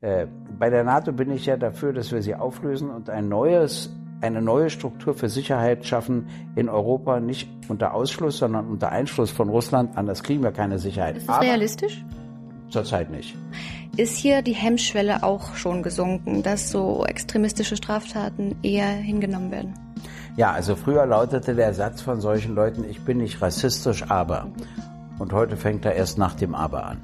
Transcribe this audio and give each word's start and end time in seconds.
Äh, 0.00 0.26
bei 0.58 0.70
der 0.70 0.84
NATO 0.84 1.12
bin 1.12 1.30
ich 1.32 1.46
ja 1.46 1.56
dafür, 1.56 1.92
dass 1.92 2.12
wir 2.12 2.22
sie 2.22 2.34
auflösen 2.34 2.90
und 2.90 3.10
ein 3.10 3.28
neues, 3.28 3.90
eine 4.20 4.40
neue 4.40 4.70
Struktur 4.70 5.14
für 5.14 5.28
Sicherheit 5.28 5.84
schaffen 5.86 6.28
in 6.54 6.68
Europa, 6.68 7.18
nicht 7.18 7.48
unter 7.68 7.94
Ausschluss, 7.94 8.38
sondern 8.38 8.68
unter 8.68 8.92
Einschluss 8.92 9.30
von 9.30 9.48
Russland. 9.48 9.96
Anders 9.96 10.22
kriegen 10.22 10.42
wir 10.42 10.52
keine 10.52 10.78
Sicherheit. 10.78 11.16
Ist 11.16 11.28
das 11.28 11.36
Aber 11.36 11.46
realistisch? 11.46 12.04
Zurzeit 12.68 13.10
nicht. 13.10 13.36
Ist 13.96 14.16
hier 14.16 14.42
die 14.42 14.52
Hemmschwelle 14.52 15.24
auch 15.24 15.56
schon 15.56 15.82
gesunken, 15.82 16.44
dass 16.44 16.70
so 16.70 17.04
extremistische 17.04 17.76
Straftaten 17.76 18.54
eher 18.62 18.86
hingenommen 18.86 19.50
werden? 19.50 19.74
Ja, 20.36 20.52
also 20.52 20.76
früher 20.76 21.06
lautete 21.06 21.56
der 21.56 21.74
Satz 21.74 22.02
von 22.02 22.20
solchen 22.20 22.54
Leuten, 22.54 22.84
ich 22.84 23.04
bin 23.04 23.18
nicht 23.18 23.42
rassistisch, 23.42 24.08
aber. 24.08 24.46
Und 25.18 25.32
heute 25.32 25.56
fängt 25.56 25.84
er 25.84 25.94
erst 25.94 26.18
nach 26.18 26.34
dem 26.34 26.54
Aber 26.54 26.84
an. 26.86 26.98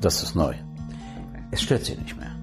Das 0.00 0.24
ist 0.24 0.34
neu. 0.34 0.54
Es 1.54 1.60
stört 1.60 1.84
sie 1.84 1.94
nicht 1.96 2.16
mehr. 2.18 2.34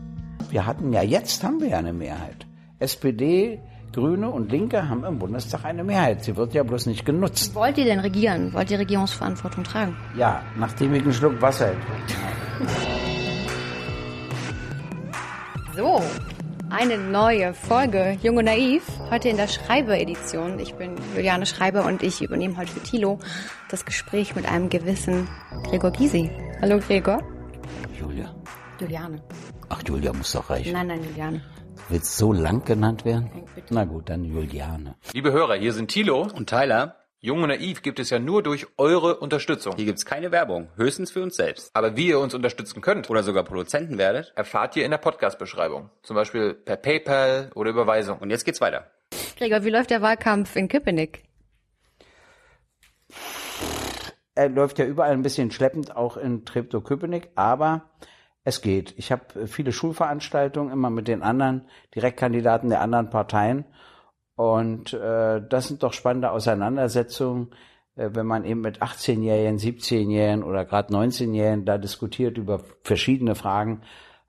Wir 0.51 0.67
hatten 0.67 0.93
ja, 0.93 1.01
jetzt 1.01 1.43
haben 1.43 1.59
wir 1.59 1.69
ja 1.69 1.79
eine 1.79 1.93
Mehrheit. 1.93 2.45
SPD, 2.77 3.59
Grüne 3.91 4.29
und 4.29 4.51
Linke 4.51 4.87
haben 4.87 5.03
im 5.03 5.17
Bundestag 5.17 5.65
eine 5.65 5.83
Mehrheit. 5.83 6.23
Sie 6.23 6.37
wird 6.37 6.53
ja 6.53 6.61
bloß 6.61 6.85
nicht 6.85 7.05
genutzt. 7.05 7.55
Wollt 7.55 7.79
ihr 7.79 7.85
denn 7.85 7.99
regieren? 8.01 8.53
Wollt 8.53 8.69
ihr 8.69 8.77
Regierungsverantwortung 8.77 9.63
tragen? 9.63 9.97
Ja, 10.15 10.43
nachdem 10.59 10.93
ich 10.93 11.01
einen 11.01 11.13
Schluck 11.13 11.41
Wasser 11.41 11.71
So, 15.75 16.03
eine 16.69 16.99
neue 16.99 17.55
Folge 17.55 18.15
Jung 18.21 18.37
und 18.37 18.45
Naiv, 18.45 18.83
heute 19.09 19.29
in 19.29 19.37
der 19.37 19.47
Schreiber-Edition. 19.47 20.59
Ich 20.59 20.75
bin 20.75 20.93
Juliane 21.15 21.47
Schreiber 21.47 21.83
und 21.83 22.03
ich 22.03 22.21
übernehme 22.21 22.57
heute 22.57 22.71
für 22.73 22.83
Thilo 22.83 23.17
das 23.71 23.85
Gespräch 23.85 24.35
mit 24.35 24.47
einem 24.47 24.69
gewissen 24.69 25.27
Gregor 25.63 25.89
Gysi. 25.89 26.29
Hallo 26.61 26.77
Gregor. 26.77 27.23
Julia. 27.99 28.31
Juliane. 28.79 29.21
Ach, 29.69 29.81
Julia 29.85 30.13
muss 30.13 30.31
doch 30.31 30.49
reichen. 30.49 30.73
Nein, 30.73 30.87
nein, 30.87 31.03
Juliane. 31.03 31.41
Willst 31.89 32.17
so 32.17 32.33
lang 32.33 32.63
genannt 32.63 33.05
werden? 33.05 33.29
Na 33.69 33.83
gut, 33.85 34.09
dann 34.09 34.23
Juliane. 34.23 34.95
Liebe 35.13 35.31
Hörer, 35.31 35.55
hier 35.55 35.73
sind 35.73 35.89
Thilo 35.89 36.21
und 36.21 36.49
Tyler. 36.49 36.95
Jung 37.21 37.43
und 37.43 37.49
Naiv 37.49 37.81
gibt 37.81 37.99
es 37.99 38.09
ja 38.11 38.19
nur 38.19 38.43
durch 38.43 38.67
eure 38.77 39.17
Unterstützung. 39.17 39.75
Hier 39.75 39.85
gibt's 39.85 40.05
keine 40.05 40.31
Werbung, 40.31 40.69
höchstens 40.77 41.11
für 41.11 41.21
uns 41.21 41.35
selbst. 41.35 41.69
Aber 41.73 41.97
wie 41.97 42.07
ihr 42.07 42.19
uns 42.19 42.33
unterstützen 42.33 42.79
könnt 42.81 43.09
oder 43.09 43.23
sogar 43.23 43.43
Produzenten 43.43 43.97
werdet, 43.97 44.31
erfahrt 44.35 44.77
ihr 44.77 44.85
in 44.85 44.91
der 44.91 44.99
Podcast-Beschreibung. 44.99 45.89
Zum 46.01 46.15
Beispiel 46.15 46.53
per 46.53 46.77
PayPal 46.77 47.51
oder 47.55 47.71
Überweisung. 47.71 48.19
Und 48.19 48.29
jetzt 48.29 48.45
geht's 48.45 48.61
weiter. 48.61 48.89
Gregor, 49.37 49.65
wie 49.65 49.69
läuft 49.69 49.89
der 49.89 50.01
Wahlkampf 50.01 50.55
in 50.55 50.69
Köpenick? 50.69 51.23
Er 54.35 54.47
läuft 54.47 54.79
ja 54.79 54.85
überall 54.85 55.11
ein 55.11 55.21
bisschen 55.21 55.51
schleppend, 55.51 55.97
auch 55.97 56.15
in 56.15 56.45
Treptow-Köpenick, 56.45 57.31
aber 57.35 57.89
es 58.49 58.61
geht. 58.61 58.93
Ich 58.97 59.11
habe 59.11 59.47
viele 59.47 59.71
Schulveranstaltungen 59.71 60.73
immer 60.73 60.89
mit 60.89 61.07
den 61.07 61.23
anderen 61.23 61.65
Direktkandidaten 61.95 62.69
der 62.69 62.81
anderen 62.81 63.09
Parteien 63.09 63.65
und 64.39 64.93
äh, 64.93 65.41
das 65.49 65.67
sind 65.67 65.83
doch 65.83 65.91
spannende 65.91 66.31
Auseinandersetzungen, 66.31 67.49
äh, 67.97 68.11
wenn 68.13 68.25
man 68.25 68.45
eben 68.45 68.61
mit 68.61 68.81
18-Jährigen, 68.81 69.57
17-Jährigen 69.57 70.43
oder 70.43 70.63
gerade 70.63 70.93
19-Jährigen 70.93 71.65
da 71.65 71.77
diskutiert 71.77 72.37
über 72.37 72.61
verschiedene 72.81 73.35
Fragen, 73.35 73.81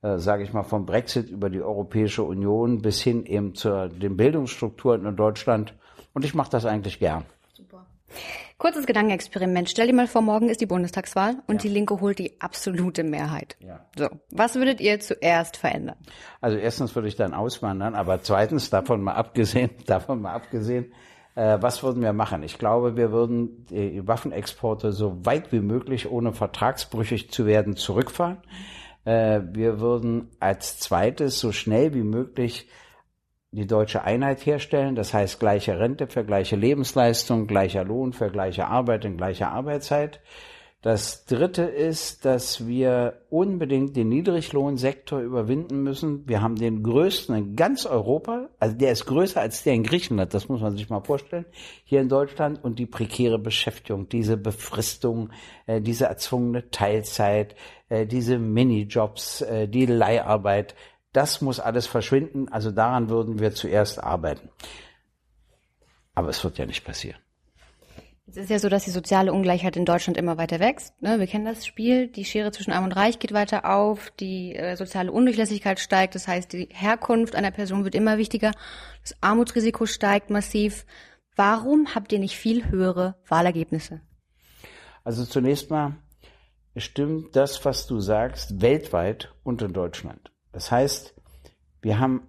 äh, 0.03 0.19
sage 0.19 0.43
ich 0.43 0.53
mal, 0.53 0.65
vom 0.65 0.85
Brexit 0.85 1.31
über 1.31 1.49
die 1.49 1.63
Europäische 1.63 2.25
Union 2.25 2.83
bis 2.83 3.01
hin 3.01 3.25
eben 3.25 3.55
zu 3.55 3.89
den 3.89 4.17
Bildungsstrukturen 4.17 5.07
in 5.07 5.15
Deutschland. 5.15 5.75
Und 6.13 6.25
ich 6.25 6.35
mache 6.35 6.51
das 6.51 6.67
eigentlich 6.67 6.99
gern. 6.99 7.25
Super. 7.53 7.87
Kurzes 8.59 8.87
Gedankenexperiment. 8.87 9.71
Stell 9.71 9.87
dir 9.87 9.95
mal 9.95 10.07
vor, 10.07 10.21
morgen 10.21 10.49
ist 10.49 10.61
die 10.61 10.67
Bundestagswahl 10.67 11.37
und 11.47 11.57
ja. 11.57 11.63
die 11.63 11.69
Linke 11.69 12.01
holt 12.01 12.19
die 12.19 12.41
absolute 12.41 13.05
Mehrheit. 13.05 13.57
Ja. 13.61 13.87
So, 13.97 14.09
was 14.31 14.57
würdet 14.57 14.81
ihr 14.81 15.01
zuerst 15.01 15.57
verändern? 15.57 15.97
Also 16.41 16.59
erstens 16.59 16.95
würde 16.95 17.09
ich 17.09 17.17
dann 17.17 17.33
auswandern, 17.33 17.95
aber 17.95 18.23
zweitens 18.23 18.69
davon 18.69 19.03
mal 19.03 19.15
abgesehen, 19.15 19.71
davon 19.87 20.21
mal 20.21 20.35
abgesehen, 20.35 20.93
äh, 21.35 21.59
was 21.61 21.83
würden 21.83 22.03
wir 22.03 22.13
machen? 22.13 22.43
Ich 22.43 22.59
glaube, 22.59 22.97
wir 22.97 23.13
würden 23.13 23.65
die 23.71 24.07
Waffenexporte 24.07 24.93
so 24.93 25.25
weit 25.25 25.53
wie 25.53 25.61
möglich, 25.61 26.11
ohne 26.11 26.33
vertragsbrüchig 26.33 27.31
zu 27.31 27.47
werden, 27.47 27.77
zurückfahren. 27.77 28.39
Äh, 29.05 29.41
wir 29.53 29.81
würden 29.81 30.29
als 30.39 30.79
zweites 30.79 31.41
so 31.41 31.53
schnell 31.53 31.95
wie 31.95 32.03
möglich 32.03 32.69
die 33.53 33.67
deutsche 33.67 34.05
Einheit 34.05 34.47
herstellen, 34.47 34.95
das 34.95 35.13
heißt 35.13 35.41
gleiche 35.41 35.79
Rente 35.79 36.07
für 36.07 36.25
gleiche 36.25 36.57
Lebensleistung, 36.57 37.47
gleicher 37.47 37.85
Lohn 37.85 38.13
für 38.13 38.31
gleiche 38.31 38.67
Arbeit 38.67 39.05
in 39.05 39.17
gleicher 39.17 39.51
Arbeitszeit. 39.51 40.21
Das 40.83 41.27
dritte 41.27 41.65
ist, 41.65 42.25
dass 42.25 42.67
wir 42.67 43.21
unbedingt 43.29 43.97
den 43.97 44.09
Niedriglohnsektor 44.09 45.21
überwinden 45.21 45.83
müssen. 45.83 46.27
Wir 46.27 46.41
haben 46.41 46.57
den 46.57 46.83
größten 46.83 47.35
in 47.35 47.57
ganz 47.57 47.85
Europa, 47.85 48.49
also 48.59 48.77
der 48.79 48.93
ist 48.93 49.05
größer 49.05 49.43
als 49.43 49.63
der 49.63 49.75
in 49.75 49.83
Griechenland, 49.83 50.33
das 50.33 50.49
muss 50.49 50.63
man 50.63 50.75
sich 50.79 50.89
mal 50.89 51.03
vorstellen, 51.03 51.45
hier 51.85 52.01
in 52.01 52.09
Deutschland 52.09 52.65
und 52.65 52.79
die 52.79 52.87
prekäre 52.87 53.39
Beschäftigung, 53.39 54.09
diese 54.09 54.39
Befristung, 54.39 55.33
äh, 55.67 55.83
diese 55.83 56.07
erzwungene 56.07 56.71
Teilzeit, 56.71 57.57
äh, 57.91 58.07
diese 58.07 58.39
Minijobs, 58.39 59.43
äh, 59.43 59.69
die 59.69 59.85
Leiharbeit, 59.85 60.75
das 61.13 61.41
muss 61.41 61.61
alles 61.61 61.87
verschwinden. 61.87 62.49
Also 62.49 62.71
daran 62.71 63.09
würden 63.09 63.39
wir 63.39 63.55
zuerst 63.55 64.03
arbeiten. 64.03 64.49
Aber 66.15 66.29
es 66.29 66.43
wird 66.45 66.59
ja 66.59 66.67
nicht 66.67 66.85
passieren. 66.85 67.21
Es 68.27 68.37
ist 68.37 68.51
ja 68.51 68.61
so, 68.61 68.69
dass 68.69 68.85
die 68.85 68.91
soziale 68.91 69.33
Ungleichheit 69.33 69.77
in 69.77 69.85
Deutschland 69.85 70.17
immer 70.17 70.39
weiter 70.39 70.61
wächst. 70.61 71.01
Ne? 71.03 71.19
Wir 71.19 71.27
kennen 71.27 71.45
das 71.45 71.67
Spiel. 71.67 72.07
Die 72.07 72.25
Schere 72.25 72.53
zwischen 72.53 72.73
Arm 72.73 72.85
und 72.85 72.93
Reich 72.93 73.19
geht 73.19 73.33
weiter 73.33 73.65
auf. 73.65 74.13
Die 74.21 74.55
äh, 74.55 74.77
soziale 74.77 75.11
Undurchlässigkeit 75.11 75.81
steigt. 75.81 76.15
Das 76.15 76.29
heißt, 76.29 76.53
die 76.53 76.69
Herkunft 76.71 77.35
einer 77.35 77.51
Person 77.51 77.83
wird 77.83 77.97
immer 77.97 78.19
wichtiger. 78.19 78.53
Das 79.03 79.17
Armutsrisiko 79.21 79.85
steigt 79.87 80.31
massiv. 80.31 80.87
Warum 81.35 81.93
habt 81.95 82.13
ihr 82.13 82.21
nicht 82.21 82.37
viel 82.37 82.71
höhere 82.71 83.17
Wahlergebnisse? 83.27 84.01
Also 85.03 85.25
zunächst 85.25 85.71
mal 85.71 85.97
stimmt 86.77 87.35
das, 87.35 87.65
was 87.65 87.89
du 87.89 87.99
sagst, 88.01 88.61
weltweit 88.61 89.35
und 89.43 89.61
in 89.63 89.73
Deutschland. 89.73 90.31
Das 90.53 90.71
heißt, 90.71 91.15
wir 91.83 91.99
haben 91.99 92.29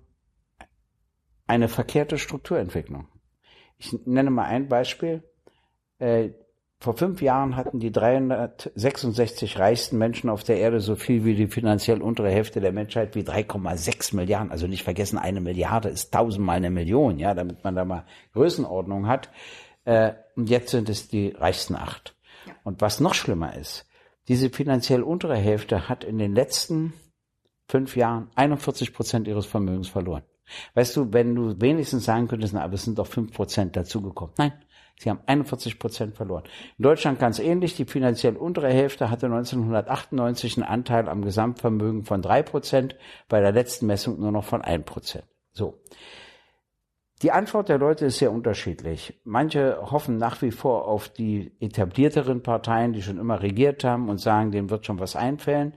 eine 1.47 1.67
verkehrte 1.67 2.17
Strukturentwicklung. 2.17 3.07
Ich 3.77 3.93
nenne 4.05 4.29
mal 4.29 4.45
ein 4.45 4.69
Beispiel. 4.69 5.23
Äh, 5.99 6.29
vor 6.79 6.97
fünf 6.97 7.21
Jahren 7.21 7.55
hatten 7.57 7.79
die 7.79 7.91
366 7.91 9.59
reichsten 9.59 9.99
Menschen 9.99 10.31
auf 10.31 10.43
der 10.43 10.57
Erde 10.57 10.79
so 10.79 10.95
viel 10.95 11.25
wie 11.25 11.35
die 11.35 11.47
finanziell 11.47 12.01
untere 12.01 12.31
Hälfte 12.31 12.59
der 12.59 12.71
Menschheit 12.71 13.13
wie 13.13 13.21
3,6 13.21 14.15
Milliarden. 14.15 14.51
Also 14.51 14.65
nicht 14.65 14.83
vergessen, 14.83 15.19
eine 15.19 15.41
Milliarde 15.41 15.89
ist 15.89 16.11
tausendmal 16.11 16.57
eine 16.57 16.71
Million, 16.71 17.19
ja, 17.19 17.35
damit 17.35 17.63
man 17.63 17.75
da 17.75 17.85
mal 17.85 18.05
Größenordnung 18.33 19.07
hat. 19.07 19.29
Äh, 19.85 20.13
und 20.35 20.49
jetzt 20.49 20.71
sind 20.71 20.89
es 20.89 21.07
die 21.07 21.29
reichsten 21.29 21.75
acht. 21.75 22.15
Und 22.63 22.81
was 22.81 22.99
noch 22.99 23.13
schlimmer 23.13 23.55
ist, 23.55 23.85
diese 24.27 24.49
finanziell 24.49 25.03
untere 25.03 25.37
Hälfte 25.37 25.87
hat 25.87 26.03
in 26.03 26.17
den 26.17 26.33
letzten 26.33 26.93
fünf 27.71 27.95
Jahren 27.95 28.29
41 28.35 28.93
Prozent 28.93 29.27
ihres 29.29 29.45
Vermögens 29.45 29.87
verloren. 29.87 30.23
Weißt 30.73 30.97
du, 30.97 31.13
wenn 31.13 31.33
du 31.33 31.61
wenigstens 31.61 32.03
sagen 32.03 32.27
könntest, 32.27 32.53
na, 32.53 32.61
aber 32.61 32.73
es 32.73 32.83
sind 32.83 32.99
doch 32.99 33.07
fünf 33.07 33.31
Prozent 33.31 33.77
dazugekommen. 33.77 34.33
Nein, 34.37 34.51
sie 34.99 35.09
haben 35.09 35.21
41 35.25 35.79
Prozent 35.79 36.17
verloren. 36.17 36.43
In 36.77 36.83
Deutschland 36.83 37.17
ganz 37.17 37.39
ähnlich. 37.39 37.77
Die 37.77 37.85
finanziell 37.85 38.35
untere 38.35 38.67
Hälfte 38.67 39.09
hatte 39.09 39.27
1998 39.27 40.57
einen 40.57 40.67
Anteil 40.67 41.07
am 41.07 41.21
Gesamtvermögen 41.21 42.03
von 42.03 42.21
drei 42.21 42.43
Prozent, 42.43 42.97
bei 43.29 43.39
der 43.39 43.53
letzten 43.53 43.85
Messung 43.85 44.19
nur 44.19 44.33
noch 44.33 44.43
von 44.43 44.61
ein 44.61 44.83
Prozent. 44.83 45.23
So. 45.53 45.81
Die 47.21 47.31
Antwort 47.31 47.69
der 47.69 47.77
Leute 47.77 48.07
ist 48.07 48.17
sehr 48.17 48.33
unterschiedlich. 48.33 49.21
Manche 49.23 49.77
hoffen 49.79 50.17
nach 50.17 50.41
wie 50.41 50.51
vor 50.51 50.87
auf 50.87 51.07
die 51.07 51.55
etablierteren 51.61 52.43
Parteien, 52.43 52.91
die 52.91 53.01
schon 53.01 53.19
immer 53.19 53.41
regiert 53.41 53.85
haben 53.85 54.09
und 54.09 54.17
sagen, 54.17 54.51
dem 54.51 54.69
wird 54.69 54.85
schon 54.85 54.99
was 54.99 55.15
einfällen. 55.15 55.73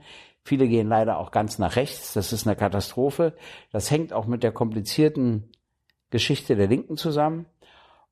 Viele 0.47 0.67
gehen 0.67 0.87
leider 0.87 1.17
auch 1.17 1.31
ganz 1.31 1.57
nach 1.57 1.75
rechts. 1.75 2.13
Das 2.13 2.31
ist 2.31 2.45
eine 2.45 2.55
Katastrophe. 2.55 3.33
Das 3.71 3.89
hängt 3.89 4.13
auch 4.13 4.27
mit 4.27 4.43
der 4.43 4.51
komplizierten 4.51 5.49
Geschichte 6.11 6.55
der 6.55 6.67
Linken 6.67 6.97
zusammen. 6.97 7.47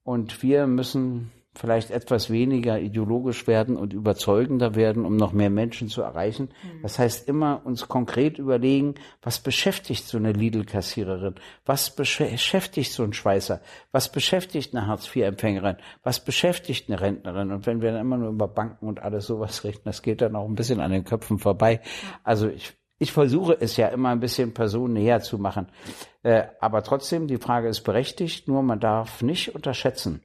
Und 0.03 0.41
wir 0.41 0.65
müssen 0.65 1.31
vielleicht 1.55 1.91
etwas 1.91 2.29
weniger 2.29 2.79
ideologisch 2.79 3.47
werden 3.47 3.77
und 3.77 3.93
überzeugender 3.93 4.75
werden, 4.75 5.05
um 5.05 5.15
noch 5.15 5.33
mehr 5.33 5.49
Menschen 5.49 5.87
zu 5.87 6.01
erreichen. 6.01 6.49
Mhm. 6.63 6.81
Das 6.81 6.99
heißt, 6.99 7.27
immer 7.27 7.61
uns 7.65 7.87
konkret 7.87 8.39
überlegen, 8.39 8.95
was 9.21 9.39
beschäftigt 9.39 10.05
so 10.05 10.17
eine 10.17 10.31
Lidl-Kassiererin? 10.31 11.35
Was 11.65 11.95
beschäftigt 11.95 12.91
so 12.91 13.03
ein 13.03 13.13
Schweißer? 13.13 13.61
Was 13.91 14.11
beschäftigt 14.11 14.75
eine 14.75 14.87
Hartz-IV-Empfängerin? 14.87 15.77
Was 16.01 16.23
beschäftigt 16.23 16.89
eine 16.89 16.99
Rentnerin? 16.99 17.51
Und 17.51 17.65
wenn 17.65 17.81
wir 17.81 17.91
dann 17.91 18.01
immer 18.01 18.17
nur 18.17 18.29
über 18.29 18.47
Banken 18.47 18.87
und 18.87 19.01
alles 19.01 19.27
sowas 19.27 19.63
reden, 19.63 19.81
das 19.85 20.01
geht 20.01 20.21
dann 20.21 20.35
auch 20.35 20.47
ein 20.47 20.55
bisschen 20.55 20.79
an 20.79 20.91
den 20.91 21.03
Köpfen 21.03 21.37
vorbei. 21.37 21.81
Also 22.23 22.47
ich 22.47 22.73
ich 22.99 23.11
versuche 23.11 23.57
es 23.59 23.75
ja 23.75 23.87
immer 23.89 24.09
ein 24.09 24.21
bisschen 24.21 24.53
personennäher 24.53 25.19
zu 25.19 25.37
machen. 25.37 25.67
Äh, 26.21 26.43
aber 26.61 26.83
trotzdem, 26.83 27.27
die 27.27 27.37
Frage 27.37 27.67
ist 27.67 27.81
berechtigt, 27.81 28.47
nur 28.47 28.63
man 28.63 28.79
darf 28.79 29.21
nicht 29.21 29.53
unterschätzen, 29.53 30.21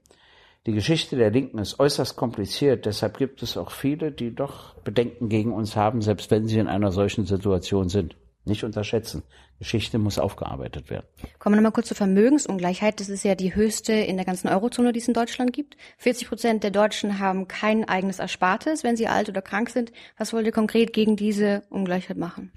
die 0.67 0.73
Geschichte 0.73 1.17
der 1.17 1.31
Linken 1.31 1.59
ist 1.59 1.81
äußerst 1.81 2.17
kompliziert, 2.17 2.85
deshalb 2.87 3.17
gibt 3.19 3.43
es 3.43 3.57
auch 3.57 3.71
viele, 3.71 4.13
die 4.13 4.35
doch 4.35 4.75
Bedenken 4.81 5.29
gegen 5.29 5.53
uns 5.53 5.77
haben, 5.77 6.03
selbst 6.03 6.31
wenn 6.31 6.47
sie 6.47 6.59
in 6.59 6.69
einer 6.69 6.93
solchen 6.93 7.25
Situation 7.25 7.89
sind. 7.89 8.17
Nicht 8.45 8.65
unterschätzen. 8.65 9.23
Geschichte 9.59 9.99
muss 9.99 10.19
aufgearbeitet 10.19 10.89
werden. 10.89 11.07
Kommen 11.39 11.57
wir 11.57 11.61
nochmal 11.61 11.73
kurz 11.73 11.89
zur 11.89 11.97
Vermögensungleichheit. 11.97 13.01
Das 13.01 13.09
ist 13.09 13.25
ja 13.25 13.35
die 13.35 13.55
höchste 13.55 13.93
in 13.93 14.17
der 14.17 14.25
ganzen 14.25 14.49
Eurozone, 14.49 14.93
die 14.93 15.01
es 15.01 15.09
in 15.09 15.15
Deutschland 15.15 15.53
gibt. 15.53 15.77
40 15.99 16.29
Prozent 16.29 16.65
der 16.65 16.71
Deutschen 16.71 17.19
haben 17.19 17.49
kein 17.49 17.87
eigenes 17.87 18.21
Erspartes, 18.21 18.85
wenn 18.85 18.97
sie 18.97 19.09
alt 19.09 19.29
oder 19.29 19.43
krank 19.43 19.71
sind. 19.71 19.93
Was 20.17 20.33
wollt 20.33 20.47
ihr 20.47 20.53
konkret 20.53 20.93
gegen 20.93 21.17
diese 21.17 21.63
Ungleichheit 21.71 22.17
machen? 22.17 22.53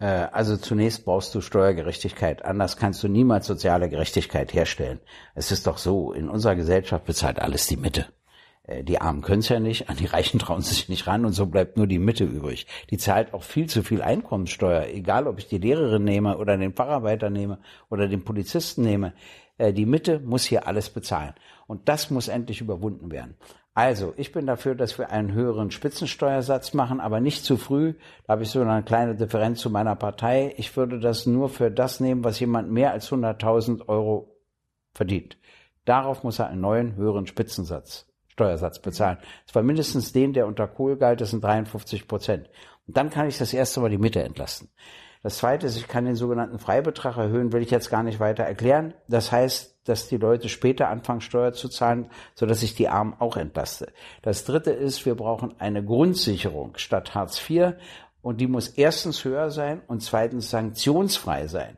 Äh, 0.00 0.26
also 0.32 0.56
zunächst 0.56 1.04
brauchst 1.04 1.34
du 1.34 1.40
Steuergerechtigkeit. 1.40 2.44
Anders 2.44 2.76
kannst 2.76 3.02
du 3.04 3.08
niemals 3.08 3.46
soziale 3.46 3.88
Gerechtigkeit 3.88 4.52
herstellen. 4.52 4.98
Es 5.34 5.52
ist 5.52 5.66
doch 5.66 5.78
so, 5.78 6.12
in 6.12 6.28
unserer 6.28 6.56
Gesellschaft 6.56 7.04
bezahlt 7.04 7.38
alles 7.38 7.66
die 7.66 7.76
Mitte. 7.76 8.06
Äh, 8.64 8.82
die 8.82 9.00
Armen 9.00 9.22
können 9.22 9.40
es 9.40 9.48
ja 9.50 9.60
nicht, 9.60 9.88
an 9.88 9.96
die 9.96 10.06
Reichen 10.06 10.38
trauen 10.38 10.62
sich 10.62 10.88
nicht 10.88 11.06
ran 11.06 11.24
und 11.24 11.32
so 11.32 11.46
bleibt 11.46 11.76
nur 11.76 11.86
die 11.86 11.98
Mitte 11.98 12.24
übrig. 12.24 12.66
Die 12.90 12.98
zahlt 12.98 13.34
auch 13.34 13.42
viel 13.42 13.68
zu 13.68 13.82
viel 13.82 14.02
Einkommenssteuer, 14.02 14.86
egal 14.88 15.26
ob 15.26 15.38
ich 15.38 15.48
die 15.48 15.58
Lehrerin 15.58 16.04
nehme 16.04 16.38
oder 16.38 16.56
den 16.56 16.74
Facharbeiter 16.74 17.30
nehme 17.30 17.58
oder 17.90 18.08
den 18.08 18.24
Polizisten 18.24 18.82
nehme. 18.82 19.12
Äh, 19.58 19.74
die 19.74 19.86
Mitte 19.86 20.20
muss 20.20 20.44
hier 20.44 20.66
alles 20.66 20.88
bezahlen. 20.90 21.34
Und 21.66 21.88
das 21.88 22.10
muss 22.10 22.28
endlich 22.28 22.60
überwunden 22.60 23.12
werden. 23.12 23.36
Also, 23.74 24.14
ich 24.16 24.32
bin 24.32 24.46
dafür, 24.46 24.74
dass 24.74 24.98
wir 24.98 25.10
einen 25.10 25.32
höheren 25.32 25.70
Spitzensteuersatz 25.70 26.74
machen, 26.74 27.00
aber 27.00 27.20
nicht 27.20 27.44
zu 27.44 27.56
früh. 27.56 27.94
Da 28.26 28.32
habe 28.32 28.42
ich 28.42 28.50
so 28.50 28.60
eine 28.60 28.82
kleine 28.82 29.14
Differenz 29.14 29.60
zu 29.60 29.70
meiner 29.70 29.94
Partei. 29.94 30.54
Ich 30.56 30.76
würde 30.76 30.98
das 30.98 31.26
nur 31.26 31.48
für 31.48 31.70
das 31.70 32.00
nehmen, 32.00 32.24
was 32.24 32.40
jemand 32.40 32.70
mehr 32.70 32.92
als 32.92 33.10
100.000 33.10 33.88
Euro 33.88 34.36
verdient. 34.92 35.38
Darauf 35.84 36.24
muss 36.24 36.40
er 36.40 36.48
einen 36.48 36.60
neuen, 36.60 36.96
höheren 36.96 37.26
Spitzensatz 37.26 38.06
Steuersatz 38.40 38.78
bezahlen. 38.78 39.18
Das 39.46 39.54
war 39.54 39.62
mindestens 39.62 40.12
den, 40.12 40.32
der 40.32 40.46
unter 40.46 40.66
Kohl 40.66 40.96
galt, 40.96 41.20
das 41.20 41.30
sind 41.30 41.44
53 41.44 42.08
Prozent. 42.08 42.48
Und 42.86 42.96
dann 42.96 43.10
kann 43.10 43.28
ich 43.28 43.36
das 43.36 43.52
erste 43.52 43.80
Mal 43.80 43.90
die 43.90 43.98
Mitte 43.98 44.22
entlasten. 44.22 44.70
Das 45.22 45.36
zweite 45.36 45.66
ist, 45.66 45.76
ich 45.76 45.88
kann 45.88 46.06
den 46.06 46.16
sogenannten 46.16 46.58
Freibetrag 46.58 47.18
erhöhen, 47.18 47.52
will 47.52 47.60
ich 47.60 47.70
jetzt 47.70 47.90
gar 47.90 48.02
nicht 48.02 48.18
weiter 48.18 48.44
erklären. 48.44 48.94
Das 49.08 49.30
heißt, 49.30 49.79
dass 49.84 50.08
die 50.08 50.16
Leute 50.16 50.48
später 50.48 50.88
anfangen, 50.88 51.20
Steuer 51.20 51.52
zu 51.52 51.68
zahlen, 51.68 52.10
sodass 52.34 52.62
ich 52.62 52.74
die 52.74 52.88
Armen 52.88 53.14
auch 53.18 53.36
entlaste. 53.36 53.92
Das 54.22 54.44
dritte 54.44 54.70
ist, 54.70 55.06
wir 55.06 55.14
brauchen 55.14 55.54
eine 55.58 55.84
Grundsicherung 55.84 56.76
statt 56.76 57.14
Hartz 57.14 57.40
IV 57.48 57.74
und 58.22 58.40
die 58.40 58.46
muss 58.46 58.68
erstens 58.68 59.24
höher 59.24 59.50
sein 59.50 59.82
und 59.86 60.02
zweitens 60.02 60.50
sanktionsfrei 60.50 61.46
sein. 61.46 61.76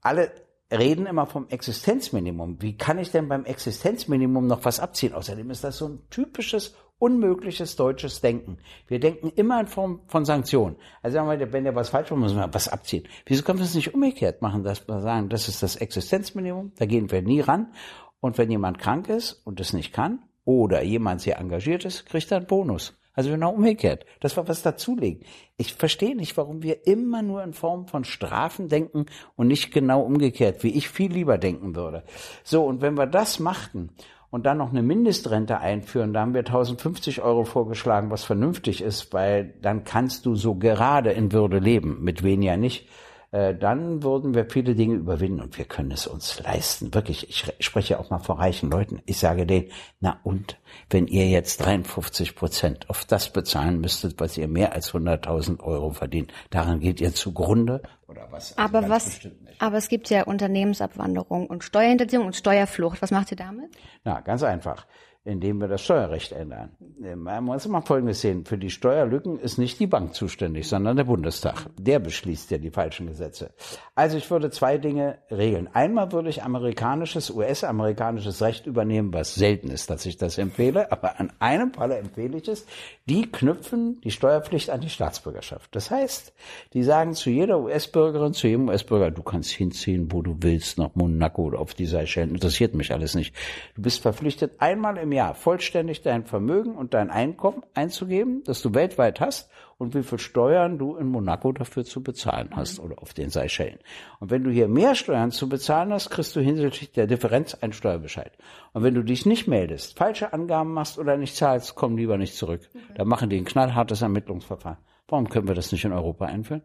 Alle 0.00 0.32
reden 0.72 1.06
immer 1.06 1.26
vom 1.26 1.48
Existenzminimum. 1.48 2.62
Wie 2.62 2.76
kann 2.76 2.98
ich 2.98 3.10
denn 3.10 3.28
beim 3.28 3.44
Existenzminimum 3.44 4.46
noch 4.46 4.64
was 4.64 4.80
abziehen? 4.80 5.12
Außerdem 5.12 5.50
ist 5.50 5.64
das 5.64 5.76
so 5.76 5.88
ein 5.88 6.08
typisches, 6.08 6.74
unmögliches 7.02 7.74
deutsches 7.74 8.20
Denken. 8.20 8.58
Wir 8.86 9.00
denken 9.00 9.32
immer 9.34 9.60
in 9.60 9.66
Form 9.66 10.00
von 10.06 10.24
Sanktionen. 10.24 10.76
Also 11.02 11.16
sagen 11.16 11.40
wir, 11.40 11.52
wenn 11.52 11.64
der 11.64 11.74
was 11.74 11.90
falsch 11.90 12.10
macht, 12.10 12.20
muss 12.20 12.34
man 12.34 12.54
was 12.54 12.68
abziehen. 12.68 13.08
Wieso 13.26 13.42
können 13.42 13.58
wir 13.58 13.66
es 13.66 13.74
nicht 13.74 13.92
umgekehrt 13.92 14.40
machen, 14.40 14.62
dass 14.62 14.86
wir 14.86 15.00
sagen, 15.00 15.28
das 15.28 15.48
ist 15.48 15.62
das 15.62 15.76
Existenzminimum, 15.76 16.72
da 16.78 16.86
gehen 16.86 17.10
wir 17.10 17.22
nie 17.22 17.40
ran. 17.40 17.72
Und 18.20 18.38
wenn 18.38 18.50
jemand 18.50 18.78
krank 18.78 19.08
ist 19.08 19.32
und 19.44 19.58
es 19.58 19.72
nicht 19.72 19.92
kann, 19.92 20.20
oder 20.44 20.82
jemand 20.82 21.20
sehr 21.20 21.38
engagiert 21.38 21.84
ist, 21.84 22.06
kriegt 22.06 22.30
er 22.30 22.38
einen 22.38 22.46
Bonus. 22.46 22.98
Also 23.14 23.30
genau 23.30 23.52
umgekehrt. 23.52 24.06
Das 24.20 24.36
war 24.36 24.48
was 24.48 24.62
dazulegen. 24.62 25.24
Ich 25.58 25.74
verstehe 25.74 26.16
nicht, 26.16 26.36
warum 26.36 26.62
wir 26.62 26.86
immer 26.86 27.20
nur 27.20 27.42
in 27.42 27.52
Form 27.52 27.86
von 27.86 28.04
Strafen 28.04 28.68
denken 28.68 29.06
und 29.36 29.48
nicht 29.48 29.72
genau 29.72 30.00
umgekehrt, 30.00 30.62
wie 30.62 30.74
ich 30.74 30.88
viel 30.88 31.12
lieber 31.12 31.36
denken 31.36 31.76
würde. 31.76 32.04
So, 32.42 32.64
und 32.64 32.80
wenn 32.80 32.96
wir 32.96 33.06
das 33.06 33.38
machten 33.38 33.90
und 34.32 34.46
dann 34.46 34.56
noch 34.56 34.70
eine 34.70 34.82
Mindestrente 34.82 35.58
einführen, 35.58 36.14
da 36.14 36.22
haben 36.22 36.32
wir 36.32 36.40
1050 36.40 37.20
Euro 37.20 37.44
vorgeschlagen, 37.44 38.10
was 38.10 38.24
vernünftig 38.24 38.80
ist, 38.80 39.12
weil 39.12 39.52
dann 39.60 39.84
kannst 39.84 40.24
du 40.24 40.34
so 40.36 40.54
gerade 40.54 41.12
in 41.12 41.32
Würde 41.32 41.58
leben, 41.58 42.02
mit 42.02 42.22
weniger 42.22 42.56
nicht. 42.56 42.88
Äh, 43.30 43.54
dann 43.54 44.02
würden 44.02 44.34
wir 44.34 44.46
viele 44.46 44.74
Dinge 44.74 44.94
überwinden 44.94 45.42
und 45.42 45.58
wir 45.58 45.66
können 45.66 45.90
es 45.90 46.06
uns 46.06 46.42
leisten. 46.42 46.94
Wirklich, 46.94 47.28
ich 47.28 47.44
spreche 47.60 48.00
auch 48.00 48.08
mal 48.08 48.20
vor 48.20 48.38
reichen 48.38 48.70
Leuten. 48.70 49.02
Ich 49.04 49.18
sage 49.18 49.44
denen, 49.44 49.70
na 50.00 50.18
und, 50.22 50.56
wenn 50.88 51.08
ihr 51.08 51.28
jetzt 51.28 51.58
53 51.62 52.34
Prozent 52.34 52.88
auf 52.88 53.04
das 53.04 53.34
bezahlen 53.34 53.82
müsstet, 53.82 54.18
was 54.18 54.38
ihr 54.38 54.48
mehr 54.48 54.72
als 54.72 54.94
100.000 54.94 55.60
Euro 55.60 55.90
verdient, 55.90 56.32
daran 56.48 56.80
geht 56.80 57.02
ihr 57.02 57.14
zugrunde 57.14 57.82
oder 58.08 58.28
was? 58.30 58.56
Also 58.56 58.76
aber 58.76 58.88
was, 58.88 59.20
aber 59.58 59.76
es 59.76 59.88
gibt 59.88 60.10
ja 60.10 60.24
Unternehmensabwanderung 60.24 61.46
und 61.46 61.64
Steuerhinterziehung 61.64 62.26
und 62.26 62.36
Steuerflucht. 62.36 63.02
Was 63.02 63.10
macht 63.10 63.30
ihr 63.30 63.36
damit? 63.36 63.70
Na, 64.04 64.20
ganz 64.20 64.42
einfach 64.42 64.86
indem 65.24 65.60
wir 65.60 65.68
das 65.68 65.82
Steuerrecht 65.82 66.32
ändern. 66.32 66.70
Man 67.02 67.42
muss 67.42 67.66
mal 67.66 67.80
Folgendes 67.80 68.20
sehen. 68.20 68.44
Für 68.44 68.56
die 68.56 68.70
Steuerlücken 68.70 69.40
ist 69.40 69.58
nicht 69.58 69.80
die 69.80 69.88
Bank 69.88 70.14
zuständig, 70.14 70.68
sondern 70.68 70.96
der 70.96 71.02
Bundestag. 71.02 71.66
Der 71.76 71.98
beschließt 71.98 72.52
ja 72.52 72.58
die 72.58 72.70
falschen 72.70 73.08
Gesetze. 73.08 73.50
Also 73.96 74.16
ich 74.16 74.30
würde 74.30 74.50
zwei 74.50 74.78
Dinge 74.78 75.18
regeln. 75.28 75.68
Einmal 75.72 76.12
würde 76.12 76.28
ich 76.28 76.44
amerikanisches, 76.44 77.30
US-amerikanisches 77.30 78.40
Recht 78.40 78.68
übernehmen, 78.68 79.12
was 79.12 79.34
selten 79.34 79.68
ist, 79.68 79.90
dass 79.90 80.06
ich 80.06 80.16
das 80.16 80.38
empfehle, 80.38 80.92
aber 80.92 81.18
an 81.18 81.32
einem 81.40 81.74
Falle 81.74 81.96
empfehle 81.96 82.38
ich 82.38 82.46
es. 82.46 82.66
Die 83.06 83.22
knüpfen 83.22 84.00
die 84.02 84.12
Steuerpflicht 84.12 84.70
an 84.70 84.80
die 84.80 84.88
Staatsbürgerschaft. 84.88 85.74
Das 85.74 85.90
heißt, 85.90 86.32
die 86.72 86.84
sagen 86.84 87.14
zu 87.14 87.30
jeder 87.30 87.58
US-Bürgerin, 87.58 88.32
zu 88.32 88.46
jedem 88.46 88.68
US-Bürger, 88.68 89.10
du 89.10 89.24
kannst 89.24 89.50
hinziehen, 89.50 90.12
wo 90.12 90.22
du 90.22 90.36
willst, 90.38 90.78
nach 90.78 90.94
Monaco 90.94 91.42
oder 91.42 91.58
auf 91.58 91.74
die 91.74 91.86
Seychellen, 91.86 92.30
interessiert 92.30 92.76
mich 92.76 92.92
alles 92.92 93.16
nicht. 93.16 93.34
Du 93.74 93.82
bist 93.82 94.02
verpflichtet, 94.02 94.52
einmal 94.60 94.98
im 94.98 95.10
Jahr 95.10 95.34
vollständig 95.34 96.02
dein 96.02 96.26
Vermögen 96.26 96.76
und 96.76 96.91
dein 96.94 97.10
Einkommen 97.10 97.62
einzugeben, 97.74 98.42
das 98.44 98.62
du 98.62 98.74
weltweit 98.74 99.20
hast 99.20 99.50
und 99.78 99.94
wie 99.94 100.02
viel 100.02 100.18
Steuern 100.18 100.78
du 100.78 100.96
in 100.96 101.08
Monaco 101.08 101.52
dafür 101.52 101.84
zu 101.84 102.02
bezahlen 102.02 102.50
hast 102.52 102.78
oder 102.78 103.02
auf 103.02 103.14
den 103.14 103.30
Seychellen. 103.30 103.78
Und 104.20 104.30
wenn 104.30 104.44
du 104.44 104.50
hier 104.50 104.68
mehr 104.68 104.94
Steuern 104.94 105.30
zu 105.30 105.48
bezahlen 105.48 105.92
hast, 105.92 106.10
kriegst 106.10 106.36
du 106.36 106.40
hinsichtlich 106.40 106.92
der 106.92 107.06
Differenz 107.06 107.54
einen 107.54 107.72
Steuerbescheid. 107.72 108.32
Und 108.72 108.82
wenn 108.82 108.94
du 108.94 109.02
dich 109.02 109.26
nicht 109.26 109.48
meldest, 109.48 109.98
falsche 109.98 110.32
Angaben 110.32 110.72
machst 110.72 110.98
oder 110.98 111.16
nicht 111.16 111.36
zahlst, 111.36 111.74
komm 111.74 111.96
lieber 111.96 112.16
nicht 112.16 112.36
zurück. 112.36 112.68
Okay. 112.74 112.94
Da 112.94 113.04
machen 113.04 113.30
die 113.30 113.38
ein 113.38 113.44
knallhartes 113.44 114.02
Ermittlungsverfahren. 114.02 114.78
Warum 115.08 115.28
können 115.28 115.48
wir 115.48 115.54
das 115.54 115.72
nicht 115.72 115.84
in 115.84 115.92
Europa 115.92 116.26
einführen? 116.26 116.62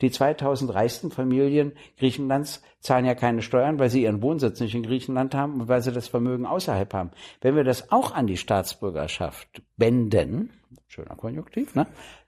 Die 0.00 0.10
2000 0.10 0.74
reichsten 0.74 1.10
Familien 1.10 1.72
Griechenlands 1.98 2.62
zahlen 2.80 3.04
ja 3.04 3.14
keine 3.14 3.42
Steuern, 3.42 3.78
weil 3.78 3.90
sie 3.90 4.02
ihren 4.02 4.22
Wohnsitz 4.22 4.60
nicht 4.60 4.74
in 4.74 4.82
Griechenland 4.82 5.34
haben 5.34 5.60
und 5.60 5.68
weil 5.68 5.82
sie 5.82 5.92
das 5.92 6.08
Vermögen 6.08 6.46
außerhalb 6.46 6.92
haben. 6.94 7.10
Wenn 7.40 7.56
wir 7.56 7.64
das 7.64 7.90
auch 7.90 8.12
an 8.14 8.26
die 8.26 8.36
Staatsbürgerschaft 8.36 9.62
wenden, 9.76 10.50
schöner 10.86 11.16
Konjunktiv, 11.16 11.74
ne? 11.74 11.86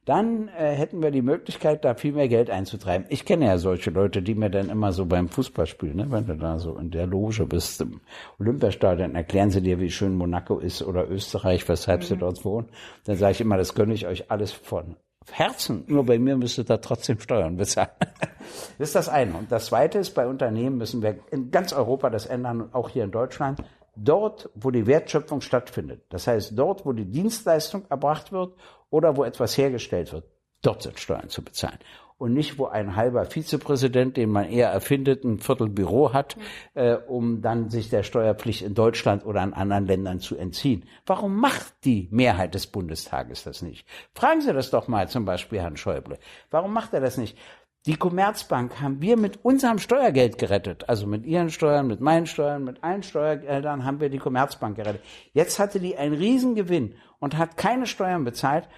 dann 0.08 0.48
äh, 0.48 0.74
hätten 0.74 1.02
wir 1.02 1.10
die 1.10 1.20
Möglichkeit, 1.20 1.84
da 1.84 1.94
viel 1.94 2.12
mehr 2.12 2.28
Geld 2.28 2.48
einzutreiben. 2.48 3.06
Ich 3.10 3.26
kenne 3.26 3.44
ja 3.44 3.58
solche 3.58 3.90
Leute, 3.90 4.22
die 4.22 4.34
mir 4.34 4.48
dann 4.48 4.70
immer 4.70 4.92
so 4.92 5.04
beim 5.04 5.28
Fußballspiel, 5.28 5.94
ne, 5.94 6.10
wenn 6.10 6.26
du 6.26 6.34
da 6.34 6.58
so 6.58 6.78
in 6.78 6.90
der 6.90 7.06
Loge 7.06 7.44
bist 7.44 7.82
im 7.82 8.00
Olympiastadion, 8.38 9.14
erklären 9.14 9.50
sie 9.50 9.60
dir, 9.60 9.80
wie 9.80 9.90
schön 9.90 10.14
Monaco 10.14 10.60
ist 10.60 10.82
oder 10.82 11.10
Österreich, 11.10 11.68
weshalb 11.68 12.00
mhm. 12.00 12.04
sie 12.06 12.16
dort 12.16 12.42
wohnen. 12.46 12.70
Dann 13.04 13.16
sage 13.16 13.32
ich 13.32 13.40
immer, 13.42 13.58
das 13.58 13.74
gönne 13.74 13.92
ich 13.92 14.06
euch 14.06 14.30
alles 14.30 14.52
von 14.52 14.96
Herzen. 15.32 15.84
Nur 15.86 16.04
bei 16.04 16.18
mir 16.18 16.36
müsstet 16.36 16.70
ihr 16.70 16.80
trotzdem 16.80 17.20
Steuern 17.20 17.56
bezahlen. 17.56 17.90
das 18.78 18.88
ist 18.88 18.94
das 18.94 19.08
eine. 19.08 19.34
Und 19.34 19.52
das 19.52 19.66
zweite 19.66 19.98
ist, 19.98 20.10
bei 20.14 20.26
Unternehmen 20.26 20.78
müssen 20.78 21.02
wir 21.02 21.18
in 21.30 21.50
ganz 21.50 21.72
Europa 21.72 22.10
das 22.10 22.26
ändern, 22.26 22.68
auch 22.72 22.88
hier 22.88 23.04
in 23.04 23.10
Deutschland. 23.10 23.62
Dort, 23.96 24.48
wo 24.54 24.70
die 24.70 24.86
Wertschöpfung 24.86 25.40
stattfindet, 25.40 26.02
das 26.10 26.26
heißt 26.26 26.52
dort, 26.56 26.86
wo 26.86 26.92
die 26.92 27.04
Dienstleistung 27.04 27.84
erbracht 27.88 28.30
wird 28.30 28.54
oder 28.90 29.16
wo 29.16 29.24
etwas 29.24 29.58
hergestellt 29.58 30.12
wird, 30.12 30.24
dort 30.62 30.82
sind 30.82 31.00
Steuern 31.00 31.28
zu 31.28 31.42
bezahlen 31.42 31.78
und 32.18 32.34
nicht, 32.34 32.58
wo 32.58 32.66
ein 32.66 32.96
halber 32.96 33.24
Vizepräsident, 33.24 34.16
den 34.16 34.30
man 34.30 34.48
eher 34.48 34.70
erfindet, 34.70 35.24
ein 35.24 35.38
Viertel 35.38 35.68
Büro 35.68 36.12
hat, 36.12 36.36
mhm. 36.36 36.42
äh, 36.74 36.94
um 36.94 37.40
dann 37.40 37.70
sich 37.70 37.88
der 37.88 38.02
Steuerpflicht 38.02 38.62
in 38.62 38.74
Deutschland 38.74 39.24
oder 39.24 39.42
in 39.42 39.54
anderen 39.54 39.86
Ländern 39.86 40.20
zu 40.20 40.36
entziehen. 40.36 40.84
Warum 41.06 41.36
macht 41.36 41.84
die 41.84 42.08
Mehrheit 42.10 42.54
des 42.54 42.66
Bundestages 42.66 43.44
das 43.44 43.62
nicht? 43.62 43.86
Fragen 44.14 44.40
Sie 44.40 44.52
das 44.52 44.70
doch 44.70 44.88
mal 44.88 45.08
zum 45.08 45.24
Beispiel 45.24 45.60
Herrn 45.60 45.76
Schäuble. 45.76 46.18
Warum 46.50 46.72
macht 46.72 46.92
er 46.92 47.00
das 47.00 47.16
nicht? 47.16 47.38
Die 47.86 47.96
Commerzbank 47.96 48.80
haben 48.80 49.00
wir 49.00 49.16
mit 49.16 49.44
unserem 49.44 49.78
Steuergeld 49.78 50.36
gerettet. 50.36 50.88
Also 50.88 51.06
mit 51.06 51.24
ihren 51.24 51.48
Steuern, 51.48 51.86
mit 51.86 52.00
meinen 52.00 52.26
Steuern, 52.26 52.64
mit 52.64 52.82
allen 52.82 53.04
Steuergeldern 53.04 53.84
haben 53.84 54.00
wir 54.00 54.10
die 54.10 54.18
Commerzbank 54.18 54.76
gerettet. 54.76 55.02
Jetzt 55.32 55.58
hatte 55.58 55.78
die 55.78 55.96
einen 55.96 56.14
Riesengewinn 56.14 56.96
und 57.20 57.38
hat 57.38 57.56
keine 57.56 57.86
Steuern 57.86 58.24
bezahlt 58.24 58.68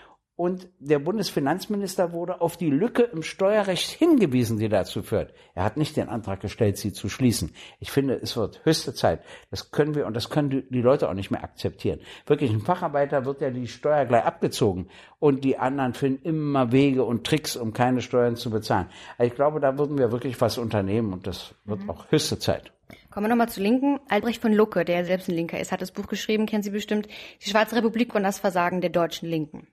und 0.40 0.70
der 0.78 0.98
Bundesfinanzminister 1.00 2.14
wurde 2.14 2.40
auf 2.40 2.56
die 2.56 2.70
Lücke 2.70 3.02
im 3.02 3.22
Steuerrecht 3.22 3.90
hingewiesen, 3.90 4.58
die 4.58 4.70
dazu 4.70 5.02
führt. 5.02 5.34
Er 5.54 5.64
hat 5.64 5.76
nicht 5.76 5.98
den 5.98 6.08
Antrag 6.08 6.40
gestellt, 6.40 6.78
sie 6.78 6.94
zu 6.94 7.10
schließen. 7.10 7.52
Ich 7.78 7.90
finde, 7.90 8.14
es 8.14 8.38
wird 8.38 8.64
höchste 8.64 8.94
Zeit. 8.94 9.20
Das 9.50 9.70
können 9.70 9.94
wir 9.94 10.06
und 10.06 10.16
das 10.16 10.30
können 10.30 10.64
die 10.70 10.80
Leute 10.80 11.10
auch 11.10 11.12
nicht 11.12 11.30
mehr 11.30 11.44
akzeptieren. 11.44 12.00
Wirklich, 12.24 12.50
ein 12.52 12.62
Facharbeiter 12.62 13.26
wird 13.26 13.42
ja 13.42 13.50
die 13.50 13.66
Steuer 13.66 14.06
gleich 14.06 14.24
abgezogen 14.24 14.88
und 15.18 15.44
die 15.44 15.58
anderen 15.58 15.92
finden 15.92 16.26
immer 16.26 16.72
Wege 16.72 17.04
und 17.04 17.26
Tricks, 17.26 17.54
um 17.54 17.74
keine 17.74 18.00
Steuern 18.00 18.36
zu 18.36 18.48
bezahlen. 18.48 18.86
Also 19.18 19.30
ich 19.30 19.36
glaube, 19.36 19.60
da 19.60 19.76
würden 19.76 19.98
wir 19.98 20.10
wirklich 20.10 20.40
was 20.40 20.56
unternehmen 20.56 21.12
und 21.12 21.26
das 21.26 21.54
wird 21.66 21.82
mhm. 21.82 21.90
auch 21.90 22.10
höchste 22.10 22.38
Zeit. 22.38 22.72
Kommen 23.10 23.26
wir 23.26 23.28
nochmal 23.28 23.50
zu 23.50 23.60
Linken. 23.60 24.00
Albrecht 24.08 24.40
von 24.40 24.54
Lucke, 24.54 24.86
der 24.86 25.04
selbst 25.04 25.28
ein 25.28 25.34
Linker 25.34 25.60
ist, 25.60 25.70
hat 25.70 25.82
das 25.82 25.92
Buch 25.92 26.06
geschrieben, 26.06 26.46
kennen 26.46 26.62
Sie 26.62 26.70
bestimmt, 26.70 27.08
Die 27.44 27.50
Schwarze 27.50 27.76
Republik 27.76 28.14
und 28.14 28.22
das 28.22 28.38
Versagen 28.38 28.80
der 28.80 28.88
deutschen 28.88 29.28
Linken. 29.28 29.68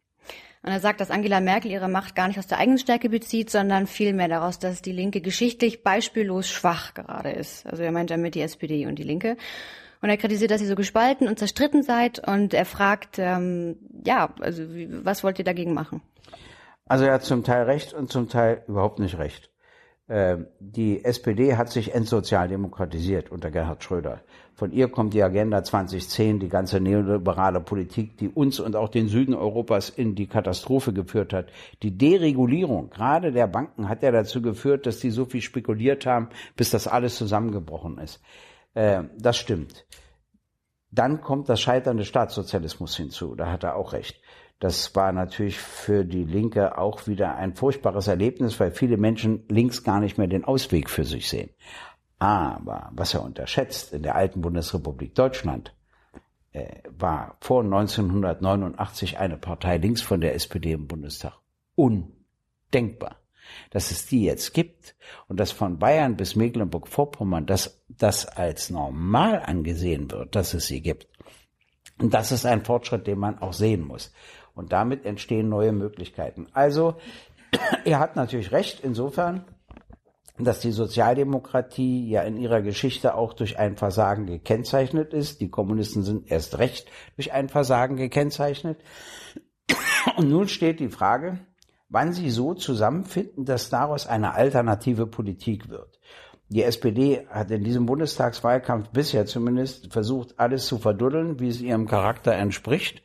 Und 0.63 0.72
er 0.72 0.79
sagt, 0.79 1.00
dass 1.00 1.12
Angela 1.12 1.39
Merkel 1.39 1.72
ihre 1.72 1.88
Macht 1.88 2.15
gar 2.15 2.27
nicht 2.27 2.39
aus 2.39 2.48
der 2.48 2.57
eigenen 2.57 2.79
Stärke 2.79 3.10
bezieht, 3.10 3.50
sondern 3.50 3.88
vielmehr 3.88 4.27
daraus, 4.27 4.60
dass 4.60 4.81
die 4.81 4.91
Linke 4.91 5.22
geschichtlich 5.22 5.84
beispiellos 5.84 6.50
schwach 6.50 6.93
gerade 6.93 7.31
ist. 7.31 7.65
Also 7.65 7.84
er 7.84 7.91
meint 7.91 8.12
damit 8.12 8.36
die 8.36 8.41
SPD 8.41 8.86
und 8.86 9.00
die 9.00 9.03
Linke. 9.03 9.38
Und 10.01 10.10
er 10.10 10.17
kritisiert, 10.17 10.51
dass 10.51 10.62
ihr 10.62 10.67
so 10.67 10.75
gespalten 10.75 11.27
und 11.27 11.39
zerstritten 11.39 11.84
seid. 11.84 12.25
Und 12.27 12.53
er 12.53 12.65
fragt, 12.65 13.17
ähm, 13.17 13.77
ja, 14.05 14.34
also 14.41 14.74
wie, 14.75 14.89
was 15.05 15.24
wollt 15.24 15.39
ihr 15.39 15.46
dagegen 15.46 15.74
machen? 15.74 16.01
Also 16.86 17.05
er 17.05 17.13
hat 17.13 17.24
zum 17.24 17.43
Teil 17.43 17.63
recht 17.63 17.93
und 17.93 18.12
zum 18.12 18.29
Teil 18.29 18.63
überhaupt 18.67 19.00
nicht 19.00 19.17
recht. 19.17 19.50
Ähm, 20.09 20.47
die 20.59 21.03
SPD 21.03 21.57
hat 21.57 21.69
sich 21.69 21.93
entsozialdemokratisiert 21.93 23.29
unter 23.29 23.51
Gerhard 23.51 23.83
Schröder. 23.83 24.21
Von 24.55 24.71
ihr 24.71 24.87
kommt 24.87 25.13
die 25.13 25.21
Agenda 25.21 25.63
2010, 25.63 26.39
die 26.39 26.47
ganze 26.47 26.79
neoliberale 26.79 27.59
Politik, 27.59 28.17
die 28.17 28.29
uns 28.29 28.59
und 28.59 28.77
auch 28.77 28.87
den 28.87 29.09
Süden 29.09 29.33
Europas 29.33 29.89
in 29.89 30.15
die 30.15 30.27
Katastrophe 30.27 30.93
geführt 30.93 31.33
hat. 31.33 31.47
Die 31.83 31.97
Deregulierung, 31.97 32.89
gerade 32.89 33.33
der 33.33 33.47
Banken, 33.47 33.89
hat 33.89 34.01
ja 34.01 34.11
dazu 34.11 34.41
geführt, 34.41 34.85
dass 34.85 34.99
die 34.99 35.11
so 35.11 35.25
viel 35.25 35.41
spekuliert 35.41 36.05
haben, 36.05 36.29
bis 36.55 36.69
das 36.69 36.87
alles 36.87 37.17
zusammengebrochen 37.17 37.97
ist. 37.97 38.21
Ähm, 38.75 39.09
das 39.17 39.35
stimmt. 39.35 39.85
Dann 40.89 41.19
kommt 41.19 41.49
das 41.49 41.59
Scheitern 41.59 41.97
des 41.97 42.07
Staatssozialismus 42.07 42.95
hinzu. 42.95 43.35
Da 43.35 43.51
hat 43.51 43.63
er 43.63 43.75
auch 43.75 43.91
recht. 43.91 44.21
Das 44.59 44.95
war 44.95 45.11
natürlich 45.11 45.59
für 45.59 46.03
die 46.03 46.23
Linke 46.23 46.77
auch 46.77 47.05
wieder 47.05 47.35
ein 47.35 47.55
furchtbares 47.55 48.07
Erlebnis, 48.07 48.59
weil 48.59 48.71
viele 48.71 48.97
Menschen 48.97 49.43
links 49.49 49.83
gar 49.83 49.99
nicht 49.99 50.17
mehr 50.17 50.27
den 50.27 50.45
Ausweg 50.45 50.89
für 50.89 51.03
sich 51.03 51.29
sehen. 51.29 51.51
Aber 52.17 52.89
was 52.93 53.13
er 53.13 53.23
unterschätzt, 53.23 53.93
in 53.93 54.01
der 54.01 54.15
alten 54.15 54.41
Bundesrepublik 54.41 55.13
Deutschland 55.13 55.75
äh, 56.53 56.81
war 56.89 57.37
vor 57.39 57.63
1989 57.63 59.19
eine 59.19 59.37
Partei 59.37 59.77
links 59.77 60.01
von 60.01 60.21
der 60.21 60.33
SPD 60.33 60.71
im 60.71 60.87
Bundestag. 60.87 61.33
Undenkbar. 61.75 63.17
Dass 63.69 63.91
es 63.91 64.07
die 64.07 64.23
jetzt 64.23 64.53
gibt 64.53 64.95
und 65.27 65.39
dass 65.39 65.51
von 65.51 65.77
Bayern 65.77 66.17
bis 66.17 66.35
Mecklenburg-Vorpommern 66.35 67.45
das, 67.45 67.81
das 67.87 68.25
als 68.25 68.71
normal 68.71 69.41
angesehen 69.45 70.11
wird, 70.11 70.35
dass 70.35 70.53
es 70.53 70.67
sie 70.67 70.81
gibt. 70.81 71.07
Und 71.99 72.13
das 72.13 72.31
ist 72.31 72.45
ein 72.45 72.65
Fortschritt, 72.65 73.07
den 73.07 73.19
man 73.19 73.39
auch 73.39 73.53
sehen 73.53 73.85
muss. 73.85 74.11
Und 74.57 74.73
damit 74.73 75.05
entstehen 75.05 75.49
neue 75.49 75.71
Möglichkeiten. 75.71 76.47
Also, 76.51 76.95
er 77.85 77.99
hat 77.99 78.15
natürlich 78.15 78.51
recht 78.51 78.79
insofern, 78.83 79.45
dass 80.39 80.59
die 80.59 80.71
Sozialdemokratie 80.71 82.09
ja 82.09 82.23
in 82.23 82.37
ihrer 82.37 82.61
Geschichte 82.61 83.13
auch 83.15 83.33
durch 83.33 83.59
ein 83.59 83.77
Versagen 83.77 84.25
gekennzeichnet 84.25 85.13
ist. 85.13 85.41
Die 85.41 85.49
Kommunisten 85.49 86.03
sind 86.03 86.31
erst 86.31 86.57
recht 86.57 86.89
durch 87.15 87.33
ein 87.33 87.49
Versagen 87.49 87.97
gekennzeichnet. 87.97 88.79
Und 90.17 90.29
nun 90.29 90.47
steht 90.47 90.79
die 90.79 90.89
Frage, 90.89 91.39
wann 91.89 92.13
sie 92.13 92.31
so 92.31 92.55
zusammenfinden, 92.55 93.45
dass 93.45 93.69
daraus 93.69 94.07
eine 94.07 94.33
alternative 94.33 95.05
Politik 95.05 95.69
wird. 95.69 95.99
Die 96.49 96.63
SPD 96.63 97.27
hat 97.29 97.51
in 97.51 97.63
diesem 97.63 97.85
Bundestagswahlkampf 97.85 98.89
bisher 98.89 99.25
zumindest 99.25 99.91
versucht, 99.91 100.39
alles 100.39 100.65
zu 100.65 100.77
verduddeln, 100.77 101.41
wie 101.41 101.49
es 101.49 101.59
ihrem 101.59 101.87
Charakter 101.87 102.33
entspricht, 102.33 103.03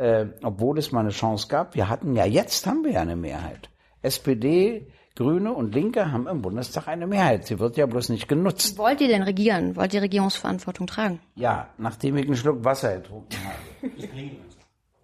äh, 0.00 0.26
obwohl 0.42 0.78
es 0.78 0.92
mal 0.92 1.00
eine 1.00 1.10
Chance 1.10 1.48
gab. 1.48 1.74
Wir 1.74 1.88
hatten 1.90 2.16
ja, 2.16 2.24
jetzt 2.24 2.66
haben 2.66 2.84
wir 2.84 2.92
ja 2.92 3.02
eine 3.02 3.16
Mehrheit. 3.16 3.68
SPD, 4.00 4.86
Grüne 5.14 5.52
und 5.52 5.74
Linke 5.74 6.10
haben 6.10 6.26
im 6.26 6.40
Bundestag 6.40 6.88
eine 6.88 7.06
Mehrheit. 7.06 7.46
Sie 7.46 7.58
wird 7.58 7.76
ja 7.76 7.84
bloß 7.84 8.08
nicht 8.08 8.26
genutzt. 8.26 8.78
Wollt 8.78 9.02
ihr 9.02 9.08
denn 9.08 9.22
regieren? 9.22 9.76
Wollt 9.76 9.92
ihr 9.92 10.00
Regierungsverantwortung 10.00 10.86
tragen? 10.86 11.20
Ja, 11.34 11.68
nachdem 11.76 12.16
ich 12.16 12.24
einen 12.24 12.36
Schluck 12.36 12.64
Wasser 12.64 12.96
getrunken 12.96 13.36
habe. 13.44 13.90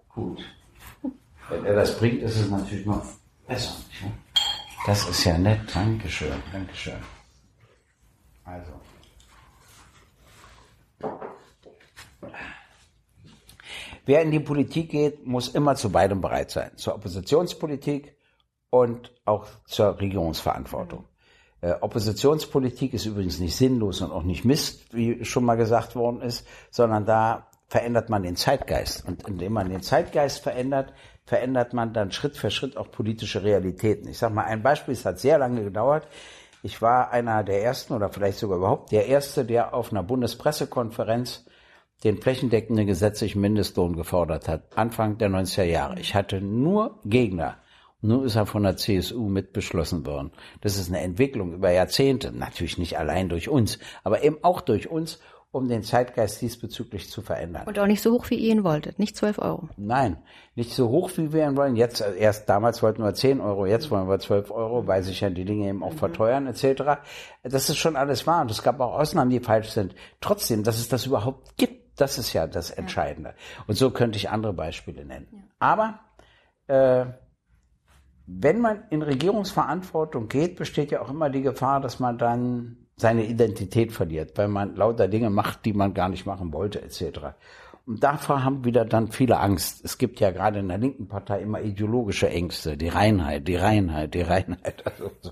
Gut. 0.08 0.42
Wenn 1.50 1.64
er 1.66 1.74
das 1.74 1.98
bringt, 1.98 2.22
ist 2.22 2.40
es 2.40 2.50
natürlich 2.50 2.86
noch 2.86 3.04
besser. 3.46 3.74
Das 4.86 5.06
ist 5.08 5.24
ja 5.24 5.36
nett. 5.36 5.60
Dankeschön, 5.74 6.42
Dankeschön. 6.52 6.94
Also. 8.44 8.72
Wer 14.06 14.22
in 14.22 14.30
die 14.30 14.40
Politik 14.40 14.90
geht, 14.90 15.26
muss 15.26 15.48
immer 15.48 15.75
zu 15.75 15.90
beidem 15.90 16.20
bereit 16.20 16.52
sein. 16.52 16.70
Zur 16.76 16.94
Oppositionspolitik 16.94 18.16
und 18.70 19.12
auch 19.25 19.46
zur 19.66 20.00
Regierungsverantwortung. 20.00 21.04
Äh, 21.60 21.72
Oppositionspolitik 21.80 22.94
ist 22.94 23.06
übrigens 23.06 23.40
nicht 23.40 23.56
sinnlos 23.56 24.00
und 24.02 24.12
auch 24.12 24.22
nicht 24.22 24.44
Mist, 24.44 24.94
wie 24.94 25.25
schon 25.25 25.44
mal 25.44 25.56
gesagt 25.56 25.96
worden 25.96 26.20
ist, 26.20 26.46
sondern 26.70 27.04
da 27.04 27.48
verändert 27.66 28.08
man 28.08 28.22
den 28.22 28.36
Zeitgeist. 28.36 29.06
Und 29.08 29.26
indem 29.26 29.52
man 29.54 29.68
den 29.68 29.82
Zeitgeist 29.82 30.40
verändert, 30.40 30.92
verändert 31.25 31.72
man 31.72 31.92
dann 31.92 32.12
Schritt 32.12 32.36
für 32.36 32.52
Schritt 32.52 32.76
auch 32.76 32.92
politische 32.92 33.42
Realitäten. 33.42 34.08
Ich 34.08 34.18
sage 34.18 34.34
mal 34.34 34.44
ein 34.44 34.62
Beispiel, 34.62 34.94
es 34.94 35.04
hat 35.04 35.18
sehr 35.18 35.38
lange 35.38 35.64
gedauert. 35.64 36.06
Ich 36.62 36.80
war 36.80 37.10
einer 37.10 37.42
der 37.42 37.64
ersten 37.64 37.92
oder 37.92 38.08
vielleicht 38.08 38.38
sogar 38.38 38.58
überhaupt 38.58 38.92
der 38.92 39.06
erste, 39.06 39.44
der 39.44 39.75
auf 39.75 39.90
einer 39.90 40.04
Bundespressekonferenz 40.04 41.44
den 42.04 42.18
flächendeckenden 42.18 42.86
gesetzlichen 42.86 43.40
Mindestlohn 43.40 43.96
gefordert 43.96 44.48
hat, 44.48 44.76
Anfang 44.76 45.18
der 45.18 45.30
90er 45.30 45.64
Jahre. 45.64 45.98
Ich 46.00 46.14
hatte 46.14 46.40
nur 46.40 47.00
Gegner. 47.04 47.56
Nun 48.02 48.24
ist 48.24 48.36
er 48.36 48.46
von 48.46 48.62
der 48.62 48.76
CSU 48.76 49.28
mitbeschlossen 49.28 50.04
worden. 50.06 50.30
Das 50.60 50.78
ist 50.78 50.88
eine 50.88 51.00
Entwicklung 51.00 51.54
über 51.54 51.70
Jahrzehnte, 51.70 52.30
natürlich 52.30 52.78
nicht 52.78 52.98
allein 52.98 53.28
durch 53.28 53.48
uns, 53.48 53.78
aber 54.04 54.22
eben 54.22 54.38
auch 54.42 54.60
durch 54.60 54.88
uns, 54.88 55.18
um 55.56 55.68
den 55.68 55.82
Zeitgeist 55.82 56.42
diesbezüglich 56.42 57.08
zu 57.10 57.22
verändern. 57.22 57.66
Und 57.66 57.78
auch 57.78 57.86
nicht 57.86 58.02
so 58.02 58.12
hoch, 58.12 58.26
wie 58.28 58.34
ihr 58.34 58.52
ihn 58.52 58.62
wolltet, 58.62 58.98
nicht 58.98 59.16
12 59.16 59.38
Euro. 59.38 59.68
Nein, 59.78 60.18
nicht 60.54 60.74
so 60.74 60.90
hoch, 60.90 61.10
wie 61.16 61.32
wir 61.32 61.46
ihn 61.46 61.56
wollen. 61.56 61.76
Jetzt, 61.76 62.02
äh, 62.02 62.14
erst 62.18 62.48
damals 62.48 62.82
wollten 62.82 63.02
wir 63.02 63.14
10 63.14 63.40
Euro, 63.40 63.64
jetzt 63.64 63.90
wollen 63.90 64.06
wir 64.06 64.18
12 64.18 64.50
Euro, 64.50 64.86
weil 64.86 65.02
sich 65.02 65.22
ja 65.22 65.30
die 65.30 65.46
Dinge 65.46 65.68
eben 65.68 65.82
auch 65.82 65.94
mhm. 65.94 65.98
verteuern, 65.98 66.46
etc. 66.46 67.00
Das 67.42 67.70
ist 67.70 67.78
schon 67.78 67.96
alles 67.96 68.26
wahr 68.26 68.42
und 68.42 68.50
es 68.50 68.62
gab 68.62 68.80
auch 68.80 68.98
Ausnahmen, 68.98 69.30
die 69.30 69.40
falsch 69.40 69.70
sind. 69.70 69.94
Trotzdem, 70.20 70.62
dass 70.62 70.78
es 70.78 70.88
das 70.88 71.06
überhaupt 71.06 71.56
gibt, 71.56 71.75
das 71.96 72.18
ist 72.18 72.32
ja 72.32 72.46
das 72.46 72.70
Entscheidende. 72.70 73.30
Ja. 73.30 73.64
Und 73.66 73.74
so 73.76 73.90
könnte 73.90 74.16
ich 74.16 74.30
andere 74.30 74.52
Beispiele 74.52 75.04
nennen. 75.04 75.28
Ja. 75.32 75.40
Aber 75.58 75.98
äh, 76.66 77.06
wenn 78.26 78.60
man 78.60 78.84
in 78.90 79.02
Regierungsverantwortung 79.02 80.28
geht, 80.28 80.56
besteht 80.56 80.90
ja 80.90 81.00
auch 81.00 81.10
immer 81.10 81.30
die 81.30 81.42
Gefahr, 81.42 81.80
dass 81.80 82.00
man 82.00 82.18
dann 82.18 82.76
seine 82.96 83.24
Identität 83.26 83.92
verliert, 83.92 84.36
weil 84.36 84.48
man 84.48 84.74
lauter 84.74 85.06
Dinge 85.06 85.30
macht, 85.30 85.64
die 85.64 85.72
man 85.72 85.94
gar 85.94 86.08
nicht 86.08 86.26
machen 86.26 86.52
wollte, 86.52 86.82
etc. 86.82 87.34
Und 87.86 88.02
davor 88.02 88.42
haben 88.42 88.64
wieder 88.64 88.84
dann 88.84 89.12
viele 89.12 89.38
Angst. 89.38 89.84
Es 89.84 89.96
gibt 89.96 90.18
ja 90.18 90.32
gerade 90.32 90.58
in 90.58 90.68
der 90.68 90.78
linken 90.78 91.06
Partei 91.06 91.40
immer 91.40 91.60
ideologische 91.60 92.28
Ängste, 92.28 92.76
die 92.76 92.88
Reinheit, 92.88 93.46
die 93.46 93.56
Reinheit, 93.56 94.14
die 94.14 94.22
Reinheit. 94.22 94.82
Also 94.86 95.10
so. 95.20 95.30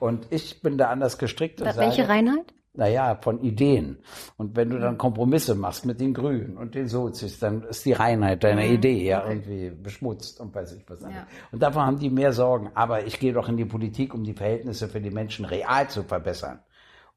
Und 0.00 0.26
ich 0.30 0.62
bin 0.62 0.78
da 0.78 0.88
anders 0.88 1.18
gestrickt. 1.18 1.60
Und 1.60 1.76
Welche 1.76 2.02
sage, 2.02 2.08
Reinheit? 2.08 2.54
Naja, 2.74 3.18
von 3.20 3.42
Ideen. 3.42 3.98
Und 4.38 4.56
wenn 4.56 4.70
du 4.70 4.78
dann 4.78 4.96
Kompromisse 4.96 5.54
machst 5.54 5.84
mit 5.84 6.00
den 6.00 6.14
Grünen 6.14 6.56
und 6.56 6.74
den 6.74 6.88
Sozis, 6.88 7.38
dann 7.38 7.64
ist 7.64 7.84
die 7.84 7.92
Reinheit 7.92 8.42
deiner 8.44 8.64
mhm. 8.64 8.72
Idee 8.72 9.04
ja 9.04 9.20
okay. 9.20 9.32
irgendwie 9.32 9.70
beschmutzt 9.70 10.40
und 10.40 10.54
weiß 10.54 10.72
ich 10.72 10.88
was 10.88 11.04
anderes. 11.04 11.26
Ja. 11.28 11.48
Und 11.52 11.62
davor 11.62 11.84
haben 11.84 11.98
die 11.98 12.08
mehr 12.08 12.32
Sorgen. 12.32 12.70
Aber 12.74 13.04
ich 13.04 13.20
gehe 13.20 13.34
doch 13.34 13.50
in 13.50 13.58
die 13.58 13.66
Politik, 13.66 14.14
um 14.14 14.24
die 14.24 14.32
Verhältnisse 14.32 14.88
für 14.88 15.02
die 15.02 15.10
Menschen 15.10 15.44
real 15.44 15.88
zu 15.90 16.02
verbessern. 16.02 16.60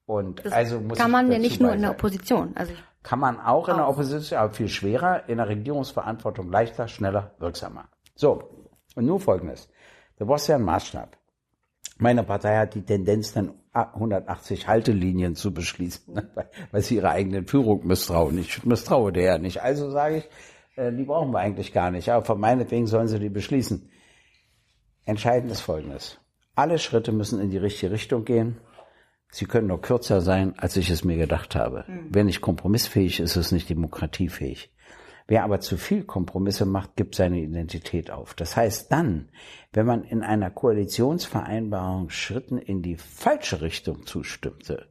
Und 0.05 0.45
das 0.45 0.51
also 0.51 0.79
muss 0.81 0.97
kann 0.97 1.11
man 1.11 1.31
ja 1.31 1.39
nicht 1.39 1.61
nur 1.61 1.73
in 1.73 1.81
der 1.81 1.91
Opposition. 1.91 2.51
Also 2.55 2.73
kann 3.01 3.19
man 3.19 3.39
auch, 3.39 3.63
auch 3.63 3.69
in 3.69 3.77
der 3.77 3.87
Opposition, 3.87 4.39
aber 4.39 4.53
viel 4.53 4.67
schwerer, 4.67 5.29
in 5.29 5.37
der 5.37 5.47
Regierungsverantwortung 5.47 6.51
leichter, 6.51 6.87
schneller, 6.87 7.31
wirksamer. 7.39 7.85
So, 8.15 8.43
und 8.95 9.05
nun 9.05 9.19
folgendes. 9.19 9.69
Da 10.17 10.25
brauchst 10.25 10.47
du 10.47 10.53
ja 10.53 10.57
einen 10.57 10.65
Maßstab. 10.65 11.17
Meine 11.97 12.23
Partei 12.23 12.57
hat 12.57 12.75
die 12.75 12.81
Tendenz, 12.81 13.31
dann 13.33 13.53
180 13.73 14.67
Haltelinien 14.67 15.35
zu 15.35 15.53
beschließen, 15.53 16.13
ne, 16.13 16.29
weil 16.71 16.81
sie 16.81 16.95
ihrer 16.95 17.11
eigenen 17.11 17.47
Führung 17.47 17.85
misstrauen. 17.87 18.37
Ich 18.37 18.63
misstraue 18.65 19.11
der 19.11 19.23
ja 19.23 19.37
nicht. 19.37 19.61
Also 19.61 19.89
sage 19.91 20.17
ich, 20.17 20.29
äh, 20.77 20.91
die 20.91 21.03
brauchen 21.03 21.31
wir 21.31 21.39
eigentlich 21.39 21.73
gar 21.73 21.91
nicht. 21.91 22.09
Aber 22.09 22.25
von 22.25 22.39
meinetwegen 22.39 22.87
sollen 22.87 23.07
sie 23.07 23.19
die 23.19 23.29
beschließen. 23.29 23.89
Entscheidend 25.05 25.51
ist 25.51 25.61
Folgendes. 25.61 26.19
Alle 26.55 26.79
Schritte 26.79 27.11
müssen 27.11 27.39
in 27.39 27.49
die 27.49 27.57
richtige 27.57 27.91
Richtung 27.91 28.25
gehen. 28.25 28.59
Sie 29.29 29.45
können 29.45 29.67
nur 29.67 29.81
kürzer 29.81 30.21
sein, 30.21 30.53
als 30.57 30.77
ich 30.77 30.89
es 30.89 31.03
mir 31.03 31.17
gedacht 31.17 31.55
habe. 31.55 31.83
Mhm. 31.87 32.07
Wer 32.09 32.23
nicht 32.23 32.41
kompromissfähig 32.41 33.19
ist, 33.19 33.35
ist 33.35 33.51
nicht 33.51 33.69
demokratiefähig. 33.69 34.71
Wer 35.27 35.43
aber 35.43 35.59
zu 35.59 35.77
viel 35.77 36.03
Kompromisse 36.03 36.65
macht, 36.65 36.95
gibt 36.95 37.15
seine 37.15 37.39
Identität 37.39 38.11
auf. 38.11 38.35
Das 38.35 38.55
heißt 38.55 38.91
dann, 38.91 39.29
wenn 39.73 39.87
man 39.87 40.03
in 40.03 40.21
einer 40.21 40.51
Koalitionsvereinbarung 40.51 42.09
Schritten 42.09 42.59
in 42.59 42.83
die 42.83 42.95
falsche 42.95 43.61
Richtung 43.61 44.05
zustimmte, 44.05 44.87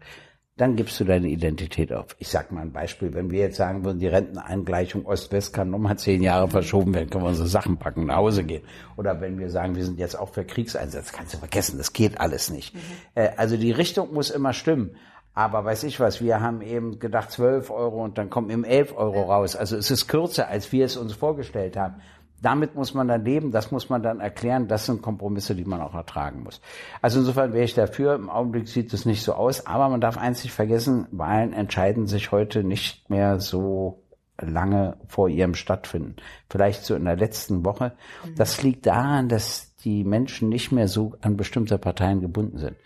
dann 0.57 0.77
gibst 0.77 1.01
du 1.01 1.05
deine 1.05 1.29
Identität 1.29 1.93
auf. 1.93 2.15
Ich 2.19 2.29
sag 2.29 2.53
mal 2.53 2.61
ein 2.61 2.73
Beispiel, 2.73 3.13
wenn 3.13 3.31
wir 3.31 3.41
jetzt 3.41 3.57
sagen 3.57 3.85
würden, 3.85 3.99
die 3.99 4.07
Renteneingleichung 4.07 5.05
Ost-West 5.05 5.53
kann 5.53 5.71
nochmal 5.71 5.99
zehn 5.99 6.23
Jahre 6.23 6.49
verschoben 6.49 6.95
werden, 6.95 7.11
können 7.11 7.25
wir 7.25 7.29
unsere 7.29 7.49
Sachen 7.49 7.77
packen, 7.77 8.07
nach 8.07 8.17
Hause 8.17 8.45
gehen. 8.45 8.63
Oder 8.97 9.21
wenn 9.21 9.39
wir 9.39 9.51
sagen, 9.51 9.75
wir 9.75 9.85
sind 9.85 9.99
jetzt 9.99 10.17
auch 10.17 10.33
für 10.33 10.45
Kriegseinsatz, 10.45 11.13
kannst 11.13 11.35
du 11.35 11.39
vergessen, 11.39 11.79
das 11.79 11.93
geht 11.93 12.21
alles 12.21 12.51
nicht. 12.51 12.75
Mhm. 12.75 12.81
Äh, 13.17 13.31
also 13.37 13.57
die 13.57 13.73
Richtung 13.73 14.15
muss 14.15 14.31
immer 14.31 14.53
stimmen. 14.53 14.97
Aber 15.35 15.65
weiß 15.65 15.83
ich 15.85 15.99
was, 15.99 16.21
wir 16.21 16.41
haben 16.41 16.63
eben 16.63 17.01
gedacht 17.01 17.31
12 17.33 17.71
Euro 17.71 18.05
und 18.05 18.19
dann 18.19 18.31
kommen 18.31 18.51
eben 18.51 18.65
11 18.65 18.97
Euro 18.97 19.23
raus. 19.23 19.57
Also 19.57 19.77
es 19.77 19.91
ist 19.91 20.07
kürzer, 20.07 20.49
als 20.49 20.71
wir 20.71 20.85
es 20.85 20.97
uns 20.97 21.13
vorgestellt 21.13 21.77
haben. 21.77 22.01
damit 22.45 22.75
muss 22.75 22.95
man 22.95 23.09
dann 23.09 23.25
leben, 23.25 23.51
das 23.51 23.71
muss 23.71 23.89
man 23.89 24.03
dann 24.03 24.21
erklären, 24.21 24.69
das 24.69 24.87
sind 24.87 25.03
Kompromisse, 25.03 25.55
die 25.55 25.65
man 25.65 25.81
auch 25.81 25.95
ertragen 25.95 26.43
muss. 26.43 26.61
Also 27.01 27.21
insofern 27.21 27.53
wäre 27.53 27.65
ich 27.65 27.75
dafür, 27.75 28.15
im 28.15 28.29
Augenblick 28.29 28.69
sieht 28.69 28.93
es 28.93 29.07
nicht 29.07 29.23
so 29.23 29.33
aus, 29.33 29.67
aber 29.67 29.89
man 29.89 30.01
darf 30.01 30.19
eins 30.19 30.45
nicht 30.45 30.53
vergessen, 30.53 31.07
Wahlen 31.11 31.53
entscheiden 31.53 32.07
sich 32.07 32.33
heute 32.33 32.63
nicht 32.63 33.09
mehr 33.09 33.41
so 33.41 34.03
lange 34.39 34.99
vor 35.09 35.29
ihrem 35.29 35.55
Stattfinden. 35.55 36.17
Vielleicht 36.51 36.85
so 36.85 36.95
in 36.95 37.05
der 37.05 37.17
letzten 37.17 37.65
Woche. 37.65 37.93
Das 38.37 38.63
liegt 38.63 38.85
daran, 38.87 39.29
dass 39.29 39.75
die 39.85 40.05
Menschen 40.05 40.49
nicht 40.49 40.73
mehr 40.73 40.89
so 40.89 41.15
an 41.21 41.37
bestimmte 41.37 41.79
Parteien 41.79 42.21
gebunden 42.21 42.59
sind. 42.59 42.77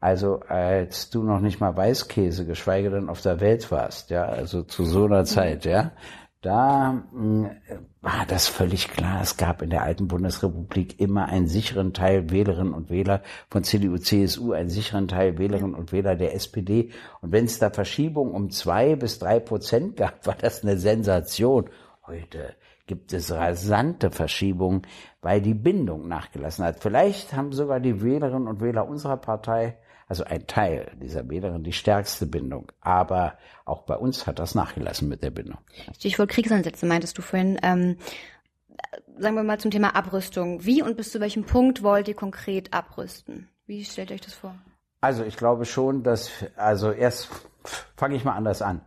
Also 0.00 0.40
als 0.46 1.10
du 1.10 1.22
noch 1.24 1.40
nicht 1.40 1.60
mal 1.60 1.76
Weißkäse, 1.76 2.46
geschweige 2.46 2.90
denn 2.90 3.08
auf 3.08 3.20
der 3.20 3.40
Welt 3.40 3.70
warst, 3.72 4.10
ja, 4.10 4.24
also 4.24 4.62
zu 4.62 4.84
so 4.84 5.06
einer 5.06 5.24
Zeit, 5.24 5.64
ja, 5.64 5.90
da 6.40 7.02
mh, 7.12 7.50
war 8.00 8.24
das 8.28 8.46
völlig 8.46 8.88
klar. 8.88 9.20
Es 9.20 9.36
gab 9.36 9.60
in 9.60 9.70
der 9.70 9.82
alten 9.82 10.06
Bundesrepublik 10.06 11.00
immer 11.00 11.26
einen 11.26 11.48
sicheren 11.48 11.92
Teil 11.92 12.30
Wählerinnen 12.30 12.74
und 12.74 12.90
Wähler 12.90 13.22
von 13.50 13.64
CDU, 13.64 13.98
CSU, 13.98 14.52
einen 14.52 14.68
sicheren 14.68 15.08
Teil 15.08 15.36
Wählerinnen 15.36 15.74
und 15.74 15.90
Wähler 15.90 16.14
der 16.14 16.34
SPD. 16.34 16.90
Und 17.20 17.32
wenn 17.32 17.46
es 17.46 17.58
da 17.58 17.70
Verschiebungen 17.70 18.34
um 18.34 18.50
zwei 18.50 18.94
bis 18.94 19.18
drei 19.18 19.40
Prozent 19.40 19.96
gab, 19.96 20.24
war 20.26 20.36
das 20.36 20.62
eine 20.62 20.78
Sensation. 20.78 21.70
Heute 22.06 22.54
gibt 22.86 23.12
es 23.12 23.32
rasante 23.32 24.12
Verschiebungen, 24.12 24.82
weil 25.20 25.42
die 25.42 25.54
Bindung 25.54 26.06
nachgelassen 26.06 26.64
hat. 26.64 26.78
Vielleicht 26.78 27.32
haben 27.32 27.52
sogar 27.52 27.80
die 27.80 28.00
Wählerinnen 28.00 28.46
und 28.46 28.60
Wähler 28.60 28.88
unserer 28.88 29.16
Partei 29.16 29.76
also 30.08 30.24
ein 30.24 30.46
Teil 30.46 30.90
dieser 31.00 31.28
Wählerin, 31.28 31.62
die 31.62 31.72
stärkste 31.72 32.26
Bindung. 32.26 32.72
Aber 32.80 33.36
auch 33.64 33.82
bei 33.82 33.96
uns 33.96 34.26
hat 34.26 34.38
das 34.38 34.54
nachgelassen 34.54 35.08
mit 35.08 35.22
der 35.22 35.30
Bindung. 35.30 35.58
Stichwort 35.94 36.30
Kriegseinsätze 36.30 36.86
meintest 36.86 37.18
du 37.18 37.22
vorhin. 37.22 37.58
Ähm, 37.62 37.98
sagen 39.18 39.36
wir 39.36 39.42
mal 39.42 39.60
zum 39.60 39.70
Thema 39.70 39.94
Abrüstung. 39.94 40.64
Wie 40.64 40.82
und 40.82 40.96
bis 40.96 41.12
zu 41.12 41.20
welchem 41.20 41.44
Punkt 41.44 41.82
wollt 41.82 42.08
ihr 42.08 42.14
konkret 42.14 42.72
abrüsten? 42.72 43.48
Wie 43.66 43.84
stellt 43.84 44.10
ihr 44.10 44.14
euch 44.14 44.22
das 44.22 44.34
vor? 44.34 44.54
Also 45.00 45.24
ich 45.24 45.36
glaube 45.36 45.66
schon, 45.66 46.02
dass, 46.02 46.30
also 46.56 46.90
erst 46.90 47.28
fange 47.96 48.16
ich 48.16 48.24
mal 48.24 48.34
anders 48.34 48.62
an. 48.62 48.80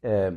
Äh, 0.00 0.32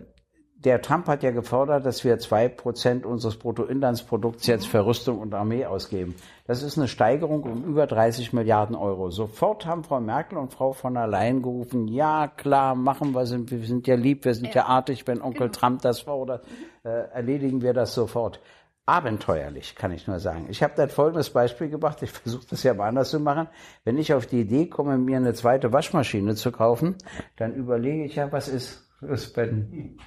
der 0.68 0.82
Trump 0.82 1.08
hat 1.08 1.24
ja 1.24 1.32
gefordert, 1.32 1.86
dass 1.86 2.04
wir 2.04 2.20
zwei 2.20 2.50
Prozent 2.50 3.06
unseres 3.06 3.38
Bruttoinlandsprodukts 3.38 4.48
jetzt 4.48 4.68
für 4.68 4.86
Rüstung 4.86 5.20
und 5.20 5.34
Armee 5.34 5.66
ausgeben. 5.66 6.14
Das 6.46 6.62
ist 6.62 6.78
eine 6.78 6.90
Steigerung 6.90 7.44
um 7.44 7.64
über 7.64 7.88
30 7.88 8.34
Milliarden 8.34 8.76
Euro. 8.76 9.10
Sofort 9.10 9.66
haben 9.66 9.86
Frau 9.86 10.02
Merkel 10.02 10.38
und 10.38 10.52
Frau 10.52 10.74
von 10.74 10.96
der 10.96 11.08
Leyen 11.08 11.42
gerufen, 11.42 11.88
ja 11.88 12.28
klar, 12.28 12.76
machen 12.76 13.14
wir, 13.16 13.26
sind, 13.26 13.50
wir 13.50 13.66
sind 13.66 13.88
ja 13.88 13.96
lieb, 13.96 14.26
wir 14.26 14.34
sind 14.34 14.54
ja, 14.54 14.66
artig, 14.66 15.08
wenn 15.08 15.22
Onkel 15.22 15.48
genau. 15.48 15.58
Trump 15.58 15.82
das 15.84 16.02
fordert, 16.02 16.46
äh, 16.84 16.90
erledigen 17.14 17.62
wir 17.62 17.72
das 17.72 17.94
sofort. 17.94 18.42
Abenteuerlich, 18.86 19.76
kann 19.76 19.94
ich 19.94 20.06
nur 20.06 20.20
sagen. 20.20 20.48
Ich 20.50 20.62
habe 20.64 20.74
da 20.76 20.86
folgendes 20.90 21.30
Beispiel 21.30 21.70
gebracht, 21.70 22.04
ich 22.04 22.12
versuche 22.12 22.46
das 22.50 22.64
ja 22.64 22.74
mal 22.74 22.90
anders 22.90 23.10
zu 23.10 23.22
machen. 23.22 23.48
Wenn 23.86 23.98
ich 23.98 24.14
auf 24.14 24.26
die 24.26 24.42
Idee 24.42 24.68
komme, 24.68 24.98
mir 24.98 25.16
eine 25.16 25.34
zweite 25.34 25.72
Waschmaschine 25.72 26.36
zu 26.36 26.52
kaufen, 26.52 26.96
dann 27.38 27.54
überlege 27.54 28.04
ich 28.04 28.16
ja, 28.16 28.34
was 28.34 28.50
ist, 28.50 28.90
ist 29.02 29.34
Ben? 29.34 29.98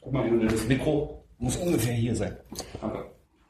Guck 0.00 0.12
mal, 0.12 0.46
das 0.46 0.66
Mikro 0.66 1.24
muss 1.38 1.56
ungefähr 1.56 1.94
hier 1.94 2.14
sein. 2.14 2.36
Okay. 2.80 3.04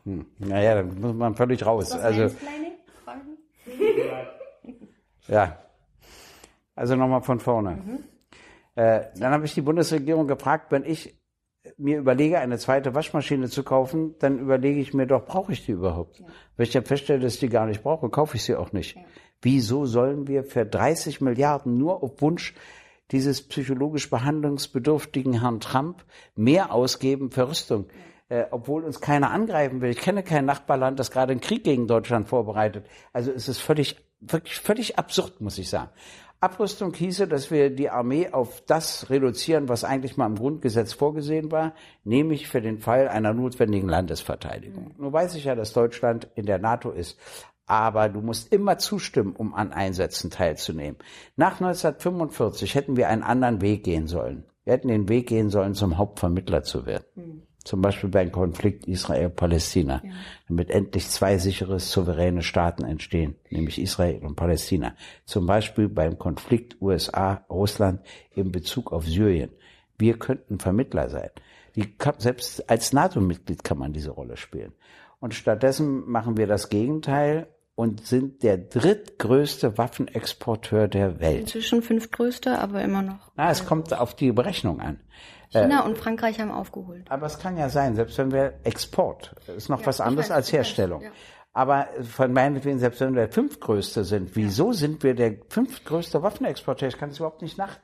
Hm. 0.05 0.27
Naja, 0.39 0.77
dann 0.77 1.01
muss 1.01 1.15
man 1.15 1.35
völlig 1.35 1.65
raus. 1.65 1.93
Also, 1.93 2.23
ja. 5.29 5.59
Also 6.75 6.97
nochmal 6.97 7.23
von 7.23 7.41
vorne. 7.41 7.71
Mhm. 7.73 7.99
Äh, 8.77 9.07
dann 9.17 9.33
habe 9.33 9.45
ich 9.45 9.55
die 9.55 9.63
Bundesregierung 9.63 10.29
gefragt, 10.29 10.71
wenn 10.71 10.85
ich 10.85 11.19
mir 11.77 11.99
überlege, 11.99 12.39
eine 12.39 12.59
zweite 12.59 12.95
Waschmaschine 12.95 13.49
zu 13.49 13.63
kaufen, 13.63 14.15
dann 14.21 14.39
überlege 14.39 14.81
ich 14.81 14.95
mir 14.95 15.07
doch, 15.07 15.27
brauche 15.27 15.53
ich 15.53 15.67
die 15.67 15.73
überhaupt? 15.73 16.21
Ja. 16.21 16.27
Wenn 16.57 16.65
ich 16.65 16.73
dann 16.73 16.85
feststelle, 16.85 17.21
dass 17.21 17.35
ich 17.35 17.41
die 17.41 17.49
gar 17.49 17.67
nicht 17.67 17.83
brauche, 17.83 18.09
kaufe 18.09 18.37
ich 18.37 18.45
sie 18.45 18.55
auch 18.55 18.73
nicht. 18.73 18.97
Ja. 18.97 19.03
Wieso 19.43 19.87
sollen 19.87 20.27
wir 20.27 20.45
für 20.45 20.65
30 20.65 21.21
Milliarden 21.21 21.77
nur 21.77 22.03
auf 22.03 22.21
Wunsch 22.21 22.55
dieses 23.11 23.43
psychologisch 23.43 24.11
behandlungsbedürftigen 24.11 25.41
Herrn 25.41 25.61
Trump 25.61 26.05
mehr 26.37 26.73
ausgeben 26.73 27.31
für 27.31 27.49
Rüstung. 27.49 27.87
Äh, 28.31 28.45
obwohl 28.51 28.85
uns 28.85 29.01
keiner 29.01 29.31
angreifen 29.31 29.81
will. 29.81 29.91
Ich 29.91 30.01
kenne 30.01 30.23
kein 30.23 30.45
Nachbarland, 30.45 30.99
das 30.99 31.11
gerade 31.11 31.33
einen 31.33 31.41
Krieg 31.41 31.65
gegen 31.65 31.87
Deutschland 31.87 32.29
vorbereitet. 32.29 32.85
Also 33.15 33.33
es 33.33 33.49
ist 33.49 33.59
völlig, 33.59 33.97
wirklich 34.21 34.57
völlig 34.57 34.99
absurd, 34.99 35.41
muss 35.41 35.57
ich 35.57 35.71
sagen. 35.71 35.89
Abrüstung 36.41 36.93
hieße, 36.93 37.27
dass 37.27 37.51
wir 37.51 37.71
die 37.71 37.91
Armee 37.91 38.29
auf 38.31 38.61
das 38.67 39.09
reduzieren, 39.11 39.69
was 39.69 39.83
eigentlich 39.83 40.17
mal 40.17 40.27
im 40.27 40.37
Grundgesetz 40.37 40.93
vorgesehen 40.93 41.51
war, 41.51 41.75
nämlich 42.05 42.47
für 42.49 42.61
den 42.61 42.79
Fall 42.79 43.09
einer 43.09 43.33
notwendigen 43.33 43.89
Landesverteidigung. 43.89 44.95
Nun 44.99 45.13
weiß 45.13 45.35
ich 45.35 45.45
ja, 45.45 45.55
dass 45.55 45.73
Deutschland 45.73 46.29
in 46.37 46.47
der 46.47 46.59
NATO 46.59 46.91
ist 46.91 47.19
aber 47.69 48.09
du 48.09 48.21
musst 48.21 48.53
immer 48.53 48.79
zustimmen, 48.79 49.37
um 49.37 49.55
an 49.55 49.73
Einsätzen 49.73 50.31
teilzunehmen. 50.31 50.97
Nach 51.37 51.61
1945 51.61 52.75
hätten 52.75 52.97
wir 52.97 53.09
einen 53.09 53.23
anderen 53.23 53.61
Weg 53.61 53.85
gehen 53.85 54.07
sollen. 54.07 54.45
Wir 54.65 54.73
hätten 54.73 54.89
den 54.89 55.09
Weg 55.09 55.29
gehen 55.29 55.51
sollen, 55.51 55.75
zum 55.75 55.99
Hauptvermittler 55.99 56.63
zu 56.63 56.87
werden. 56.87 57.05
Mhm. 57.15 57.43
Zum 57.65 57.83
Beispiel 57.83 58.09
beim 58.09 58.33
Konflikt 58.33 58.87
Israel-Palästina, 58.87 60.01
ja. 60.03 60.11
damit 60.49 60.71
endlich 60.71 61.09
zwei 61.09 61.37
sichere, 61.37 61.79
souveräne 61.79 62.43
Staaten 62.43 62.85
entstehen, 62.85 63.37
nämlich 63.51 63.79
Israel 63.79 64.25
und 64.25 64.37
Palästina. 64.37 64.95
Zum 65.27 65.45
Beispiel 65.45 65.89
beim 65.89 66.19
Konflikt 66.19 66.81
USA-Russland 66.81 68.01
in 68.31 68.53
Bezug 68.53 68.91
auf 68.91 69.05
Syrien. 69.05 69.51
Wir 69.99 70.19
könnten 70.19 70.59
Vermittler 70.59 71.11
sein. 71.11 71.29
Die, 71.77 71.95
selbst 72.17 72.71
als 72.71 72.95
NATO-Mitglied 72.95 73.63
kann 73.63 73.77
man 73.77 73.93
diese 73.93 74.13
Rolle 74.13 74.39
spielen. 74.39 74.73
Und 75.21 75.35
stattdessen 75.35 76.09
machen 76.09 76.37
wir 76.39 76.47
das 76.47 76.71
Gegenteil 76.71 77.49
und 77.79 78.05
sind 78.05 78.43
der 78.43 78.59
drittgrößte 78.59 79.79
Waffenexporteur 79.79 80.89
der 80.89 81.21
Welt. 81.21 81.43
Inzwischen 81.43 81.81
fünftgrößte, 81.81 82.59
aber 82.59 82.83
immer 82.83 83.03
noch. 83.03 83.31
Na, 83.37 83.53
es 83.53 83.67
kommt 83.67 83.97
auf 83.97 84.17
die 84.17 84.33
Berechnung 84.33 84.81
an. 84.81 84.99
China 85.51 85.85
äh, 85.85 85.89
und 85.89 85.97
Frankreich 85.97 86.41
haben 86.41 86.51
aufgeholt. 86.51 87.09
Aber 87.09 87.27
es 87.27 87.39
kann 87.39 87.57
ja 87.57 87.69
sein, 87.69 87.95
selbst 87.95 88.19
wenn 88.19 88.33
wir 88.33 88.55
Export, 88.65 89.37
ist 89.57 89.69
noch 89.69 89.83
ja, 89.83 89.87
was 89.87 90.01
anderes 90.01 90.31
weiß, 90.31 90.35
als 90.35 90.53
Herstellung. 90.53 91.03
Weiß, 91.03 91.07
ja. 91.07 91.13
Aber 91.53 91.89
von 92.03 92.33
meinetwegen, 92.33 92.79
selbst 92.79 93.01
wenn 93.01 93.15
wir 93.15 93.23
der 93.23 93.33
fünftgrößte 93.33 94.05
sind, 94.05 94.37
wieso 94.37 94.73
sind 94.73 95.03
wir 95.03 95.15
der 95.15 95.39
fünftgrößte 95.49 96.23
Waffenexporteur? 96.23 96.89
Ich 96.89 96.99
kann 96.99 97.11
es 97.11 97.17
überhaupt 97.19 97.43
nicht 97.43 97.59
nach. 97.59 97.79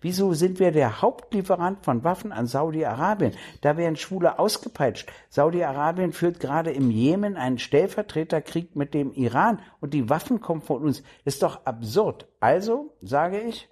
Wieso 0.00 0.34
sind 0.34 0.58
wir 0.58 0.72
der 0.72 1.00
Hauptlieferant 1.00 1.84
von 1.84 2.04
Waffen 2.04 2.32
an 2.32 2.46
Saudi-Arabien? 2.46 3.32
Da 3.62 3.76
werden 3.76 3.96
Schwule 3.96 4.38
ausgepeitscht. 4.38 5.10
Saudi-Arabien 5.30 6.12
führt 6.12 6.40
gerade 6.40 6.72
im 6.72 6.90
Jemen 6.90 7.36
einen 7.36 7.58
Stellvertreterkrieg 7.58 8.76
mit 8.76 8.92
dem 8.92 9.12
Iran 9.12 9.60
und 9.80 9.94
die 9.94 10.10
Waffen 10.10 10.40
kommen 10.40 10.62
von 10.62 10.82
uns. 10.82 11.02
Ist 11.24 11.42
doch 11.42 11.64
absurd. 11.64 12.26
Also 12.40 12.94
sage 13.00 13.40
ich, 13.40 13.70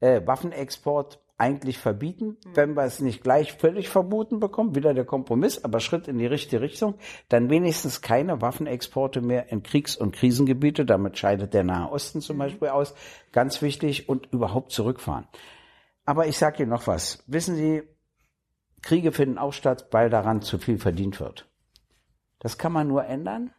äh, 0.00 0.20
Waffenexport 0.26 1.20
eigentlich 1.40 1.78
verbieten, 1.78 2.36
mhm. 2.44 2.50
wenn 2.54 2.74
wir 2.74 2.84
es 2.84 3.00
nicht 3.00 3.22
gleich 3.22 3.54
völlig 3.54 3.88
verboten 3.88 4.40
bekommen, 4.40 4.74
wieder 4.74 4.94
der 4.94 5.04
Kompromiss, 5.04 5.64
aber 5.64 5.80
Schritt 5.80 6.06
in 6.06 6.18
die 6.18 6.26
richtige 6.26 6.60
Richtung, 6.60 6.94
dann 7.28 7.48
wenigstens 7.48 8.02
keine 8.02 8.40
Waffenexporte 8.42 9.22
mehr 9.22 9.50
in 9.50 9.62
Kriegs- 9.62 9.96
und 9.96 10.14
Krisengebiete, 10.14 10.84
damit 10.84 11.18
scheidet 11.18 11.54
der 11.54 11.64
Nahe 11.64 11.90
Osten 11.90 12.20
zum 12.20 12.36
mhm. 12.36 12.40
Beispiel 12.40 12.68
aus, 12.68 12.94
ganz 13.32 13.62
wichtig, 13.62 14.08
und 14.08 14.28
überhaupt 14.32 14.70
zurückfahren. 14.72 15.26
Aber 16.04 16.26
ich 16.26 16.36
sage 16.36 16.62
Ihnen 16.62 16.70
noch 16.70 16.86
was. 16.86 17.24
Wissen 17.26 17.56
Sie, 17.56 17.82
Kriege 18.82 19.12
finden 19.12 19.38
auch 19.38 19.52
statt, 19.52 19.88
weil 19.90 20.10
daran 20.10 20.42
zu 20.42 20.58
viel 20.58 20.78
verdient 20.78 21.20
wird. 21.20 21.46
Das 22.38 22.58
kann 22.58 22.72
man 22.72 22.88
nur 22.88 23.04
ändern, 23.04 23.52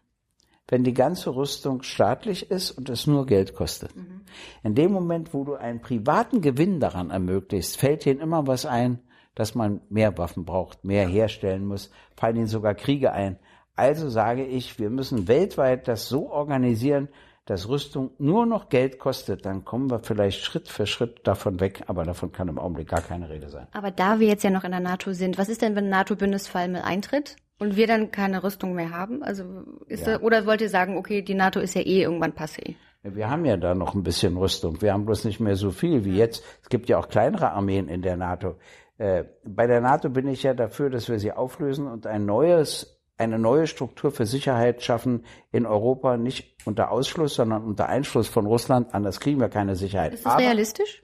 wenn 0.71 0.85
die 0.85 0.93
ganze 0.93 1.35
Rüstung 1.35 1.83
staatlich 1.83 2.49
ist 2.49 2.71
und 2.71 2.89
es 2.89 3.05
nur 3.05 3.25
Geld 3.25 3.53
kostet. 3.53 3.93
Mhm. 3.93 4.21
In 4.63 4.73
dem 4.73 4.93
Moment, 4.93 5.33
wo 5.33 5.43
du 5.43 5.55
einen 5.55 5.81
privaten 5.81 6.41
Gewinn 6.41 6.79
daran 6.79 7.09
ermöglichst, 7.09 7.75
fällt 7.75 8.05
ihnen 8.05 8.21
immer 8.21 8.47
was 8.47 8.65
ein, 8.65 8.99
dass 9.35 9.53
man 9.53 9.81
mehr 9.89 10.17
Waffen 10.17 10.45
braucht, 10.45 10.85
mehr 10.85 11.05
herstellen 11.05 11.65
muss, 11.65 11.91
fallen 12.15 12.37
ihnen 12.37 12.47
sogar 12.47 12.73
Kriege 12.73 13.11
ein. 13.11 13.37
Also 13.75 14.09
sage 14.09 14.45
ich, 14.45 14.79
wir 14.79 14.89
müssen 14.89 15.27
weltweit 15.27 15.89
das 15.89 16.07
so 16.07 16.31
organisieren, 16.31 17.09
dass 17.45 17.67
Rüstung 17.67 18.11
nur 18.17 18.45
noch 18.45 18.69
Geld 18.69 18.97
kostet, 18.97 19.45
dann 19.45 19.65
kommen 19.65 19.91
wir 19.91 19.99
vielleicht 19.99 20.41
Schritt 20.41 20.69
für 20.69 20.85
Schritt 20.85 21.27
davon 21.27 21.59
weg, 21.59 21.83
aber 21.87 22.05
davon 22.05 22.31
kann 22.31 22.47
im 22.47 22.57
Augenblick 22.57 22.87
gar 22.87 23.01
keine 23.01 23.29
Rede 23.29 23.49
sein. 23.49 23.67
Aber 23.73 23.91
da 23.91 24.21
wir 24.21 24.27
jetzt 24.27 24.43
ja 24.43 24.51
noch 24.51 24.63
in 24.63 24.71
der 24.71 24.79
NATO 24.79 25.11
sind, 25.11 25.37
was 25.37 25.49
ist 25.49 25.61
denn, 25.61 25.75
wenn 25.75 25.89
NATO-Bündnisfall 25.89 26.69
mit 26.69 26.83
eintritt? 26.83 27.35
Und 27.61 27.75
wir 27.75 27.85
dann 27.85 28.09
keine 28.09 28.43
Rüstung 28.43 28.73
mehr 28.73 28.89
haben? 28.89 29.21
Also 29.21 29.43
ist 29.85 30.07
ja. 30.07 30.17
da, 30.17 30.23
oder 30.23 30.47
wollt 30.47 30.61
ihr 30.61 30.69
sagen, 30.69 30.97
okay, 30.97 31.21
die 31.21 31.35
NATO 31.35 31.59
ist 31.59 31.75
ja 31.75 31.81
eh 31.81 32.01
irgendwann 32.01 32.31
passé? 32.31 32.73
Wir 33.03 33.29
haben 33.29 33.45
ja 33.45 33.55
da 33.55 33.75
noch 33.75 33.93
ein 33.93 34.01
bisschen 34.01 34.35
Rüstung. 34.35 34.81
Wir 34.81 34.93
haben 34.93 35.05
bloß 35.05 35.25
nicht 35.25 35.39
mehr 35.39 35.55
so 35.55 35.69
viel 35.69 36.03
wie 36.03 36.17
jetzt. 36.17 36.43
Es 36.63 36.69
gibt 36.69 36.89
ja 36.89 36.97
auch 36.97 37.07
kleinere 37.07 37.51
Armeen 37.51 37.87
in 37.87 38.01
der 38.01 38.17
NATO. 38.17 38.55
Äh, 38.97 39.25
bei 39.43 39.67
der 39.67 39.79
NATO 39.79 40.09
bin 40.09 40.27
ich 40.27 40.41
ja 40.41 40.55
dafür, 40.55 40.89
dass 40.89 41.07
wir 41.07 41.19
sie 41.19 41.33
auflösen 41.33 41.85
und 41.85 42.07
ein 42.07 42.25
neues, 42.25 42.99
eine 43.19 43.37
neue 43.37 43.67
Struktur 43.67 44.09
für 44.09 44.25
Sicherheit 44.25 44.81
schaffen 44.81 45.23
in 45.51 45.67
Europa, 45.67 46.17
nicht 46.17 46.65
unter 46.65 46.89
Ausschluss, 46.89 47.35
sondern 47.35 47.63
unter 47.63 47.87
Einschluss 47.89 48.27
von 48.27 48.47
Russland. 48.47 48.91
Anders 48.95 49.19
kriegen 49.19 49.39
wir 49.39 49.49
keine 49.49 49.75
Sicherheit. 49.75 50.15
Ist 50.15 50.25
das 50.25 50.33
Aber 50.33 50.41
realistisch? 50.41 51.03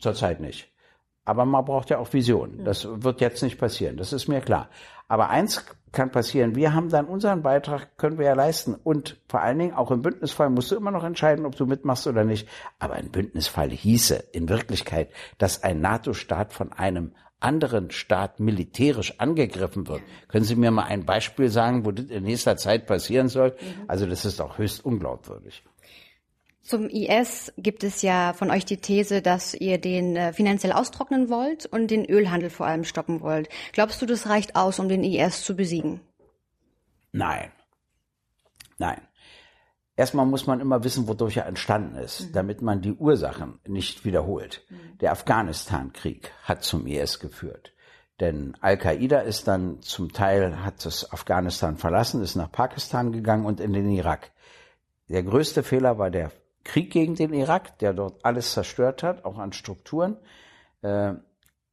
Zurzeit 0.00 0.40
nicht. 0.40 0.73
Aber 1.24 1.44
man 1.44 1.64
braucht 1.64 1.90
ja 1.90 1.98
auch 1.98 2.12
Visionen. 2.12 2.64
Das 2.64 2.86
wird 2.86 3.20
jetzt 3.20 3.42
nicht 3.42 3.58
passieren. 3.58 3.96
Das 3.96 4.12
ist 4.12 4.28
mir 4.28 4.40
klar. 4.40 4.68
Aber 5.08 5.30
eins 5.30 5.64
kann 5.92 6.10
passieren. 6.10 6.54
Wir 6.54 6.74
haben 6.74 6.88
dann 6.90 7.06
unseren 7.06 7.42
Beitrag, 7.42 7.96
können 7.96 8.18
wir 8.18 8.26
ja 8.26 8.34
leisten. 8.34 8.74
Und 8.74 9.20
vor 9.28 9.40
allen 9.40 9.58
Dingen 9.58 9.74
auch 9.74 9.90
im 9.90 10.02
Bündnisfall 10.02 10.50
musst 10.50 10.70
du 10.70 10.76
immer 10.76 10.90
noch 10.90 11.04
entscheiden, 11.04 11.46
ob 11.46 11.56
du 11.56 11.66
mitmachst 11.66 12.06
oder 12.06 12.24
nicht. 12.24 12.48
Aber 12.78 12.94
ein 12.94 13.10
Bündnisfall 13.10 13.70
hieße 13.70 14.16
in 14.32 14.48
Wirklichkeit, 14.48 15.10
dass 15.38 15.62
ein 15.62 15.80
NATO-Staat 15.80 16.52
von 16.52 16.72
einem 16.72 17.12
anderen 17.40 17.90
Staat 17.90 18.40
militärisch 18.40 19.20
angegriffen 19.20 19.86
wird. 19.86 20.00
Können 20.28 20.44
Sie 20.44 20.56
mir 20.56 20.70
mal 20.70 20.84
ein 20.84 21.04
Beispiel 21.04 21.50
sagen, 21.50 21.84
wo 21.84 21.92
das 21.92 22.06
in 22.06 22.24
nächster 22.24 22.56
Zeit 22.56 22.86
passieren 22.86 23.28
soll? 23.28 23.54
Also 23.86 24.06
das 24.06 24.24
ist 24.24 24.40
auch 24.40 24.58
höchst 24.58 24.84
unglaubwürdig. 24.84 25.62
Zum 26.64 26.88
IS 26.88 27.52
gibt 27.58 27.84
es 27.84 28.00
ja 28.00 28.32
von 28.32 28.50
euch 28.50 28.64
die 28.64 28.78
These, 28.78 29.20
dass 29.20 29.52
ihr 29.52 29.76
den 29.76 30.16
äh, 30.16 30.32
finanziell 30.32 30.72
austrocknen 30.72 31.28
wollt 31.28 31.66
und 31.66 31.90
den 31.90 32.06
Ölhandel 32.06 32.48
vor 32.48 32.66
allem 32.66 32.84
stoppen 32.84 33.20
wollt. 33.20 33.50
Glaubst 33.72 34.00
du, 34.00 34.06
das 34.06 34.26
reicht 34.30 34.56
aus, 34.56 34.78
um 34.78 34.88
den 34.88 35.04
IS 35.04 35.44
zu 35.44 35.54
besiegen? 35.54 36.00
Nein. 37.12 37.52
Nein. 38.78 39.02
Erstmal 39.94 40.24
muss 40.24 40.46
man 40.46 40.60
immer 40.60 40.82
wissen, 40.84 41.06
wodurch 41.06 41.36
er 41.36 41.46
entstanden 41.46 41.96
ist, 41.96 42.34
damit 42.34 42.62
man 42.62 42.80
die 42.80 42.94
Ursachen 42.94 43.60
nicht 43.66 44.06
wiederholt. 44.06 44.66
Der 45.02 45.12
Afghanistan-Krieg 45.12 46.32
hat 46.44 46.64
zum 46.64 46.86
IS 46.86 47.20
geführt. 47.20 47.74
Denn 48.20 48.56
Al-Qaida 48.60 49.20
ist 49.20 49.46
dann 49.48 49.82
zum 49.82 50.12
Teil, 50.12 50.64
hat 50.64 50.84
das 50.86 51.12
Afghanistan 51.12 51.76
verlassen, 51.76 52.22
ist 52.22 52.36
nach 52.36 52.50
Pakistan 52.50 53.12
gegangen 53.12 53.44
und 53.44 53.60
in 53.60 53.74
den 53.74 53.90
Irak. 53.90 54.32
Der 55.10 55.22
größte 55.22 55.62
Fehler 55.62 55.98
war 55.98 56.10
der 56.10 56.32
Krieg 56.64 56.90
gegen 56.90 57.14
den 57.14 57.32
Irak, 57.32 57.78
der 57.78 57.92
dort 57.92 58.24
alles 58.24 58.52
zerstört 58.52 59.02
hat, 59.02 59.24
auch 59.24 59.38
an 59.38 59.52
Strukturen. 59.52 60.16
Äh, 60.82 61.14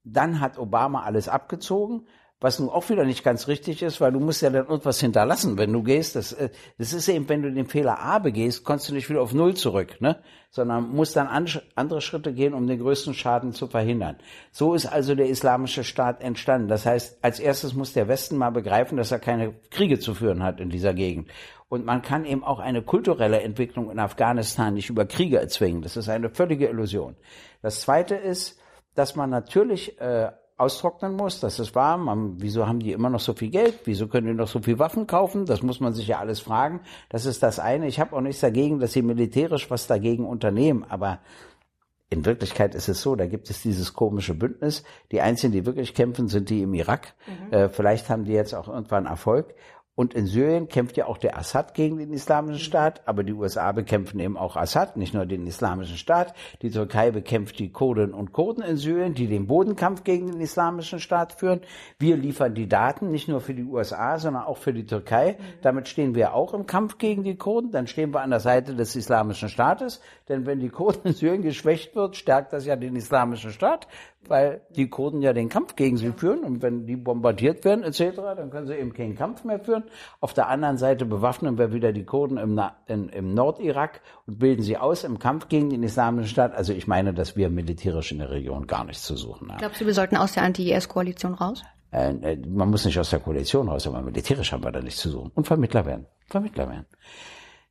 dann 0.04 0.40
hat 0.40 0.58
Obama 0.58 1.04
alles 1.04 1.30
abgezogen, 1.30 2.08
was 2.42 2.58
nun 2.58 2.70
auch 2.70 2.90
wieder 2.90 3.06
nicht 3.06 3.24
ganz 3.24 3.48
richtig 3.48 3.84
ist, 3.84 4.02
weil 4.02 4.12
du 4.12 4.20
musst 4.20 4.42
ja 4.42 4.50
dann 4.50 4.66
irgendwas 4.66 5.00
hinterlassen, 5.00 5.60
wenn 5.60 5.72
du 5.72 5.84
gehst. 5.84 6.16
Das, 6.16 6.34
äh, 6.34 6.50
das 6.80 6.92
ist 6.92 7.08
eben, 7.08 7.30
wenn 7.30 7.44
du 7.44 7.52
den 7.52 7.68
Fehler 7.68 8.00
A 8.00 8.18
begehst, 8.18 8.64
kommst 8.64 8.90
du 8.90 8.94
nicht 8.94 9.10
wieder 9.10 9.22
auf 9.22 9.34
Null 9.34 9.54
zurück, 9.54 10.02
ne? 10.02 10.18
sondern 10.50 10.90
musst 10.90 11.16
dann 11.16 11.28
an, 11.28 11.48
andere 11.76 12.02
Schritte 12.02 12.34
gehen, 12.34 12.56
um 12.56 12.66
den 12.66 12.80
größten 12.80 13.14
Schaden 13.14 13.54
zu 13.54 13.68
verhindern. 13.68 14.18
So 14.52 14.74
ist 14.74 14.88
also 14.88 15.14
der 15.14 15.30
islamische 15.30 15.84
Staat 15.84 16.22
entstanden. 16.22 16.68
Das 16.68 16.86
heißt, 16.86 17.20
als 17.24 17.40
erstes 17.40 17.76
muss 17.76 17.94
der 17.94 18.08
Westen 18.08 18.38
mal 18.38 18.50
begreifen, 18.50 18.98
dass 18.98 19.12
er 19.12 19.20
keine 19.20 19.54
Kriege 19.70 20.00
zu 20.00 20.16
führen 20.16 20.42
hat 20.42 20.60
in 20.60 20.70
dieser 20.72 20.96
Gegend. 20.96 21.30
Und 21.72 21.86
man 21.86 22.02
kann 22.02 22.26
eben 22.26 22.44
auch 22.44 22.60
eine 22.60 22.82
kulturelle 22.82 23.40
Entwicklung 23.44 23.90
in 23.90 23.98
Afghanistan 23.98 24.74
nicht 24.74 24.90
über 24.90 25.06
Kriege 25.06 25.40
erzwingen. 25.40 25.82
Das 25.82 25.96
ist 25.96 26.10
eine 26.10 26.30
völlige 26.30 26.68
Illusion. 26.68 27.16
Das 27.62 27.80
Zweite 27.80 28.16
ist, 28.16 28.60
dass 28.94 29.16
man 29.16 29.30
natürlich 29.30 29.98
äh, 30.02 30.32
austrocknen 30.58 31.16
muss. 31.16 31.40
Das 31.40 31.60
ist 31.60 31.74
wahr. 31.74 31.96
Man, 31.96 32.42
wieso 32.42 32.68
haben 32.68 32.82
die 32.82 32.92
immer 32.92 33.10
noch 33.10 33.22
so 33.22 33.32
viel 33.32 33.52
Geld? 33.52 33.80
Wieso 33.86 34.10
können 34.10 34.28
die 34.28 34.34
noch 34.34 34.50
so 34.50 34.60
viel 34.60 34.80
Waffen 34.80 35.08
kaufen? 35.08 35.46
Das 35.46 35.64
muss 35.64 35.80
man 35.80 35.94
sich 35.94 36.10
ja 36.10 36.20
alles 36.20 36.42
fragen. 36.42 36.82
Das 37.08 37.26
ist 37.26 37.42
das 37.42 37.58
eine. 37.58 37.88
Ich 37.88 38.02
habe 38.02 38.18
auch 38.18 38.22
nichts 38.22 38.42
dagegen, 38.42 38.82
dass 38.82 38.92
sie 38.92 39.02
militärisch 39.02 39.72
was 39.72 39.88
dagegen 39.88 40.26
unternehmen. 40.26 40.86
Aber 40.90 41.20
in 42.10 42.26
Wirklichkeit 42.26 42.76
ist 42.76 42.90
es 42.90 43.02
so, 43.02 43.16
da 43.16 43.28
gibt 43.28 43.50
es 43.50 43.62
dieses 43.62 43.94
komische 43.94 44.34
Bündnis. 44.34 44.84
Die 45.14 45.22
einzigen, 45.22 45.54
die 45.54 45.66
wirklich 45.66 45.94
kämpfen, 45.94 46.28
sind 46.28 46.50
die 46.50 46.64
im 46.64 46.74
Irak. 46.74 47.14
Äh, 47.52 47.70
vielleicht 47.70 48.10
haben 48.10 48.26
die 48.26 48.34
jetzt 48.34 48.54
auch 48.54 48.68
irgendwann 48.68 49.06
Erfolg. 49.06 49.56
Und 49.94 50.14
in 50.14 50.26
Syrien 50.26 50.70
kämpft 50.70 50.96
ja 50.96 51.06
auch 51.06 51.18
der 51.18 51.38
Assad 51.38 51.74
gegen 51.74 51.98
den 51.98 52.14
Islamischen 52.14 52.62
Staat, 52.62 53.02
aber 53.06 53.24
die 53.24 53.34
USA 53.34 53.74
bekämpfen 53.74 54.20
eben 54.22 54.38
auch 54.38 54.56
Assad, 54.56 54.96
nicht 54.96 55.14
nur 55.14 55.26
den 55.26 55.46
Islamischen 55.46 55.98
Staat. 55.98 56.34
Die 56.62 56.72
Türkei 56.72 57.12
bekämpft 57.12 57.60
die 57.60 57.72
Kurden 57.72 58.14
und 58.14 58.32
Kurden 58.32 58.64
in 58.64 58.78
Syrien, 58.78 59.14
die 59.14 59.28
den 59.28 59.48
Bodenkampf 59.48 60.06
gegen 60.06 60.32
den 60.32 60.40
Islamischen 60.40 61.00
Staat 61.00 61.34
führen. 61.34 61.60
Wir 62.00 62.16
liefern 62.16 62.56
die 62.56 62.70
Daten 62.70 63.12
nicht 63.12 63.28
nur 63.28 63.42
für 63.42 63.54
die 63.54 63.66
USA, 63.66 64.18
sondern 64.18 64.44
auch 64.44 64.58
für 64.58 64.74
die 64.74 64.86
Türkei. 64.86 65.38
Damit 65.62 65.90
stehen 65.90 66.16
wir 66.16 66.34
auch 66.34 66.54
im 66.54 66.66
Kampf 66.66 66.98
gegen 66.98 67.24
die 67.24 67.36
Kurden. 67.36 67.72
Dann 67.72 67.88
stehen 67.88 68.14
wir 68.14 68.22
an 68.22 68.30
der 68.30 68.40
Seite 68.40 68.76
des 68.76 68.96
Islamischen 68.96 69.50
Staates. 69.50 70.02
Denn 70.30 70.46
wenn 70.46 70.62
die 70.62 70.70
Kurden 70.70 71.10
in 71.10 71.14
Syrien 71.14 71.42
geschwächt 71.42 71.96
wird, 71.96 72.16
stärkt 72.16 72.54
das 72.54 72.66
ja 72.66 72.78
den 72.78 72.96
Islamischen 72.96 73.52
Staat 73.52 73.88
weil 74.28 74.62
die 74.70 74.90
Kurden 74.90 75.22
ja 75.22 75.34
den 75.34 75.50
Kampf 75.50 75.76
gegen 75.76 75.98
sie 75.98 76.12
führen 76.12 76.44
und 76.44 76.62
wenn 76.62 76.86
die 76.86 76.96
bombardiert 76.96 77.66
werden 77.66 77.84
etc., 77.84 78.16
dann 78.16 78.52
können 78.52 78.68
sie 78.68 78.76
eben 78.76 78.94
keinen 78.94 79.16
Kampf 79.16 79.44
mehr 79.44 79.60
führen. 79.60 79.84
Auf 80.20 80.34
der 80.34 80.48
anderen 80.48 80.78
Seite 80.78 81.06
bewaffnen 81.06 81.58
wir 81.58 81.74
wieder 81.74 81.92
die 81.92 82.06
Kurden 82.06 82.38
im, 82.38 82.54
Na 82.54 82.76
in, 82.88 83.10
im 83.10 83.34
Nordirak 83.34 84.02
und 84.28 84.40
bilden 84.40 84.64
sie 84.64 84.78
aus 84.78 85.04
im 85.04 85.20
Kampf 85.20 85.50
gegen 85.50 85.70
den 85.70 85.84
Islamischen 85.84 86.30
Staat. 86.30 86.54
Also 86.54 86.74
ich 86.74 86.88
meine, 86.88 87.14
dass 87.14 87.36
wir 87.36 87.50
militärisch 87.50 88.12
in 88.12 88.20
der 88.20 88.30
Region 88.30 88.68
gar 88.68 88.84
nichts 88.84 89.04
zu 89.04 89.16
suchen 89.16 89.52
haben. 89.52 89.60
Glaubst 89.60 89.82
du, 89.82 89.86
wir 89.86 89.94
sollten 89.94 90.18
aus 90.18 90.34
der 90.34 90.44
Anti-IS-Koalition 90.44 91.34
raus? 91.34 91.64
Äh, 91.92 92.12
äh, 92.12 92.38
man 92.48 92.70
muss 92.70 92.86
nicht 92.86 93.00
aus 93.00 93.10
der 93.10 93.20
Koalition 93.20 93.68
raus, 93.68 93.86
aber 93.88 94.02
militärisch 94.02 94.52
haben 94.52 94.64
wir 94.64 94.72
da 94.72 94.82
nichts 94.82 95.02
zu 95.02 95.10
suchen. 95.10 95.32
Und 95.36 95.46
Vermittler 95.46 95.86
werden. 95.86 96.08
Vermittler 96.28 96.70
werden. 96.70 96.86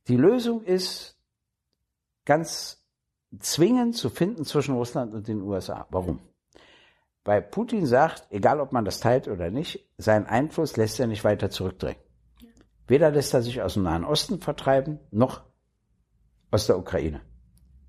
Die 0.07 0.17
Lösung 0.17 0.63
ist 0.63 1.17
ganz 2.25 2.85
zwingend 3.39 3.95
zu 3.95 4.09
finden 4.09 4.45
zwischen 4.45 4.75
Russland 4.75 5.13
und 5.13 5.27
den 5.27 5.41
USA. 5.41 5.87
Warum? 5.89 6.19
Weil 7.23 7.41
Putin 7.41 7.85
sagt, 7.85 8.27
egal 8.31 8.59
ob 8.59 8.71
man 8.71 8.85
das 8.85 8.99
teilt 8.99 9.27
oder 9.27 9.51
nicht, 9.51 9.87
seinen 9.97 10.25
Einfluss 10.25 10.77
lässt 10.77 10.99
er 10.99 11.07
nicht 11.07 11.23
weiter 11.23 11.49
zurückdrängen. 11.49 12.01
Weder 12.87 13.11
lässt 13.11 13.33
er 13.33 13.41
sich 13.41 13.61
aus 13.61 13.75
dem 13.75 13.83
Nahen 13.83 14.03
Osten 14.03 14.41
vertreiben, 14.41 14.99
noch 15.11 15.41
aus 16.49 16.67
der 16.67 16.77
Ukraine. 16.77 17.21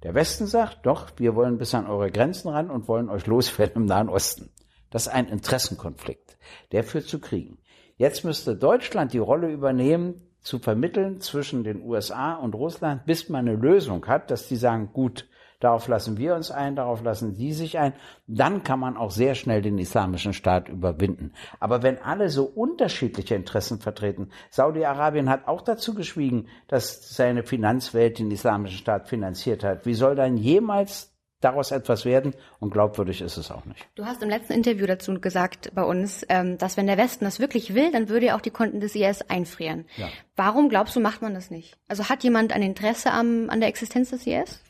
Der 0.02 0.14
Westen 0.14 0.46
sagt, 0.46 0.84
doch, 0.84 1.10
wir 1.16 1.34
wollen 1.34 1.58
bis 1.58 1.74
an 1.74 1.86
eure 1.86 2.10
Grenzen 2.10 2.48
ran 2.48 2.70
und 2.70 2.88
wollen 2.88 3.08
euch 3.08 3.26
loswerden 3.26 3.82
im 3.82 3.86
Nahen 3.86 4.08
Osten. 4.08 4.50
Das 4.90 5.06
ist 5.06 5.12
ein 5.12 5.28
Interessenkonflikt. 5.28 6.36
Der 6.72 6.84
führt 6.84 7.08
zu 7.08 7.20
Kriegen. 7.20 7.58
Jetzt 7.96 8.24
müsste 8.24 8.56
Deutschland 8.56 9.12
die 9.12 9.18
Rolle 9.18 9.50
übernehmen, 9.50 10.28
zu 10.40 10.58
vermitteln 10.58 11.20
zwischen 11.20 11.62
den 11.62 11.82
USA 11.82 12.34
und 12.34 12.54
Russland, 12.54 13.06
bis 13.06 13.28
man 13.28 13.46
eine 13.46 13.56
Lösung 13.56 14.04
hat, 14.06 14.30
dass 14.30 14.48
die 14.48 14.56
sagen, 14.56 14.90
gut, 14.92 15.28
darauf 15.62 15.88
lassen 15.88 16.18
wir 16.18 16.34
uns 16.34 16.50
ein, 16.50 16.76
darauf 16.76 17.02
lassen 17.02 17.34
die 17.34 17.52
sich 17.52 17.78
ein, 17.78 17.92
dann 18.26 18.62
kann 18.62 18.80
man 18.80 18.96
auch 18.96 19.10
sehr 19.10 19.34
schnell 19.34 19.62
den 19.62 19.78
islamischen 19.78 20.32
Staat 20.32 20.68
überwinden. 20.68 21.32
Aber 21.60 21.82
wenn 21.82 21.98
alle 22.02 22.28
so 22.28 22.44
unterschiedliche 22.44 23.34
Interessen 23.34 23.78
vertreten, 23.78 24.30
Saudi-Arabien 24.50 25.28
hat 25.30 25.46
auch 25.46 25.62
dazu 25.62 25.94
geschwiegen, 25.94 26.48
dass 26.68 27.14
seine 27.14 27.42
Finanzwelt 27.42 28.18
den 28.18 28.30
islamischen 28.30 28.78
Staat 28.78 29.08
finanziert 29.08 29.64
hat. 29.64 29.86
Wie 29.86 29.94
soll 29.94 30.16
dann 30.16 30.36
jemals 30.36 31.12
daraus 31.42 31.70
etwas 31.70 32.04
werden 32.04 32.34
und 32.60 32.70
glaubwürdig 32.70 33.20
ist 33.20 33.36
es 33.36 33.50
auch 33.50 33.64
nicht. 33.64 33.86
Du 33.94 34.06
hast 34.06 34.22
im 34.22 34.30
letzten 34.30 34.52
Interview 34.52 34.86
dazu 34.86 35.12
gesagt 35.20 35.72
bei 35.74 35.82
uns, 35.82 36.24
ähm, 36.28 36.56
dass 36.56 36.76
wenn 36.76 36.86
der 36.86 36.96
Westen 36.96 37.24
das 37.24 37.40
wirklich 37.40 37.74
will, 37.74 37.90
dann 37.90 38.08
würde 38.08 38.26
er 38.26 38.36
auch 38.36 38.40
die 38.40 38.50
Konten 38.50 38.80
des 38.80 38.94
IS 38.94 39.22
einfrieren. 39.22 39.84
Ja. 39.96 40.08
Warum 40.36 40.68
glaubst 40.68 40.96
du, 40.96 41.00
macht 41.00 41.20
man 41.20 41.34
das 41.34 41.50
nicht? 41.50 41.76
Also 41.88 42.08
hat 42.08 42.22
jemand 42.24 42.52
ein 42.52 42.62
Interesse 42.62 43.10
am, 43.10 43.50
an 43.50 43.60
der 43.60 43.68
Existenz 43.68 44.10
des 44.10 44.26
IS? 44.26 44.62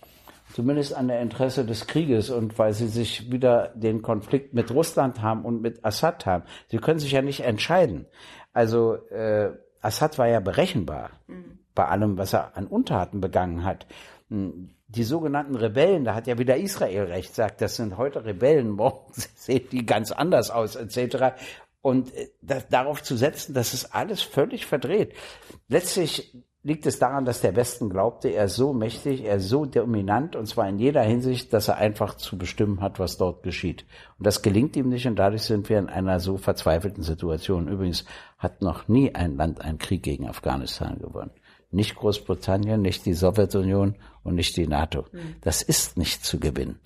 Zumindest 0.53 0.95
an 0.95 1.09
der 1.09 1.21
Interesse 1.21 1.65
des 1.65 1.87
Krieges 1.87 2.31
und 2.31 2.59
weil 2.59 2.75
sie 2.75 2.89
sich 2.89 3.33
wieder 3.33 3.69
den 3.75 4.03
Konflikt 4.03 4.53
mit 4.53 4.71
Russland 4.71 5.23
haben 5.23 5.45
und 5.45 5.63
mit 5.63 5.85
Assad 5.85 6.27
haben. 6.27 6.45
Sie 6.69 6.79
können 6.79 6.99
sich 6.99 7.13
ja 7.13 7.23
nicht 7.23 7.41
entscheiden. 7.41 8.07
Also 8.53 8.95
äh, 9.09 9.53
Assad 9.81 10.19
war 10.19 10.29
ja 10.29 10.41
berechenbar 10.41 11.11
bei 11.75 11.87
allem, 11.87 12.19
was 12.19 12.35
er 12.35 12.57
an 12.57 12.67
Untaten 12.67 13.21
begangen 13.21 13.65
hat. 13.65 13.87
Hm, 14.29 14.75
Die 14.89 15.05
sogenannten 15.05 15.57
Rebellen, 15.57 16.05
da 16.05 16.15
hat 16.15 16.27
ja 16.27 16.39
wieder 16.39 16.59
Israel 16.59 17.05
recht, 17.05 17.35
sagt, 17.35 17.63
das 17.63 17.77
sind 17.77 17.97
heute 17.97 18.25
Rebellen, 18.27 18.71
morgen 18.77 19.13
sehen 19.15 19.67
die 19.73 19.87
ganz 19.87 20.13
anders 20.13 20.51
aus, 20.51 20.77
etc. 20.77 21.35
Und 21.81 22.15
äh, 22.15 22.29
das, 22.43 22.69
darauf 22.69 23.03
zu 23.03 23.17
setzen, 23.17 23.55
das 23.55 23.73
ist 23.73 23.95
alles 23.95 24.21
völlig 24.21 24.67
verdreht. 24.67 25.15
Letztlich 25.69 26.37
liegt 26.65 26.87
es 26.87 26.99
daran, 26.99 27.25
dass 27.25 27.41
der 27.41 27.57
Westen 27.57 27.91
glaubte, 27.91 28.29
er 28.29 28.45
ist 28.45 28.55
so 28.55 28.73
mächtig, 28.73 29.25
er 29.25 29.37
ist 29.37 29.49
so 29.49 29.67
dominant, 29.67 30.37
und 30.37 30.47
zwar 30.47 30.69
in 30.69 30.79
jeder 30.79 31.03
Hinsicht, 31.03 31.53
dass 31.53 31.69
er 31.69 31.77
einfach 31.77 32.15
zu 32.15 32.39
bestimmen 32.39 32.81
hat, 32.81 33.01
was 33.01 33.19
dort 33.19 33.43
geschieht. 33.43 33.85
Und 34.19 34.27
das 34.27 34.43
gelingt 34.43 34.77
ihm 34.77 34.89
nicht, 34.89 35.07
und 35.07 35.17
dadurch 35.17 35.43
sind 35.43 35.69
wir 35.69 35.79
in 35.79 35.89
einer 35.89 36.21
so 36.21 36.37
verzweifelten 36.37 37.03
Situation. 37.03 37.69
Übrigens 37.69 38.05
hat 38.39 38.63
noch 38.63 38.87
nie 38.87 39.15
ein 39.15 39.37
Land 39.37 39.61
einen 39.61 39.79
Krieg 39.79 40.03
gegen 40.03 40.29
Afghanistan 40.29 40.99
gewonnen. 40.99 41.33
Nicht 41.73 41.97
Großbritannien, 41.97 42.81
nicht 42.81 43.07
die 43.07 43.15
Sowjetunion 43.15 43.97
und 44.23 44.35
nicht 44.35 44.57
die 44.57 44.67
NATO. 44.67 45.07
Das 45.41 45.63
ist 45.63 45.97
nicht 45.97 46.25
zu 46.25 46.39
gewinnen. 46.39 46.79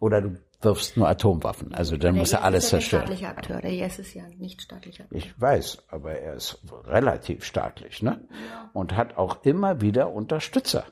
Oder 0.00 0.20
du 0.20 0.36
wirfst 0.64 0.96
nur 0.96 1.08
Atomwaffen. 1.08 1.74
Also 1.74 1.96
dann 1.96 2.16
muss 2.16 2.32
er 2.32 2.44
alles 2.44 2.64
IS 2.64 2.66
ist 2.66 2.72
ja 2.72 2.78
zerstören. 2.78 3.00
Der 3.00 3.16
staatliche 3.16 3.28
Akteur. 3.28 3.60
Der 3.60 3.86
IS 3.86 3.98
ist 3.98 4.14
ja 4.14 4.24
nicht 4.38 4.62
staatlicher. 4.62 5.04
Ich 5.10 5.40
weiß, 5.40 5.84
aber 5.88 6.12
er 6.12 6.34
ist 6.34 6.60
relativ 6.86 7.44
staatlich, 7.44 8.02
ne? 8.02 8.20
Und 8.72 8.96
hat 8.96 9.16
auch 9.16 9.44
immer 9.44 9.80
wieder 9.80 10.12
Unterstützer. 10.12 10.86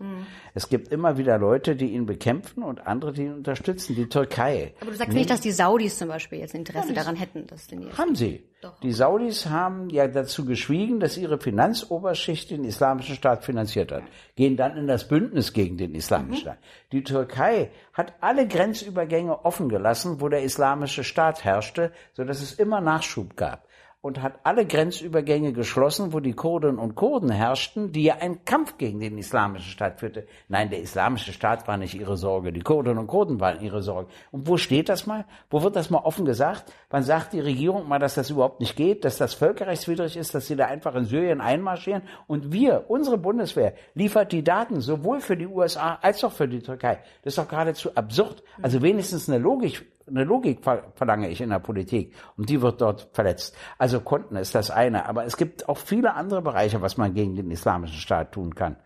Es 0.54 0.68
gibt 0.68 0.88
immer 0.88 1.16
wieder 1.18 1.38
Leute, 1.38 1.76
die 1.76 1.92
ihn 1.92 2.06
bekämpfen 2.06 2.62
und 2.62 2.86
andere, 2.86 3.12
die 3.12 3.22
ihn 3.22 3.34
unterstützen. 3.34 3.94
Die 3.94 4.08
Türkei. 4.08 4.74
Aber 4.80 4.90
du 4.90 4.96
sagst 4.96 5.14
nicht, 5.14 5.30
dass 5.30 5.40
die 5.40 5.52
Saudis 5.52 5.98
zum 5.98 6.08
Beispiel 6.08 6.38
jetzt 6.40 6.54
Interesse 6.54 6.92
daran 6.92 7.16
hätten, 7.16 7.46
dass 7.46 7.66
den 7.66 7.82
IS. 7.82 7.98
Haben 7.98 8.14
sie. 8.14 8.44
Die 8.82 8.92
Saudis 8.92 9.46
haben 9.46 9.88
ja 9.88 10.06
dazu 10.06 10.44
geschwiegen, 10.44 11.00
dass 11.00 11.16
ihre 11.16 11.38
Finanzoberschicht 11.38 12.50
den 12.50 12.64
islamischen 12.64 13.14
Staat 13.14 13.44
finanziert 13.44 13.90
hat. 13.90 14.02
Gehen 14.36 14.56
dann 14.56 14.76
in 14.76 14.86
das 14.86 15.08
Bündnis 15.08 15.52
gegen 15.52 15.78
den 15.78 15.94
islamischen 15.94 16.42
Staat. 16.42 16.58
Die 16.92 17.02
Türkei 17.02 17.70
hat 17.94 18.12
alle 18.20 18.46
Grenzübergänge 18.46 19.44
offen 19.44 19.68
gelassen, 19.70 20.20
wo 20.20 20.28
der 20.28 20.42
islamische 20.42 21.04
Staat 21.04 21.44
herrschte, 21.44 21.92
so 22.12 22.24
dass 22.24 22.42
es 22.42 22.52
immer 22.52 22.80
Nachschub 22.80 23.36
gab 23.36 23.66
und 24.02 24.22
hat 24.22 24.40
alle 24.44 24.66
Grenzübergänge 24.66 25.52
geschlossen, 25.52 26.12
wo 26.14 26.20
die 26.20 26.32
Kurden 26.32 26.78
und 26.78 26.94
Kurden 26.94 27.30
herrschten, 27.30 27.92
die 27.92 28.04
ja 28.04 28.16
einen 28.16 28.44
Kampf 28.46 28.78
gegen 28.78 28.98
den 28.98 29.18
islamischen 29.18 29.70
Staat 29.70 30.00
führte. 30.00 30.26
Nein, 30.48 30.70
der 30.70 30.80
islamische 30.80 31.32
Staat 31.32 31.68
war 31.68 31.76
nicht 31.76 31.94
ihre 31.94 32.16
Sorge, 32.16 32.52
die 32.52 32.62
Kurden 32.62 32.96
und 32.96 33.08
Kurden 33.08 33.40
waren 33.40 33.60
ihre 33.60 33.82
Sorge. 33.82 34.10
Und 34.30 34.48
wo 34.48 34.56
steht 34.56 34.88
das 34.88 35.06
mal? 35.06 35.26
Wo 35.50 35.62
wird 35.62 35.76
das 35.76 35.90
mal 35.90 35.98
offen 35.98 36.24
gesagt? 36.24 36.72
Wann 36.88 37.02
sagt 37.02 37.34
die 37.34 37.40
Regierung 37.40 37.88
mal, 37.88 37.98
dass 37.98 38.14
das 38.14 38.30
überhaupt 38.30 38.60
nicht 38.60 38.74
geht, 38.74 39.04
dass 39.04 39.18
das 39.18 39.34
völkerrechtswidrig 39.34 40.16
ist, 40.16 40.34
dass 40.34 40.46
sie 40.46 40.56
da 40.56 40.66
einfach 40.66 40.94
in 40.94 41.04
Syrien 41.04 41.42
einmarschieren? 41.42 42.02
Und 42.26 42.52
wir, 42.52 42.86
unsere 42.88 43.18
Bundeswehr, 43.18 43.74
liefert 43.94 44.32
die 44.32 44.42
Daten 44.42 44.80
sowohl 44.80 45.20
für 45.20 45.36
die 45.36 45.46
USA 45.46 45.98
als 46.00 46.24
auch 46.24 46.32
für 46.32 46.48
die 46.48 46.60
Türkei. 46.60 47.00
Das 47.22 47.32
ist 47.32 47.38
doch 47.38 47.48
geradezu 47.48 47.94
absurd. 47.94 48.42
Also 48.62 48.80
wenigstens 48.80 49.28
eine 49.28 49.38
Logik 49.38 49.86
eine 50.10 50.24
Logik 50.24 50.60
verlange 50.94 51.28
ich 51.28 51.40
in 51.40 51.50
der 51.50 51.58
Politik 51.58 52.14
und 52.36 52.48
die 52.48 52.60
wird 52.60 52.80
dort 52.80 53.08
verletzt. 53.12 53.56
Also 53.78 54.00
Konten 54.00 54.36
ist 54.36 54.54
das 54.54 54.70
eine, 54.70 55.06
aber 55.06 55.24
es 55.24 55.36
gibt 55.36 55.68
auch 55.68 55.78
viele 55.78 56.14
andere 56.14 56.42
Bereiche, 56.42 56.82
was 56.82 56.96
man 56.96 57.14
gegen 57.14 57.36
den 57.36 57.50
islamischen 57.50 57.98
Staat 57.98 58.32
tun 58.32 58.54
kann. 58.54 58.76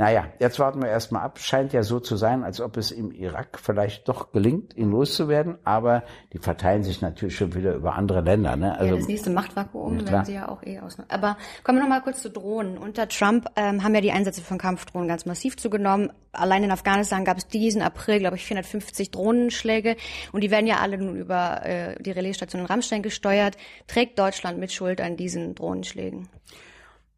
Naja, 0.00 0.26
jetzt 0.38 0.60
warten 0.60 0.80
wir 0.80 0.88
erstmal 0.88 1.22
ab. 1.22 1.40
Scheint 1.40 1.72
ja 1.72 1.82
so 1.82 1.98
zu 1.98 2.16
sein, 2.16 2.44
als 2.44 2.60
ob 2.60 2.76
es 2.76 2.92
im 2.92 3.10
Irak 3.10 3.58
vielleicht 3.60 4.08
doch 4.08 4.30
gelingt, 4.30 4.76
ihn 4.76 4.92
loszuwerden, 4.92 5.58
aber 5.64 6.04
die 6.32 6.38
verteilen 6.38 6.84
sich 6.84 7.00
natürlich 7.00 7.36
schon 7.36 7.56
wieder 7.56 7.74
über 7.74 7.96
andere 7.96 8.20
Länder. 8.20 8.54
Ne? 8.54 8.78
Also, 8.78 8.94
ja, 8.94 9.00
das 9.00 9.08
nächste 9.08 9.30
Machtvakuum 9.30 10.08
werden 10.08 10.24
sie 10.24 10.34
ja 10.34 10.48
auch 10.48 10.62
eh 10.62 10.78
aus. 10.78 10.98
Aber 11.08 11.36
kommen 11.64 11.78
wir 11.78 11.82
noch 11.82 11.88
mal 11.88 12.00
kurz 12.00 12.22
zu 12.22 12.30
Drohnen. 12.30 12.78
Unter 12.78 13.08
Trump 13.08 13.48
ähm, 13.56 13.82
haben 13.82 13.92
ja 13.92 14.00
die 14.00 14.12
Einsätze 14.12 14.40
von 14.40 14.56
Kampfdrohnen 14.56 15.08
ganz 15.08 15.26
massiv 15.26 15.56
zugenommen. 15.56 16.12
Allein 16.30 16.62
in 16.62 16.70
Afghanistan 16.70 17.24
gab 17.24 17.36
es 17.36 17.48
diesen 17.48 17.82
April, 17.82 18.20
glaube 18.20 18.36
ich, 18.36 18.46
450 18.46 19.10
Drohnenschläge 19.10 19.96
und 20.30 20.44
die 20.44 20.52
werden 20.52 20.68
ja 20.68 20.76
alle 20.76 20.98
nun 20.98 21.16
über 21.16 21.64
äh, 21.64 22.00
die 22.00 22.12
Relaisstation 22.12 22.60
in 22.60 22.66
Rammstein 22.66 23.02
gesteuert. 23.02 23.56
Trägt 23.88 24.16
Deutschland 24.20 24.60
mit 24.60 24.70
Schuld 24.70 25.00
an 25.00 25.16
diesen 25.16 25.56
Drohnenschlägen? 25.56 26.28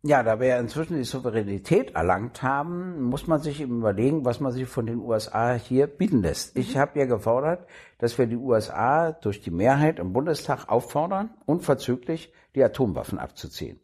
Ja, 0.02 0.22
da 0.22 0.40
wir 0.40 0.46
ja 0.46 0.58
inzwischen 0.58 0.96
die 0.96 1.04
Souveränität 1.04 1.94
erlangt 1.94 2.42
haben, 2.42 3.02
muss 3.02 3.26
man 3.26 3.42
sich 3.42 3.60
eben 3.60 3.80
überlegen, 3.80 4.24
was 4.24 4.40
man 4.40 4.50
sich 4.50 4.66
von 4.66 4.86
den 4.86 4.98
USA 4.98 5.52
hier 5.52 5.86
bieten 5.86 6.22
lässt. 6.22 6.56
Ich 6.56 6.78
habe 6.78 6.98
ja 6.98 7.04
gefordert, 7.04 7.66
dass 7.98 8.16
wir 8.16 8.26
die 8.26 8.36
USA 8.36 9.12
durch 9.12 9.42
die 9.42 9.50
Mehrheit 9.50 9.98
im 9.98 10.14
Bundestag 10.14 10.70
auffordern, 10.70 11.28
unverzüglich 11.44 12.32
die 12.54 12.64
Atomwaffen 12.64 13.18
abzuziehen. 13.18 13.78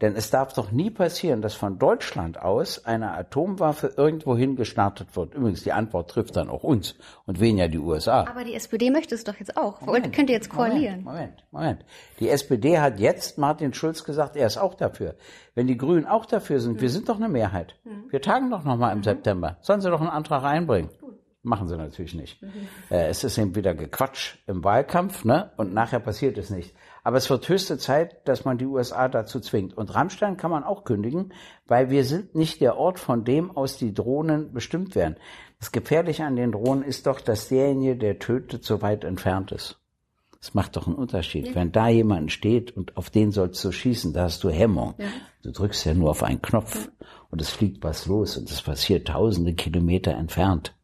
Denn 0.00 0.14
es 0.14 0.30
darf 0.30 0.52
doch 0.52 0.70
nie 0.70 0.90
passieren, 0.90 1.42
dass 1.42 1.54
von 1.54 1.78
Deutschland 1.78 2.40
aus 2.40 2.84
eine 2.84 3.12
Atomwaffe 3.12 3.92
irgendwohin 3.96 4.54
gestartet 4.54 5.16
wird. 5.16 5.34
Übrigens, 5.34 5.64
die 5.64 5.72
Antwort 5.72 6.08
trifft 6.10 6.36
dann 6.36 6.48
auch 6.48 6.62
uns 6.62 6.94
und 7.26 7.40
weniger 7.40 7.66
die 7.66 7.78
USA. 7.78 8.24
Aber 8.28 8.44
die 8.44 8.54
SPD 8.54 8.90
möchte 8.90 9.16
es 9.16 9.24
doch 9.24 9.34
jetzt 9.34 9.56
auch. 9.56 9.80
Moment, 9.80 10.12
Könnt 10.14 10.30
ihr 10.30 10.36
jetzt 10.36 10.50
koalieren? 10.50 11.02
Moment, 11.02 11.42
Moment, 11.50 11.80
Moment. 11.80 11.84
Die 12.20 12.28
SPD 12.28 12.78
hat 12.78 13.00
jetzt 13.00 13.38
Martin 13.38 13.74
Schulz 13.74 14.04
gesagt, 14.04 14.36
er 14.36 14.46
ist 14.46 14.56
auch 14.56 14.74
dafür. 14.74 15.16
Wenn 15.56 15.66
die 15.66 15.76
Grünen 15.76 16.06
auch 16.06 16.26
dafür 16.26 16.60
sind, 16.60 16.74
mhm. 16.74 16.80
wir 16.80 16.90
sind 16.90 17.08
doch 17.08 17.16
eine 17.16 17.28
Mehrheit. 17.28 17.74
Mhm. 17.82 18.04
Wir 18.10 18.22
tagen 18.22 18.50
doch 18.50 18.62
nochmal 18.62 18.92
im 18.92 18.98
mhm. 18.98 19.04
September. 19.04 19.56
Sollen 19.62 19.80
sie 19.80 19.90
doch 19.90 20.00
einen 20.00 20.10
Antrag 20.10 20.44
einbringen. 20.44 20.90
Machen 21.42 21.66
sie 21.66 21.76
natürlich 21.76 22.14
nicht. 22.14 22.42
Mhm. 22.42 22.68
Äh, 22.90 23.08
es 23.08 23.24
ist 23.24 23.38
eben 23.38 23.56
wieder 23.56 23.74
Gequatsch 23.74 24.36
im 24.46 24.62
Wahlkampf, 24.62 25.24
ne? 25.24 25.50
Und 25.56 25.72
nachher 25.72 26.00
passiert 26.00 26.36
es 26.38 26.50
nicht. 26.50 26.74
Aber 27.08 27.16
es 27.16 27.30
wird 27.30 27.48
höchste 27.48 27.78
Zeit, 27.78 28.28
dass 28.28 28.44
man 28.44 28.58
die 28.58 28.66
USA 28.66 29.08
dazu 29.08 29.40
zwingt. 29.40 29.74
Und 29.74 29.94
Rammstein 29.94 30.36
kann 30.36 30.50
man 30.50 30.62
auch 30.62 30.84
kündigen, 30.84 31.32
weil 31.66 31.88
wir 31.88 32.04
sind 32.04 32.34
nicht 32.34 32.60
der 32.60 32.76
Ort, 32.76 32.98
von 32.98 33.24
dem 33.24 33.50
aus 33.50 33.78
die 33.78 33.94
Drohnen 33.94 34.52
bestimmt 34.52 34.94
werden. 34.94 35.16
Das 35.58 35.72
Gefährliche 35.72 36.26
an 36.26 36.36
den 36.36 36.52
Drohnen 36.52 36.84
ist 36.84 37.06
doch, 37.06 37.22
dass 37.22 37.48
derjenige, 37.48 37.96
der 37.96 38.18
tötet, 38.18 38.62
so 38.62 38.82
weit 38.82 39.04
entfernt 39.04 39.52
ist. 39.52 39.80
Das 40.38 40.52
macht 40.52 40.76
doch 40.76 40.86
einen 40.86 40.96
Unterschied. 40.96 41.46
Ja. 41.46 41.54
Wenn 41.54 41.72
da 41.72 41.88
jemand 41.88 42.30
steht 42.30 42.76
und 42.76 42.98
auf 42.98 43.08
den 43.08 43.30
sollst 43.30 43.64
du 43.64 43.72
schießen, 43.72 44.12
da 44.12 44.24
hast 44.24 44.44
du 44.44 44.50
Hemmung. 44.50 44.92
Ja. 44.98 45.06
Du 45.42 45.50
drückst 45.50 45.86
ja 45.86 45.94
nur 45.94 46.10
auf 46.10 46.22
einen 46.22 46.42
Knopf 46.42 46.74
ja. 46.74 47.06
und 47.30 47.40
es 47.40 47.48
fliegt 47.48 47.82
was 47.82 48.04
los 48.04 48.36
und 48.36 48.50
es 48.50 48.60
passiert 48.60 49.08
tausende 49.08 49.54
Kilometer 49.54 50.12
entfernt. 50.12 50.74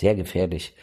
Sehr 0.00 0.16
gefährlich. 0.16 0.74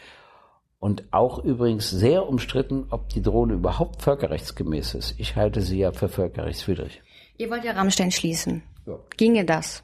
Und 0.80 1.12
auch 1.12 1.42
übrigens 1.42 1.90
sehr 1.90 2.28
umstritten, 2.28 2.86
ob 2.90 3.08
die 3.08 3.22
Drohne 3.22 3.54
überhaupt 3.54 4.02
völkerrechtsgemäß 4.02 4.94
ist. 4.94 5.18
Ich 5.18 5.34
halte 5.34 5.60
sie 5.60 5.78
ja 5.78 5.90
für 5.92 6.08
völkerrechtswidrig. 6.08 7.02
Ihr 7.36 7.50
wollt 7.50 7.64
ja 7.64 7.72
Rammstein 7.72 8.12
schließen. 8.12 8.62
Ja. 8.86 8.98
Ginge 9.16 9.44
das? 9.44 9.82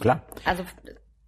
Klar. 0.00 0.22
Also, 0.44 0.62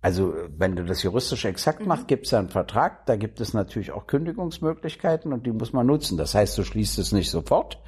also 0.00 0.32
wenn 0.56 0.76
du 0.76 0.84
das 0.84 1.02
juristisch 1.02 1.44
exakt 1.44 1.80
mhm. 1.80 1.88
machst, 1.88 2.06
gibt 2.08 2.26
es 2.26 2.30
ja 2.32 2.38
einen 2.38 2.50
Vertrag. 2.50 3.04
Da 3.06 3.16
gibt 3.16 3.40
es 3.40 3.52
natürlich 3.52 3.90
auch 3.90 4.06
Kündigungsmöglichkeiten 4.06 5.32
und 5.32 5.44
die 5.44 5.52
muss 5.52 5.72
man 5.72 5.86
nutzen. 5.86 6.16
Das 6.16 6.34
heißt, 6.34 6.56
du 6.56 6.62
schließt 6.62 6.98
es 6.98 7.10
nicht 7.10 7.30
sofort, 7.30 7.80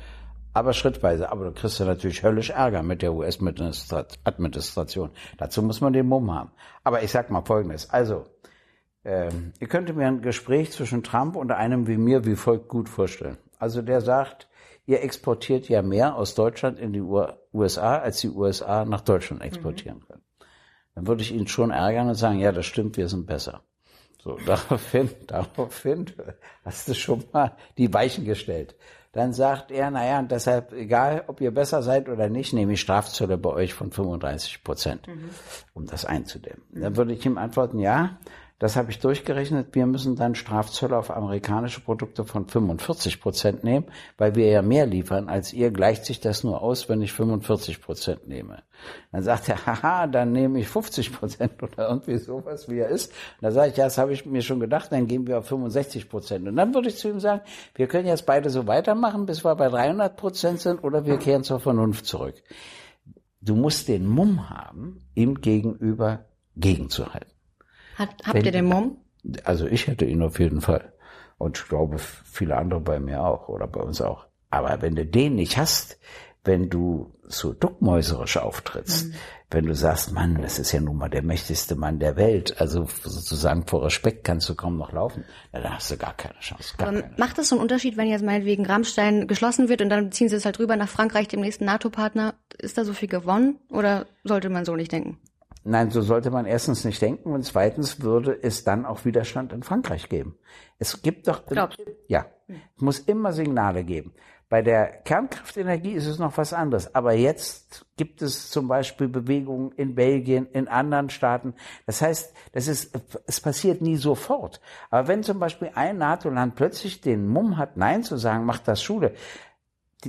aber 0.52 0.72
schrittweise. 0.72 1.30
Aber 1.30 1.44
du 1.44 1.52
kriegst 1.52 1.78
ja 1.78 1.86
natürlich 1.86 2.24
höllisch 2.24 2.50
Ärger 2.50 2.82
mit 2.82 3.00
der 3.02 3.14
US-Administration. 3.14 5.10
Dazu 5.38 5.62
muss 5.62 5.80
man 5.80 5.92
den 5.92 6.08
Mumm 6.08 6.34
haben. 6.34 6.50
Aber 6.82 7.02
ich 7.02 7.12
sag 7.12 7.30
mal 7.30 7.42
Folgendes. 7.42 7.88
Also, 7.90 8.24
ähm, 9.04 9.52
ihr 9.58 9.68
könnt 9.68 9.94
mir 9.94 10.06
ein 10.06 10.22
Gespräch 10.22 10.72
zwischen 10.72 11.02
Trump 11.02 11.36
und 11.36 11.50
einem 11.50 11.86
wie 11.86 11.96
mir 11.96 12.24
wie 12.24 12.36
folgt 12.36 12.68
gut 12.68 12.88
vorstellen. 12.88 13.38
Also 13.58 13.82
der 13.82 14.00
sagt, 14.00 14.48
ihr 14.86 15.02
exportiert 15.02 15.68
ja 15.68 15.82
mehr 15.82 16.16
aus 16.16 16.34
Deutschland 16.34 16.78
in 16.78 16.92
die 16.92 17.00
USA, 17.00 17.98
als 17.98 18.20
die 18.20 18.30
USA 18.30 18.84
nach 18.84 19.00
Deutschland 19.00 19.42
exportieren 19.42 19.98
mhm. 19.98 20.06
können. 20.06 20.22
Dann 20.94 21.06
würde 21.06 21.22
ich 21.22 21.32
ihn 21.32 21.48
schon 21.48 21.70
ärgern 21.70 22.08
und 22.08 22.14
sagen, 22.14 22.38
ja, 22.38 22.52
das 22.52 22.66
stimmt, 22.66 22.96
wir 22.96 23.08
sind 23.08 23.26
besser. 23.26 23.62
So, 24.22 24.38
daraufhin, 24.46 25.10
daraufhin 25.26 26.06
hast 26.64 26.88
du 26.88 26.94
schon 26.94 27.24
mal 27.32 27.56
die 27.78 27.92
Weichen 27.92 28.24
gestellt. 28.24 28.76
Dann 29.12 29.34
sagt 29.34 29.70
er, 29.70 29.90
naja, 29.90 30.20
und 30.20 30.30
deshalb, 30.30 30.72
egal, 30.72 31.24
ob 31.26 31.42
ihr 31.42 31.50
besser 31.50 31.82
seid 31.82 32.08
oder 32.08 32.30
nicht, 32.30 32.54
nehme 32.54 32.72
ich 32.72 32.80
Strafzölle 32.80 33.36
bei 33.36 33.50
euch 33.50 33.74
von 33.74 33.90
35 33.90 34.64
Prozent, 34.64 35.06
mhm. 35.06 35.28
um 35.74 35.86
das 35.86 36.06
einzudämmen. 36.06 36.62
Dann 36.70 36.96
würde 36.96 37.12
ich 37.12 37.26
ihm 37.26 37.36
antworten, 37.36 37.78
ja, 37.78 38.18
das 38.62 38.76
habe 38.76 38.92
ich 38.92 39.00
durchgerechnet. 39.00 39.74
Wir 39.74 39.86
müssen 39.86 40.14
dann 40.14 40.36
Strafzölle 40.36 40.96
auf 40.96 41.10
amerikanische 41.10 41.80
Produkte 41.80 42.22
von 42.22 42.46
45 42.46 43.20
Prozent 43.20 43.64
nehmen, 43.64 43.86
weil 44.18 44.36
wir 44.36 44.46
ja 44.46 44.62
mehr 44.62 44.86
liefern 44.86 45.28
als 45.28 45.52
ihr. 45.52 45.72
Gleicht 45.72 46.04
sich 46.04 46.20
das 46.20 46.44
nur 46.44 46.62
aus, 46.62 46.88
wenn 46.88 47.02
ich 47.02 47.12
45 47.12 47.82
Prozent 47.82 48.28
nehme. 48.28 48.62
Dann 49.10 49.24
sagt 49.24 49.48
er, 49.48 49.66
haha, 49.66 50.06
dann 50.06 50.30
nehme 50.30 50.60
ich 50.60 50.68
50 50.68 51.12
Prozent 51.12 51.60
oder 51.64 51.88
irgendwie 51.88 52.18
sowas, 52.18 52.68
wie 52.68 52.78
er 52.78 52.88
ist. 52.88 53.12
Da 53.40 53.50
sage 53.50 53.72
ich, 53.72 53.76
ja, 53.76 53.86
das 53.86 53.98
habe 53.98 54.12
ich 54.12 54.26
mir 54.26 54.42
schon 54.42 54.60
gedacht, 54.60 54.92
dann 54.92 55.08
gehen 55.08 55.26
wir 55.26 55.40
auf 55.40 55.48
65 55.48 56.08
Prozent. 56.08 56.46
Und 56.46 56.54
dann 56.54 56.72
würde 56.72 56.86
ich 56.86 56.98
zu 56.98 57.08
ihm 57.08 57.18
sagen, 57.18 57.40
wir 57.74 57.88
können 57.88 58.06
jetzt 58.06 58.26
beide 58.26 58.48
so 58.48 58.68
weitermachen, 58.68 59.26
bis 59.26 59.44
wir 59.44 59.56
bei 59.56 59.70
300 59.70 60.16
Prozent 60.16 60.60
sind, 60.60 60.84
oder 60.84 61.04
wir 61.04 61.16
kehren 61.18 61.42
zur 61.42 61.58
Vernunft 61.58 62.06
zurück. 62.06 62.40
Du 63.40 63.56
musst 63.56 63.88
den 63.88 64.06
Mumm 64.06 64.50
haben, 64.50 65.00
ihm 65.16 65.40
gegenüber 65.40 66.26
gegenzuhalten. 66.54 67.31
Hat, 68.02 68.10
habt 68.24 68.34
Wenn, 68.34 68.44
ihr 68.44 68.52
den 68.52 68.66
Mumm? 68.66 68.96
Also 69.44 69.66
ich 69.66 69.86
hätte 69.86 70.04
ihn 70.04 70.22
auf 70.22 70.38
jeden 70.38 70.60
Fall. 70.60 70.92
Und 71.38 71.58
ich 71.58 71.68
glaube, 71.68 71.98
viele 71.98 72.56
andere 72.56 72.80
bei 72.80 73.00
mir 73.00 73.24
auch 73.24 73.48
oder 73.48 73.66
bei 73.66 73.80
uns 73.80 74.00
auch. 74.00 74.26
Aber 74.50 74.82
wenn 74.82 74.94
du 74.94 75.06
den 75.06 75.36
nicht 75.36 75.56
hast, 75.56 75.98
wenn 76.44 76.68
du 76.68 77.14
so 77.22 77.52
duckmäuserisch 77.52 78.36
auftrittst, 78.36 79.06
mhm. 79.06 79.14
wenn 79.50 79.66
du 79.66 79.74
sagst, 79.74 80.12
Mann, 80.12 80.42
das 80.42 80.58
ist 80.58 80.72
ja 80.72 80.80
nun 80.80 80.96
mal 80.96 81.08
der 81.08 81.22
mächtigste 81.22 81.76
Mann 81.76 82.00
der 82.00 82.16
Welt, 82.16 82.60
also 82.60 82.86
sozusagen 83.02 83.66
vor 83.66 83.84
Respekt 83.84 84.24
kannst 84.24 84.48
du 84.48 84.54
kaum 84.54 84.76
noch 84.76 84.92
laufen, 84.92 85.24
dann 85.52 85.64
hast 85.72 85.90
du 85.90 85.96
gar 85.96 86.14
keine 86.14 86.38
Chance. 86.40 86.74
Gar 86.76 86.92
keine. 86.92 87.14
Macht 87.16 87.38
das 87.38 87.48
so 87.48 87.54
einen 87.54 87.62
Unterschied, 87.62 87.96
wenn 87.96 88.08
jetzt 88.08 88.24
meinetwegen 88.24 88.66
Rammstein 88.66 89.28
geschlossen 89.28 89.68
wird 89.68 89.82
und 89.82 89.88
dann 89.88 90.10
ziehen 90.10 90.28
sie 90.28 90.36
es 90.36 90.44
halt 90.44 90.58
rüber 90.58 90.76
nach 90.76 90.88
Frankreich, 90.88 91.28
dem 91.28 91.40
nächsten 91.40 91.64
NATO-Partner? 91.64 92.34
Ist 92.58 92.76
da 92.76 92.84
so 92.84 92.92
viel 92.92 93.08
gewonnen 93.08 93.58
oder 93.70 94.06
sollte 94.24 94.50
man 94.50 94.64
so 94.64 94.74
nicht 94.74 94.92
denken? 94.92 95.18
Nein, 95.64 95.90
so 95.90 96.02
sollte 96.02 96.30
man 96.30 96.44
erstens 96.46 96.84
nicht 96.84 97.00
denken 97.00 97.32
und 97.32 97.44
zweitens 97.44 98.02
würde 98.02 98.36
es 98.42 98.64
dann 98.64 98.84
auch 98.84 99.04
Widerstand 99.04 99.52
in 99.52 99.62
Frankreich 99.62 100.08
geben. 100.08 100.36
Es 100.78 101.02
gibt 101.02 101.28
doch, 101.28 101.46
Glaubst. 101.46 101.80
ja, 102.08 102.26
es 102.48 102.82
muss 102.82 102.98
immer 102.98 103.32
Signale 103.32 103.84
geben. 103.84 104.12
Bei 104.48 104.60
der 104.60 104.86
Kernkraftenergie 104.86 105.92
ist 105.92 106.06
es 106.06 106.18
noch 106.18 106.36
was 106.36 106.52
anderes. 106.52 106.94
Aber 106.94 107.14
jetzt 107.14 107.86
gibt 107.96 108.20
es 108.20 108.50
zum 108.50 108.68
Beispiel 108.68 109.08
Bewegungen 109.08 109.72
in 109.72 109.94
Belgien, 109.94 110.46
in 110.52 110.68
anderen 110.68 111.08
Staaten. 111.08 111.54
Das 111.86 112.02
heißt, 112.02 112.34
das 112.52 112.66
ist, 112.68 112.94
es 113.26 113.40
passiert 113.40 113.80
nie 113.80 113.96
sofort. 113.96 114.60
Aber 114.90 115.08
wenn 115.08 115.22
zum 115.22 115.38
Beispiel 115.38 115.70
ein 115.74 115.96
NATO-Land 115.96 116.54
plötzlich 116.54 117.00
den 117.00 117.28
Mumm 117.28 117.56
hat, 117.56 117.78
Nein 117.78 118.02
zu 118.02 118.18
sagen, 118.18 118.44
macht 118.44 118.68
das 118.68 118.82
Schule. 118.82 119.14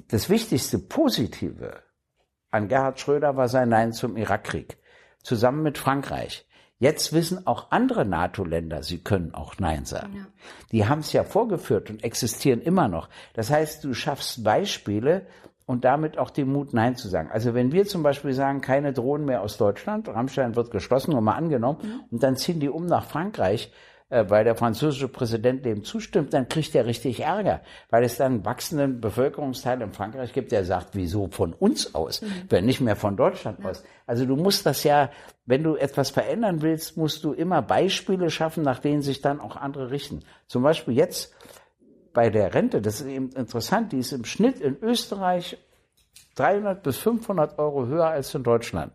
Das 0.09 0.29
wichtigste 0.29 0.77
Positive 0.77 1.81
an 2.51 2.67
Gerhard 2.67 2.99
Schröder 2.99 3.37
war 3.37 3.47
sein 3.47 3.69
Nein 3.69 3.93
zum 3.93 4.17
Irakkrieg 4.17 4.77
zusammen 5.23 5.63
mit 5.63 5.77
Frankreich. 5.77 6.45
Jetzt 6.79 7.13
wissen 7.13 7.47
auch 7.47 7.71
andere 7.71 8.05
NATO-Länder, 8.05 8.83
sie 8.83 8.97
können 8.97 9.33
auch 9.33 9.55
Nein 9.57 9.85
sagen. 9.85 10.15
Ja. 10.17 10.25
Die 10.71 10.85
haben 10.85 10.99
es 10.99 11.13
ja 11.13 11.23
vorgeführt 11.23 11.89
und 11.89 12.03
existieren 12.03 12.61
immer 12.61 12.89
noch. 12.89 13.09
Das 13.33 13.49
heißt, 13.49 13.83
du 13.85 13.93
schaffst 13.93 14.43
Beispiele, 14.43 15.25
und 15.65 15.85
damit 15.85 16.17
auch 16.17 16.29
den 16.29 16.51
Mut, 16.51 16.73
Nein 16.73 16.95
zu 16.95 17.07
sagen. 17.07 17.29
Also 17.31 17.53
wenn 17.53 17.71
wir 17.71 17.85
zum 17.85 18.03
Beispiel 18.03 18.33
sagen, 18.33 18.61
keine 18.61 18.93
Drohnen 18.93 19.25
mehr 19.25 19.41
aus 19.41 19.57
Deutschland, 19.57 20.07
Rammstein 20.07 20.55
wird 20.55 20.71
geschlossen 20.71 21.13
und 21.13 21.23
mal 21.23 21.35
angenommen, 21.35 21.79
mhm. 21.81 21.99
und 22.11 22.23
dann 22.23 22.35
ziehen 22.35 22.59
die 22.59 22.69
um 22.69 22.85
nach 22.85 23.05
Frankreich, 23.05 23.71
weil 24.29 24.43
der 24.43 24.55
französische 24.55 25.07
Präsident 25.07 25.65
dem 25.65 25.83
zustimmt, 25.83 26.33
dann 26.33 26.47
kriegt 26.47 26.75
er 26.75 26.85
richtig 26.85 27.21
Ärger, 27.21 27.61
weil 27.89 28.03
es 28.03 28.17
dann 28.17 28.33
einen 28.33 28.45
wachsenden 28.45 29.01
Bevölkerungsteil 29.01 29.81
in 29.81 29.91
Frankreich 29.91 30.33
gibt, 30.33 30.51
der 30.51 30.65
sagt, 30.65 30.89
wieso 30.93 31.27
von 31.27 31.53
uns 31.53 31.95
aus, 31.95 32.21
mhm. 32.21 32.27
wenn 32.49 32.65
nicht 32.65 32.81
mehr 32.81 32.95
von 32.95 33.17
Deutschland 33.17 33.59
ja. 33.59 33.69
aus. 33.69 33.83
Also 34.05 34.25
du 34.25 34.35
musst 34.35 34.65
das 34.65 34.83
ja, 34.83 35.09
wenn 35.45 35.63
du 35.63 35.75
etwas 35.75 36.11
verändern 36.11 36.61
willst, 36.61 36.97
musst 36.97 37.23
du 37.23 37.33
immer 37.33 37.61
Beispiele 37.61 38.29
schaffen, 38.29 38.63
nach 38.63 38.79
denen 38.79 39.01
sich 39.01 39.21
dann 39.21 39.39
auch 39.39 39.55
andere 39.55 39.91
richten. 39.91 40.19
Zum 40.47 40.63
Beispiel 40.63 40.95
jetzt 40.95 41.33
bei 42.13 42.29
der 42.29 42.53
Rente, 42.53 42.81
das 42.81 43.01
ist 43.01 43.07
eben 43.07 43.29
interessant, 43.29 43.91
die 43.91 43.97
ist 43.97 44.11
im 44.11 44.25
Schnitt 44.25 44.59
in 44.59 44.77
Österreich 44.81 45.57
300 46.35 46.83
bis 46.83 46.97
500 46.97 47.57
Euro 47.57 47.87
höher 47.87 48.07
als 48.07 48.33
in 48.35 48.43
Deutschland. 48.43 48.93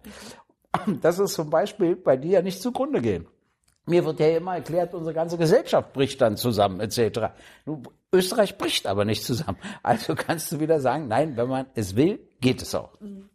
Das 1.00 1.18
ist 1.18 1.34
zum 1.34 1.50
Beispiel 1.50 1.96
bei 1.96 2.16
dir 2.16 2.32
ja 2.32 2.42
nicht 2.42 2.62
zugrunde 2.62 3.00
gehen. 3.00 3.26
Mir 3.88 4.04
wird 4.04 4.20
ja 4.20 4.36
immer 4.36 4.56
erklärt, 4.56 4.94
unsere 4.94 5.14
ganze 5.14 5.38
Gesellschaft 5.38 5.92
bricht 5.92 6.20
dann 6.20 6.36
zusammen, 6.36 6.80
etc. 6.80 7.32
Österreich 8.12 8.56
bricht 8.58 8.86
aber 8.86 9.04
nicht 9.04 9.24
zusammen. 9.24 9.58
Also 9.82 10.14
kannst 10.14 10.52
du 10.52 10.60
wieder 10.60 10.80
sagen, 10.80 11.08
nein, 11.08 11.36
wenn 11.36 11.48
man 11.48 11.66
es 11.74 11.96
will, 11.96 12.20
geht 12.40 12.62
es 12.62 12.74
auch. 12.74 13.00
Mhm. 13.00 13.28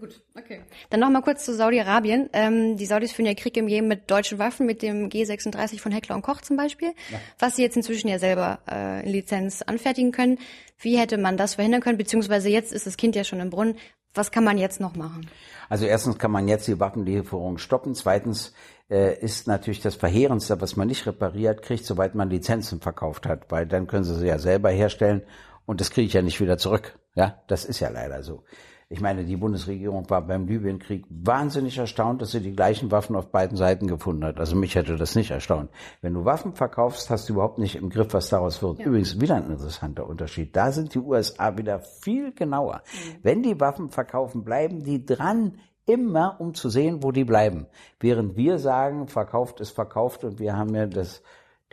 Gut, 0.00 0.22
okay. 0.36 0.62
Dann 0.90 1.00
noch 1.00 1.10
mal 1.10 1.20
kurz 1.20 1.44
zu 1.44 1.54
Saudi-Arabien. 1.54 2.30
Ähm, 2.32 2.76
die 2.76 2.86
Saudis 2.86 3.12
führen 3.12 3.26
ja 3.26 3.34
Krieg 3.34 3.56
im 3.56 3.68
Jemen 3.68 3.86
mit 3.86 4.10
deutschen 4.10 4.38
Waffen, 4.38 4.64
mit 4.66 4.80
dem 4.80 5.10
G36 5.10 5.78
von 5.78 5.92
Heckler 5.92 6.16
und 6.16 6.22
Koch 6.22 6.40
zum 6.40 6.56
Beispiel, 6.56 6.88
ja. 7.10 7.20
was 7.38 7.56
sie 7.56 7.62
jetzt 7.62 7.76
inzwischen 7.76 8.08
ja 8.08 8.18
selber 8.18 8.60
äh, 8.68 9.04
in 9.04 9.12
Lizenz 9.12 9.60
anfertigen 9.62 10.10
können. 10.10 10.38
Wie 10.78 10.98
hätte 10.98 11.18
man 11.18 11.36
das 11.36 11.56
verhindern 11.56 11.82
können? 11.82 11.98
Beziehungsweise 11.98 12.48
jetzt 12.48 12.72
ist 12.72 12.86
das 12.86 12.96
Kind 12.96 13.14
ja 13.14 13.24
schon 13.24 13.40
im 13.40 13.50
Brunnen. 13.50 13.76
Was 14.14 14.30
kann 14.30 14.44
man 14.44 14.58
jetzt 14.58 14.80
noch 14.80 14.96
machen? 14.96 15.28
Also 15.68 15.84
erstens 15.86 16.18
kann 16.18 16.30
man 16.30 16.48
jetzt 16.48 16.66
die 16.66 16.80
Waffenlieferung 16.80 17.58
stoppen. 17.58 17.94
Zweitens 17.94 18.52
äh, 18.90 19.18
ist 19.18 19.46
natürlich 19.46 19.80
das 19.80 19.94
Verheerendste, 19.94 20.60
was 20.60 20.76
man 20.76 20.88
nicht 20.88 21.06
repariert 21.06 21.62
kriegt, 21.62 21.84
soweit 21.84 22.14
man 22.14 22.30
Lizenzen 22.30 22.80
verkauft 22.80 23.26
hat, 23.26 23.50
weil 23.50 23.66
dann 23.66 23.86
können 23.86 24.04
sie 24.04 24.14
sie 24.16 24.26
ja 24.26 24.38
selber 24.38 24.70
herstellen 24.70 25.22
und 25.66 25.80
das 25.80 25.90
kriege 25.90 26.06
ich 26.06 26.12
ja 26.12 26.22
nicht 26.22 26.40
wieder 26.40 26.58
zurück. 26.58 26.98
Ja, 27.14 27.42
das 27.46 27.64
ist 27.64 27.80
ja 27.80 27.88
leider 27.88 28.22
so. 28.22 28.44
Ich 28.90 29.00
meine, 29.00 29.24
die 29.24 29.36
Bundesregierung 29.36 30.08
war 30.10 30.26
beim 30.26 30.46
Libyenkrieg 30.46 31.04
wahnsinnig 31.08 31.78
erstaunt, 31.78 32.20
dass 32.20 32.32
sie 32.32 32.40
die 32.40 32.54
gleichen 32.54 32.90
Waffen 32.90 33.16
auf 33.16 33.32
beiden 33.32 33.56
Seiten 33.56 33.86
gefunden 33.86 34.24
hat. 34.24 34.38
Also 34.38 34.56
mich 34.56 34.74
hätte 34.74 34.96
das 34.96 35.14
nicht 35.14 35.30
erstaunt. 35.30 35.70
Wenn 36.02 36.12
du 36.12 36.24
Waffen 36.24 36.54
verkaufst, 36.54 37.08
hast 37.08 37.28
du 37.28 37.32
überhaupt 37.32 37.58
nicht 37.58 37.76
im 37.76 37.88
Griff, 37.88 38.12
was 38.12 38.28
daraus 38.28 38.62
wird. 38.62 38.80
Ja. 38.80 38.86
Übrigens 38.86 39.20
wieder 39.20 39.36
ein 39.36 39.50
interessanter 39.50 40.06
Unterschied. 40.06 40.54
Da 40.54 40.70
sind 40.70 40.94
die 40.94 40.98
USA 40.98 41.56
wieder 41.56 41.80
viel 41.80 42.32
genauer. 42.34 42.82
Mhm. 42.92 43.18
Wenn 43.22 43.42
die 43.42 43.58
Waffen 43.58 43.88
verkaufen, 43.88 44.44
bleiben 44.44 44.84
die 44.84 45.04
dran 45.04 45.58
immer, 45.86 46.36
um 46.40 46.54
zu 46.54 46.68
sehen, 46.68 47.02
wo 47.02 47.12
die 47.12 47.24
bleiben. 47.24 47.66
Während 48.00 48.36
wir 48.36 48.58
sagen, 48.58 49.08
verkauft 49.08 49.60
ist 49.60 49.70
verkauft 49.70 50.24
und 50.24 50.38
wir 50.38 50.56
haben 50.56 50.74
ja 50.74 50.86
das 50.86 51.22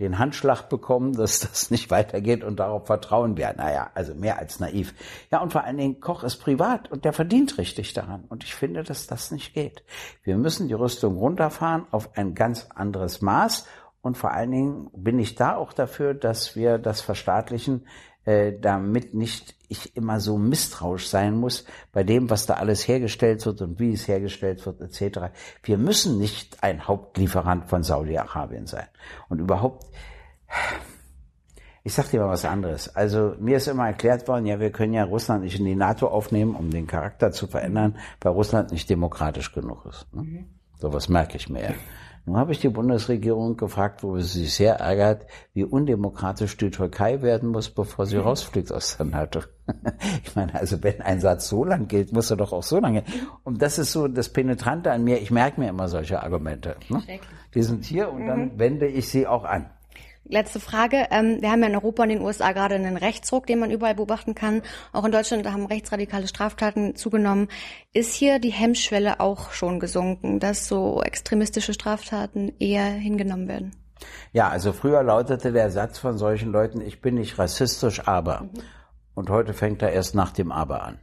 den 0.02 0.18
Handschlag 0.18 0.68
bekommen, 0.68 1.14
dass 1.18 1.40
das 1.40 1.72
nicht 1.72 1.92
weitergeht 1.92 2.44
und 2.44 2.60
darauf 2.60 2.88
vertrauen 2.88 3.38
wir. 3.38 3.54
Naja, 3.54 3.92
also 3.94 4.14
mehr 4.16 4.40
als 4.40 4.60
naiv. 4.60 4.94
Ja, 5.32 5.42
und 5.42 5.54
vor 5.54 5.64
allen 5.64 5.78
Dingen, 5.78 6.00
Koch 6.02 6.24
ist 6.24 6.38
privat 6.38 6.92
und 6.92 7.06
der 7.06 7.14
verdient 7.14 7.58
richtig 7.58 7.94
daran. 7.94 8.26
Und 8.28 8.44
ich 8.44 8.56
finde, 8.56 8.84
dass 8.84 9.08
das 9.08 9.32
nicht 9.32 9.54
geht. 9.54 9.84
Wir 10.24 10.38
müssen 10.38 10.68
die 10.68 10.74
Rüstung 10.74 11.18
runterfahren 11.18 11.86
auf 11.92 12.18
ein 12.18 12.36
ganz 12.36 12.68
anderes 12.74 13.22
Maß. 13.22 13.68
Und 14.02 14.18
vor 14.18 14.32
allen 14.32 14.52
Dingen 14.52 14.90
bin 14.94 15.20
ich 15.20 15.36
da 15.36 15.56
auch 15.56 15.74
dafür, 15.74 16.16
dass 16.16 16.56
wir 16.56 16.80
das 16.80 17.02
verstaatlichen 17.02 17.86
äh, 18.26 18.54
damit 18.60 19.14
nicht 19.14 19.56
ich 19.68 19.96
immer 19.96 20.20
so 20.20 20.38
misstrauisch 20.38 21.08
sein 21.08 21.38
muss 21.38 21.66
bei 21.94 22.04
dem, 22.04 22.30
was 22.30 22.46
da 22.46 22.56
alles 22.56 22.88
hergestellt 22.88 23.46
wird 23.46 23.62
und 23.62 23.80
wie 23.80 23.94
es 23.94 24.08
hergestellt 24.08 24.66
wird, 24.66 24.82
etc. 24.82 25.32
Wir 25.64 25.78
müssen 25.78 26.18
nicht 26.18 26.62
ein 26.62 26.88
Hauptlieferant 26.88 27.70
von 27.70 27.82
Saudi-Arabien 27.82 28.68
sein. 28.68 28.88
Und 29.30 29.40
überhaupt, 29.40 29.86
ich 31.84 31.94
sag 31.94 32.10
dir 32.10 32.20
mal 32.20 32.30
was 32.30 32.44
anderes. 32.44 32.94
Also 32.96 33.36
mir 33.40 33.58
ist 33.58 33.68
immer 33.68 33.88
erklärt 33.88 34.28
worden, 34.28 34.46
ja, 34.46 34.60
wir 34.60 34.72
können 34.72 34.94
ja 34.94 35.06
Russland 35.06 35.44
nicht 35.44 35.58
in 35.58 35.66
die 35.66 35.76
NATO 35.76 36.08
aufnehmen, 36.08 36.54
um 36.56 36.70
den 36.70 36.86
Charakter 36.86 37.32
zu 37.32 37.48
verändern, 37.48 37.98
weil 38.20 38.34
Russland 38.34 38.72
nicht 38.72 38.90
demokratisch 38.90 39.54
genug 39.54 39.86
ist. 39.86 40.06
Ne? 40.14 40.22
Mhm. 40.24 40.46
So 40.80 40.92
was 40.92 41.08
merke 41.08 41.38
ich 41.38 41.48
mir. 41.48 41.76
Nun 42.26 42.38
habe 42.38 42.52
ich 42.52 42.60
die 42.60 42.70
Bundesregierung 42.70 43.58
gefragt, 43.58 44.04
wo 44.04 44.18
sie 44.20 44.42
sich 44.42 44.54
sehr 44.54 44.76
ärgert, 44.76 45.26
wie 45.54 45.64
undemokratisch 45.64 46.56
die 46.58 46.70
Türkei 46.70 47.22
werden 47.22 47.50
muss, 47.50 47.70
bevor 47.70 48.06
sie 48.06 48.18
mhm. 48.18 48.24
rausfliegt 48.24 48.72
aus 48.72 48.98
der 48.98 49.06
NATO. 49.08 49.42
Ich 50.24 50.36
meine, 50.36 50.54
also 50.56 50.84
wenn 50.84 51.02
ein 51.02 51.22
Satz 51.22 51.48
so 51.48 51.64
lang 51.64 51.88
gilt, 51.88 52.12
muss 52.12 52.30
er 52.30 52.38
doch 52.38 52.52
auch 52.52 52.64
so 52.64 52.80
lange. 52.80 53.04
Und 53.44 53.62
das 53.62 53.80
ist 53.80 53.92
so 53.92 54.08
das 54.08 54.30
Penetrante 54.30 54.92
an 54.92 55.04
mir. 55.04 55.22
Ich 55.22 55.32
merke 55.32 55.62
mir 55.62 55.70
immer 55.70 55.88
solche 55.88 56.22
Argumente. 56.22 56.76
Ne? 56.90 57.02
Die 57.54 57.64
sind 57.64 57.86
hier 57.86 58.12
und 58.12 58.28
dann 58.28 58.40
mhm. 58.40 58.60
wende 58.60 58.88
ich 58.88 59.08
sie 59.10 59.28
auch 59.28 59.46
an. 59.46 59.70
Letzte 60.32 60.62
Frage. 60.62 61.08
Ähm, 61.12 61.42
wir 61.42 61.52
haben 61.52 61.62
ja 61.62 61.68
in 61.68 61.76
Europa 61.76 62.04
und 62.04 62.10
in 62.10 62.20
den 62.20 62.26
USA 62.26 62.54
gerade 62.54 62.76
einen 62.76 62.96
Rechtsruck, 62.96 63.48
den 63.48 63.60
man 63.60 63.70
überall 63.70 63.96
beobachten 63.96 64.34
kann. 64.34 64.62
Auch 64.94 65.04
in 65.04 65.12
Deutschland 65.12 65.46
haben 65.46 65.66
rechtsradikale 65.66 66.26
Straftaten 66.26 66.96
zugenommen. 66.96 67.50
Ist 67.92 68.16
hier 68.16 68.40
die 68.40 68.54
Hemmschwelle 68.54 69.20
auch 69.20 69.52
schon 69.52 69.82
gesunken, 69.82 70.40
dass 70.40 70.70
so 70.70 71.04
extremistische 71.04 71.74
Straftaten 71.74 72.54
eher 72.60 72.86
hingenommen 72.86 73.50
werden? 73.50 73.76
Ja, 74.32 74.48
also 74.48 74.72
früher 74.72 75.04
lautete 75.04 75.52
der 75.52 75.70
Satz 75.70 76.00
von 76.00 76.18
solchen 76.18 76.54
Leuten, 76.54 76.80
ich 76.80 77.02
bin 77.02 77.16
nicht 77.16 77.38
rassistisch, 77.38 78.08
aber. 78.08 78.44
Mhm. 78.44 78.52
Und 79.14 79.30
heute 79.30 79.54
fängt 79.54 79.82
er 79.82 79.92
erst 79.92 80.16
nach 80.16 80.32
dem 80.32 80.54
Aber 80.54 80.84
an. 80.84 80.98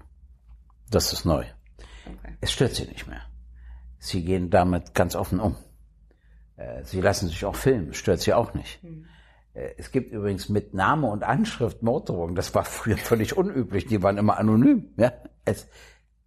Das 0.91 1.13
ist 1.13 1.27
neu. 1.27 1.45
Okay. 2.07 2.35
Es 2.41 2.51
stört 2.51 2.75
sie 2.75 2.87
nicht 2.87 3.07
mehr. 3.07 3.21
Sie 3.99 4.25
gehen 4.25 4.49
damit 4.49 4.95
ganz 4.95 5.15
offen 5.15 5.39
um. 5.39 5.55
Äh, 6.57 6.83
sie 6.85 7.03
lassen 7.03 7.29
sich 7.29 7.45
auch 7.45 7.57
filmen, 7.57 7.93
stört 7.93 8.23
sie 8.23 8.33
auch 8.33 8.55
nicht. 8.55 8.83
Mhm. 8.83 9.05
Es 9.77 9.91
gibt 9.91 10.13
übrigens 10.13 10.49
mit 10.49 10.75
Name 10.75 11.09
und 11.09 11.25
Anschrift 11.25 11.83
Morddrohungen. 11.83 12.35
Das 12.35 12.55
war 12.55 12.65
früher 12.65 12.97
völlig 12.97 13.37
unüblich. 13.37 13.87
Die 13.87 14.03
waren 14.03 14.19
immer 14.19 14.39
anonym. 14.39 14.93
Ja, 14.97 15.13
es, 15.45 15.67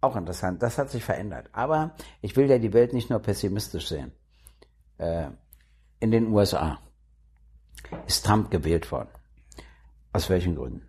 auch 0.02 0.16
interessant. 0.16 0.62
Das 0.62 0.78
hat 0.78 0.90
sich 0.90 1.04
verändert. 1.04 1.48
Aber 1.52 1.94
ich 2.20 2.36
will 2.36 2.50
ja 2.50 2.58
die 2.58 2.72
Welt 2.72 2.92
nicht 2.92 3.08
nur 3.08 3.20
pessimistisch 3.20 3.88
sehen. 3.88 4.12
Äh, 4.98 5.28
in 6.00 6.10
den 6.10 6.28
USA 6.28 6.78
ist 8.06 8.26
Trump 8.26 8.50
gewählt 8.50 8.90
worden. 8.90 9.08
Aus 10.12 10.28
welchen 10.28 10.56
Gründen? 10.56 10.88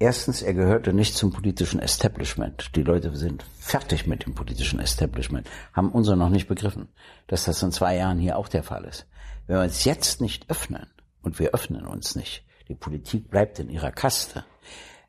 Erstens, 0.00 0.42
er 0.42 0.54
gehörte 0.54 0.92
nicht 0.92 1.16
zum 1.16 1.32
politischen 1.32 1.80
Establishment. 1.80 2.76
Die 2.76 2.82
Leute 2.82 3.16
sind 3.16 3.44
fertig 3.58 4.06
mit 4.06 4.26
dem 4.26 4.34
politischen 4.34 4.78
Establishment, 4.78 5.48
haben 5.72 5.90
unsere 5.90 6.16
noch 6.16 6.28
nicht 6.28 6.46
begriffen, 6.46 6.88
dass 7.26 7.44
das 7.44 7.62
in 7.62 7.72
zwei 7.72 7.96
Jahren 7.96 8.18
hier 8.18 8.36
auch 8.36 8.46
der 8.46 8.62
Fall 8.62 8.84
ist. 8.84 9.06
Wenn 9.46 9.56
wir 9.56 9.64
uns 9.64 9.84
jetzt 9.84 10.20
nicht 10.20 10.48
öffnen, 10.50 10.86
und 11.28 11.38
wir 11.38 11.50
öffnen 11.50 11.86
uns 11.86 12.16
nicht, 12.16 12.42
die 12.68 12.74
Politik 12.74 13.28
bleibt 13.28 13.58
in 13.58 13.68
ihrer 13.68 13.92
Kaste, 13.92 14.44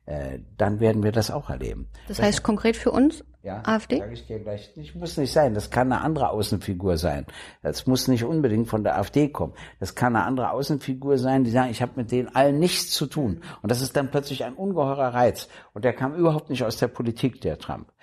äh, 0.05 0.39
dann 0.57 0.81
werden 0.81 1.01
wir 1.01 1.13
das 1.13 1.31
auch 1.31 1.49
erleben. 1.49 1.87
Das, 2.07 2.17
das 2.17 2.25
heißt 2.25 2.43
konkret 2.43 2.75
für 2.75 2.91
uns 2.91 3.23
ja, 3.41 3.61
AfD? 3.63 3.99
Sag 3.99 4.11
ich 4.11 4.27
dir 4.27 4.39
gleich. 4.39 4.69
Ich 4.75 4.95
muss 4.95 5.15
nicht 5.15 5.31
sein. 5.31 5.53
Das 5.53 5.69
kann 5.69 5.93
eine 5.93 6.01
andere 6.01 6.31
Außenfigur 6.31 6.97
sein. 6.97 7.25
Das 7.61 7.87
muss 7.87 8.09
nicht 8.09 8.25
unbedingt 8.25 8.67
von 8.67 8.83
der 8.83 8.97
AfD 8.97 9.29
kommen. 9.29 9.53
Das 9.79 9.95
kann 9.95 10.13
eine 10.13 10.25
andere 10.25 10.51
Außenfigur 10.51 11.17
sein, 11.17 11.45
die 11.45 11.51
sagen, 11.51 11.71
ich 11.71 11.81
habe 11.81 11.93
mit 11.95 12.11
denen 12.11 12.35
allen 12.35 12.59
nichts 12.59 12.91
zu 12.91 13.05
tun. 13.05 13.41
Und 13.61 13.71
das 13.71 13.81
ist 13.81 13.95
dann 13.95 14.11
plötzlich 14.11 14.43
ein 14.43 14.55
ungeheurer 14.55 15.13
Reiz. 15.13 15.47
Und 15.73 15.85
der 15.85 15.93
kam 15.93 16.15
überhaupt 16.15 16.49
nicht 16.49 16.65
aus 16.65 16.75
der 16.77 16.89
Politik, 16.89 17.39
der 17.39 17.57
Trump. 17.57 17.93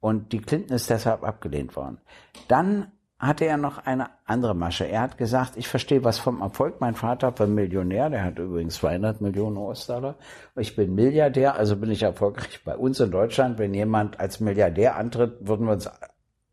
Und 0.00 0.32
die 0.32 0.40
Clinton 0.40 0.74
ist 0.74 0.88
deshalb 0.88 1.24
abgelehnt 1.24 1.76
worden. 1.76 2.00
Dann 2.48 2.90
hatte 3.18 3.46
er 3.46 3.56
noch 3.56 3.78
eine 3.78 4.10
andere 4.26 4.54
Masche. 4.54 4.84
Er 4.84 5.00
hat 5.00 5.16
gesagt, 5.16 5.56
ich 5.56 5.68
verstehe 5.68 6.04
was 6.04 6.18
vom 6.18 6.42
Erfolg. 6.42 6.80
Mein 6.80 6.94
Vater 6.94 7.38
war 7.38 7.46
Millionär, 7.46 8.10
der 8.10 8.22
hat 8.22 8.38
übrigens 8.38 8.74
200 8.76 9.22
Millionen 9.22 9.56
US-Dollar. 9.56 10.16
Ich 10.56 10.76
bin 10.76 10.94
Milliardär, 10.94 11.54
also 11.54 11.76
bin 11.76 11.90
ich 11.90 12.02
erfolgreich. 12.02 12.62
Bei 12.64 12.76
uns 12.76 13.00
in 13.00 13.10
Deutschland, 13.10 13.58
wenn 13.58 13.72
jemand 13.72 14.20
als 14.20 14.40
Milliardär 14.40 14.96
antritt, 14.96 15.38
würden 15.40 15.66
wir 15.66 15.72
uns 15.72 15.88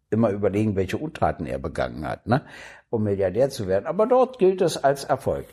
immer 0.10 0.30
überlegen, 0.30 0.76
welche 0.76 0.98
Untaten 0.98 1.46
er 1.46 1.58
begangen 1.60 2.08
hat, 2.08 2.28
ne? 2.28 2.46
um 2.90 3.04
Milliardär 3.04 3.50
zu 3.50 3.68
werden. 3.68 3.88
Aber 3.88 4.06
dort 4.06 4.38
gilt 4.38 4.62
es 4.62 4.82
als 4.82 5.04
Erfolg. 5.04 5.48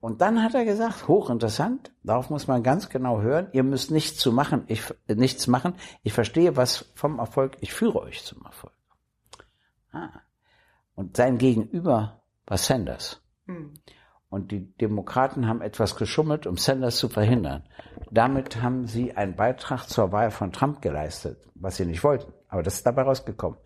Und 0.00 0.20
dann 0.20 0.42
hat 0.42 0.54
er 0.54 0.64
gesagt, 0.64 1.08
hochinteressant, 1.08 1.92
darauf 2.02 2.28
muss 2.28 2.48
man 2.48 2.62
ganz 2.62 2.90
genau 2.90 3.20
hören, 3.22 3.46
ihr 3.52 3.62
müsst 3.62 3.92
nichts 3.92 4.18
zu 4.18 4.32
machen, 4.32 4.64
ich, 4.66 4.82
nichts 5.06 5.46
machen. 5.46 5.74
Ich 6.02 6.12
verstehe 6.12 6.56
was 6.56 6.90
vom 6.94 7.18
Erfolg, 7.18 7.56
ich 7.60 7.72
führe 7.72 8.02
euch 8.02 8.24
zum 8.24 8.44
Erfolg. 8.44 8.74
Ah. 9.92 10.20
Und 11.00 11.16
sein 11.16 11.38
Gegenüber 11.38 12.20
war 12.46 12.58
Sanders. 12.58 13.22
Hm. 13.46 13.72
Und 14.28 14.52
die 14.52 14.70
Demokraten 14.76 15.48
haben 15.48 15.62
etwas 15.62 15.96
geschummelt, 15.96 16.46
um 16.46 16.58
Sanders 16.58 16.98
zu 16.98 17.08
verhindern. 17.08 17.62
Damit 18.10 18.60
haben 18.60 18.86
sie 18.86 19.16
einen 19.16 19.34
Beitrag 19.34 19.88
zur 19.88 20.12
Wahl 20.12 20.30
von 20.30 20.52
Trump 20.52 20.82
geleistet, 20.82 21.38
was 21.54 21.78
sie 21.78 21.86
nicht 21.86 22.04
wollten. 22.04 22.34
Aber 22.48 22.62
das 22.62 22.74
ist 22.74 22.86
dabei 22.86 23.00
rausgekommen. 23.00 23.58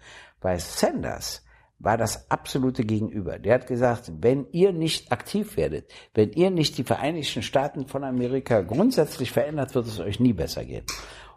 Weil 0.42 0.60
Sanders 0.60 1.44
war 1.80 1.96
das 1.96 2.30
absolute 2.30 2.84
Gegenüber. 2.84 3.40
Der 3.40 3.54
hat 3.54 3.66
gesagt, 3.66 4.12
wenn 4.20 4.46
ihr 4.52 4.72
nicht 4.72 5.10
aktiv 5.10 5.56
werdet, 5.56 5.90
wenn 6.14 6.30
ihr 6.34 6.52
nicht 6.52 6.78
die 6.78 6.84
Vereinigten 6.84 7.42
Staaten 7.42 7.88
von 7.88 8.04
Amerika 8.04 8.60
grundsätzlich 8.60 9.32
verändert, 9.32 9.74
wird 9.74 9.88
es 9.88 9.98
euch 9.98 10.20
nie 10.20 10.34
besser 10.34 10.64
gehen. 10.64 10.86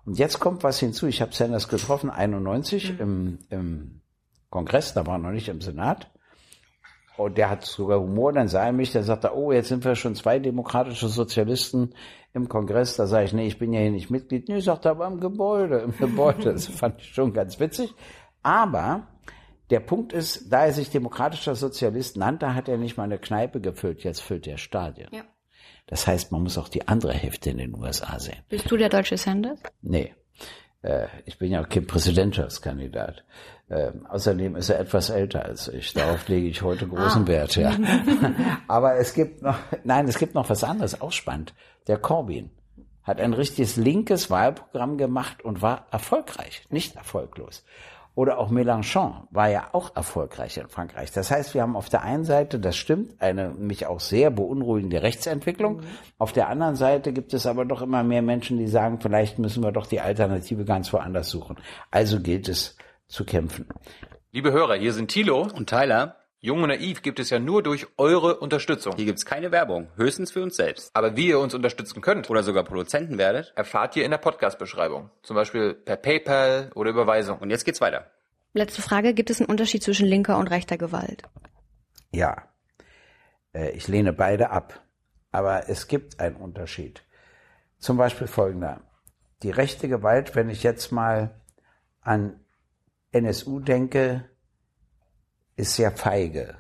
Und 0.05 0.19
jetzt 0.19 0.39
kommt 0.39 0.61
was 0.61 0.79
hinzu. 0.79 1.07
Ich 1.07 1.23
habe 1.23 1.33
Sanders 1.33 1.67
getroffen, 1.67 2.11
91 2.11 2.99
im, 2.99 3.39
im 3.49 4.01
Kongress, 4.49 4.93
da 4.93 5.05
war 5.05 5.15
er 5.15 5.19
noch 5.19 5.31
nicht 5.31 5.49
im 5.49 5.61
Senat. 5.61 6.09
Und 7.17 7.37
der 7.37 7.49
hat 7.49 7.65
sogar 7.65 7.99
Humor, 7.99 8.31
dann 8.31 8.47
sah 8.47 8.65
er 8.65 8.71
mich, 8.71 8.91
der 8.91 9.03
sagte, 9.03 9.35
oh, 9.35 9.51
jetzt 9.51 9.69
sind 9.69 9.83
wir 9.83 9.95
schon 9.95 10.13
zwei 10.13 10.37
demokratische 10.37 11.07
Sozialisten 11.07 11.95
im 12.33 12.47
Kongress. 12.47 12.95
Da 12.95 13.07
sage 13.07 13.25
ich, 13.25 13.33
nee, 13.33 13.47
ich 13.47 13.57
bin 13.57 13.73
ja 13.73 13.81
hier 13.81 13.91
nicht 13.91 14.11
Mitglied. 14.11 14.47
Nee, 14.47 14.59
sagt 14.59 14.85
er, 14.85 14.91
aber 14.91 15.07
im 15.07 15.19
Gebäude, 15.19 15.79
im 15.79 15.97
Gebäude. 15.97 16.53
Das 16.53 16.67
fand 16.67 17.01
ich 17.01 17.07
schon 17.07 17.33
ganz 17.33 17.59
witzig. 17.59 17.93
Aber 18.43 19.07
der 19.71 19.79
Punkt 19.79 20.13
ist, 20.13 20.53
da 20.53 20.65
er 20.65 20.73
sich 20.73 20.91
demokratischer 20.91 21.55
Sozialist 21.55 22.17
nannte, 22.17 22.53
hat 22.53 22.69
er 22.69 22.77
nicht 22.77 22.97
mal 22.97 23.03
eine 23.03 23.17
Kneipe 23.17 23.59
gefüllt, 23.61 24.03
jetzt 24.03 24.21
füllt 24.21 24.45
er 24.47 24.57
Stadien. 24.57 25.09
Ja. 25.11 25.23
Das 25.87 26.05
heißt, 26.05 26.31
man 26.31 26.43
muss 26.43 26.57
auch 26.57 26.69
die 26.69 26.87
andere 26.87 27.13
Hälfte 27.13 27.49
in 27.49 27.57
den 27.57 27.75
USA 27.75 28.19
sehen. 28.19 28.43
Bist 28.49 28.69
du 28.69 28.77
der 28.77 28.89
deutsche 28.89 29.17
Sanders? 29.17 29.59
Nee. 29.81 30.13
Äh, 30.88 31.07
ich 31.25 31.38
bin 31.38 31.51
ja 31.51 31.61
auch 31.61 31.69
kein 31.69 31.85
Präsidentschaftskandidat. 31.85 33.23
Äh, 33.69 33.91
außerdem 34.07 34.55
ist 34.55 34.69
er 34.69 34.79
etwas 34.79 35.09
älter 35.09 35.43
als 35.43 35.67
ich. 35.67 35.93
Darauf 35.93 36.27
lege 36.29 36.47
ich 36.47 36.61
heute 36.61 36.88
großen 36.88 37.23
Ah. 37.23 37.27
Wert, 37.27 37.55
ja. 37.57 37.75
Aber 38.67 38.95
es 38.95 39.13
gibt 39.13 39.41
noch, 39.41 39.57
nein, 39.83 40.07
es 40.07 40.17
gibt 40.17 40.33
noch 40.33 40.49
was 40.49 40.63
anderes, 40.63 41.01
auch 41.01 41.11
spannend. 41.11 41.53
Der 41.88 41.97
Corbyn 41.97 42.51
hat 43.03 43.19
ein 43.19 43.33
richtiges 43.33 43.75
linkes 43.75 44.29
Wahlprogramm 44.29 44.97
gemacht 44.97 45.43
und 45.43 45.61
war 45.61 45.88
erfolgreich, 45.91 46.65
nicht 46.69 46.95
erfolglos. 46.95 47.65
Oder 48.18 48.39
auch 48.39 48.49
Mélenchon 48.49 49.28
war 49.30 49.47
ja 49.47 49.68
auch 49.74 49.95
erfolgreich 49.95 50.57
in 50.57 50.68
Frankreich. 50.70 51.11
Das 51.11 51.30
heißt, 51.30 51.53
wir 51.53 51.61
haben 51.61 51.76
auf 51.76 51.88
der 51.88 52.01
einen 52.01 52.24
Seite, 52.24 52.59
das 52.59 52.76
stimmt, 52.76 53.22
eine 53.22 53.49
mich 53.49 53.86
auch 53.86 53.99
sehr 53.99 54.32
beunruhigende 54.32 55.03
Rechtsentwicklung. 55.03 55.82
Auf 56.18 56.34
der 56.34 56.49
anderen 56.49 56.76
Seite 56.76 57.13
gibt 57.13 57.36
es 57.36 57.45
aber 57.45 57.63
doch 57.63 57.84
immer 57.84 58.01
mehr 58.01 58.24
Menschen, 58.24 58.57
die 58.57 58.65
sagen, 58.65 58.99
vielleicht 58.99 59.38
müssen 59.38 59.61
wir 59.61 59.72
doch 59.72 59.86
die 59.86 60.01
Alternative 60.01 60.65
ganz 60.65 60.91
woanders 60.93 61.30
suchen. 61.30 61.57
Also 61.91 62.20
gilt 62.20 62.49
es 62.49 62.76
zu 63.07 63.24
kämpfen. 63.24 63.68
Liebe 64.32 64.51
Hörer, 64.51 64.78
hier 64.78 64.93
sind 64.93 65.11
Thilo. 65.11 65.47
Und 65.53 65.70
Tyler, 65.70 66.15
Jung 66.39 66.61
und 66.61 66.69
Naiv 66.69 67.01
gibt 67.01 67.19
es 67.19 67.31
ja 67.31 67.39
nur 67.39 67.63
durch 67.63 67.88
eure 67.97 68.39
Unterstützung. 68.39 68.95
hier 68.95 69.05
gibt's 69.05 69.25
keine 69.25 69.51
Werbung, 69.51 69.89
höchstens 69.95 70.31
für 70.31 70.43
uns 70.43 70.55
selbst. 70.55 70.91
Aber 70.95 71.15
wie 71.17 71.29
ihr 71.29 71.39
uns 71.39 71.55
unterstützen 71.55 72.01
könnt, 72.01 72.29
Oder 72.29 72.43
sogar 72.43 72.63
Produzenten 72.63 73.17
werdet. 73.17 73.53
erfahrt 73.55 73.95
ihr 73.95 74.05
in 74.05 74.11
der 74.11 74.19
Podcast-Beschreibung. 74.19 75.09
Zum 75.23 75.35
Beispiel 75.35 75.73
per 75.73 75.97
PayPal 75.97 76.71
oder 76.75 76.91
Überweisung. 76.91 77.39
Und 77.39 77.49
jetzt 77.49 77.65
geht's 77.65 77.81
weiter. 77.81 78.11
Letzte 78.53 78.81
Frage, 78.83 79.13
gibt 79.13 79.29
es 79.31 79.39
einen 79.39 79.49
Unterschied 79.49 79.81
zwischen 79.83 80.05
linker 80.05 80.38
und 80.38 80.47
rechter 80.47 80.77
Gewalt? 80.77 81.23
Ja, 82.11 82.47
äh, 83.53 83.71
ich 83.71 83.88
lehne 83.88 84.13
beide 84.13 84.51
ab. 84.51 84.81
Aber 85.31 85.69
es 85.69 85.88
gibt 85.88 86.19
einen 86.19 86.35
Unterschied. 86.35 87.03
Zum 87.79 87.97
Beispiel 87.97 88.27
folgender. 88.27 88.81
Die 89.43 89.51
rechte 89.51 89.88
Gewalt, 89.88 90.35
wenn 90.35 90.49
ich 90.49 90.63
jetzt 90.63 90.91
mal 90.91 91.41
an 92.01 92.39
NSU 93.11 93.59
denke, 93.59 94.29
ist 95.58 95.76
sehr 95.76 95.91
feige. 95.91 96.55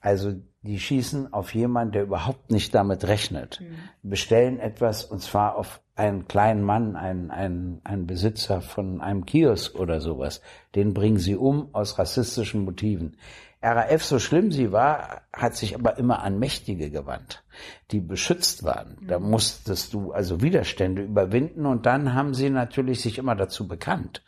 Also 0.00 0.34
die 0.62 0.78
schießen 0.78 1.32
auf 1.32 1.54
jemanden, 1.54 1.92
der 1.92 2.02
überhaupt 2.02 2.50
nicht 2.50 2.74
damit 2.74 3.06
rechnet, 3.06 3.62
bestellen 4.02 4.58
etwas 4.58 5.04
und 5.04 5.22
zwar 5.22 5.56
auf 5.56 5.80
einen 5.94 6.26
kleinen 6.26 6.62
Mann, 6.62 6.96
einen, 6.96 7.30
einen, 7.30 7.80
einen 7.84 8.06
Besitzer 8.06 8.60
von 8.60 9.00
einem 9.00 9.24
Kiosk 9.24 9.74
oder 9.74 10.00
sowas. 10.00 10.40
Den 10.74 10.92
bringen 10.94 11.18
sie 11.18 11.36
um 11.36 11.74
aus 11.74 11.98
rassistischen 11.98 12.64
Motiven. 12.64 13.16
RAF, 13.62 14.02
so 14.02 14.18
schlimm 14.18 14.52
sie 14.52 14.72
war, 14.72 15.22
hat 15.34 15.54
sich 15.54 15.74
aber 15.74 15.98
immer 15.98 16.22
an 16.22 16.38
Mächtige 16.38 16.90
gewandt, 16.90 17.44
die 17.90 18.00
beschützt 18.00 18.64
waren. 18.64 18.96
Da 19.06 19.18
musstest 19.18 19.92
du 19.92 20.12
also 20.12 20.40
Widerstände 20.40 21.02
überwinden 21.02 21.66
und 21.66 21.84
dann 21.84 22.14
haben 22.14 22.32
sie 22.32 22.48
natürlich 22.48 23.02
sich 23.02 23.18
immer 23.18 23.36
dazu 23.36 23.68
bekannt. 23.68 24.22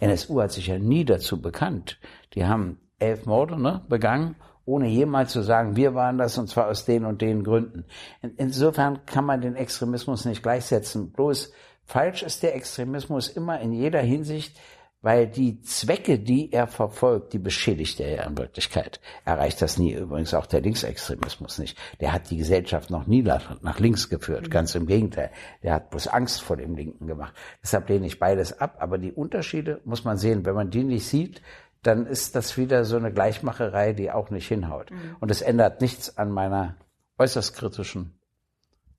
NSU 0.00 0.40
hat 0.40 0.52
sich 0.52 0.68
ja 0.68 0.78
nie 0.78 1.04
dazu 1.04 1.42
bekannt. 1.42 1.98
Die 2.34 2.46
haben 2.46 2.78
elf 2.98 3.26
Morde 3.26 3.60
ne, 3.60 3.82
begangen, 3.88 4.36
ohne 4.64 4.88
jemals 4.88 5.32
zu 5.32 5.42
sagen, 5.42 5.76
wir 5.76 5.94
waren 5.94 6.18
das 6.18 6.36
und 6.36 6.48
zwar 6.48 6.68
aus 6.68 6.84
den 6.84 7.04
und 7.04 7.22
den 7.22 7.42
Gründen. 7.42 7.84
In, 8.22 8.34
insofern 8.36 9.04
kann 9.06 9.24
man 9.24 9.40
den 9.40 9.56
Extremismus 9.56 10.24
nicht 10.24 10.42
gleichsetzen. 10.42 11.12
Bloß 11.12 11.52
falsch 11.84 12.22
ist 12.22 12.42
der 12.42 12.54
Extremismus 12.54 13.28
immer 13.28 13.60
in 13.60 13.72
jeder 13.72 14.00
Hinsicht, 14.00 14.58
weil 15.00 15.28
die 15.28 15.60
Zwecke, 15.60 16.18
die 16.18 16.52
er 16.52 16.66
verfolgt, 16.66 17.32
die 17.32 17.38
beschädigt 17.38 18.00
er 18.00 18.10
ja 18.10 18.22
in 18.24 18.36
Wirklichkeit. 18.36 19.00
Erreicht 19.24 19.62
das 19.62 19.78
nie, 19.78 19.92
übrigens 19.92 20.34
auch 20.34 20.46
der 20.46 20.60
Linksextremismus 20.60 21.58
nicht. 21.58 21.78
Der 22.00 22.12
hat 22.12 22.30
die 22.30 22.36
Gesellschaft 22.36 22.90
noch 22.90 23.06
nie 23.06 23.22
nach, 23.22 23.62
nach 23.62 23.78
links 23.78 24.08
geführt, 24.08 24.50
ganz 24.50 24.74
im 24.74 24.86
Gegenteil. 24.86 25.30
Der 25.62 25.74
hat 25.74 25.90
bloß 25.90 26.08
Angst 26.08 26.42
vor 26.42 26.56
dem 26.56 26.74
Linken 26.74 27.06
gemacht. 27.06 27.32
Deshalb 27.62 27.88
lehne 27.88 28.06
ich 28.06 28.18
beides 28.18 28.60
ab, 28.60 28.76
aber 28.80 28.98
die 28.98 29.12
Unterschiede 29.12 29.80
muss 29.84 30.04
man 30.04 30.18
sehen. 30.18 30.44
Wenn 30.44 30.56
man 30.56 30.70
die 30.70 30.82
nicht 30.82 31.06
sieht, 31.06 31.42
dann 31.82 32.06
ist 32.06 32.34
das 32.34 32.56
wieder 32.56 32.84
so 32.84 32.96
eine 32.96 33.12
Gleichmacherei, 33.12 33.92
die 33.92 34.10
auch 34.10 34.30
nicht 34.30 34.48
hinhaut. 34.48 34.90
Und 35.20 35.30
es 35.30 35.42
ändert 35.42 35.80
nichts 35.80 36.18
an 36.18 36.30
meiner 36.30 36.76
äußerst 37.18 37.54
kritischen 37.56 38.18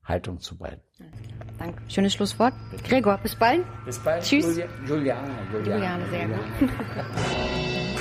Haltung 0.04 0.40
zu 0.40 0.56
beiden. 0.56 0.80
Danke. 1.58 1.80
Schönes 1.88 2.14
Schlusswort. 2.14 2.54
Gregor, 2.84 3.18
bis 3.18 3.36
bald. 3.36 3.64
Bis 3.84 3.98
bald. 3.98 4.24
Tschüss. 4.24 4.46
Julia, 4.46 4.66
Juliane, 4.86 5.30
Juliane, 5.52 6.04
sehr 6.10 6.28
gut. 6.28 6.70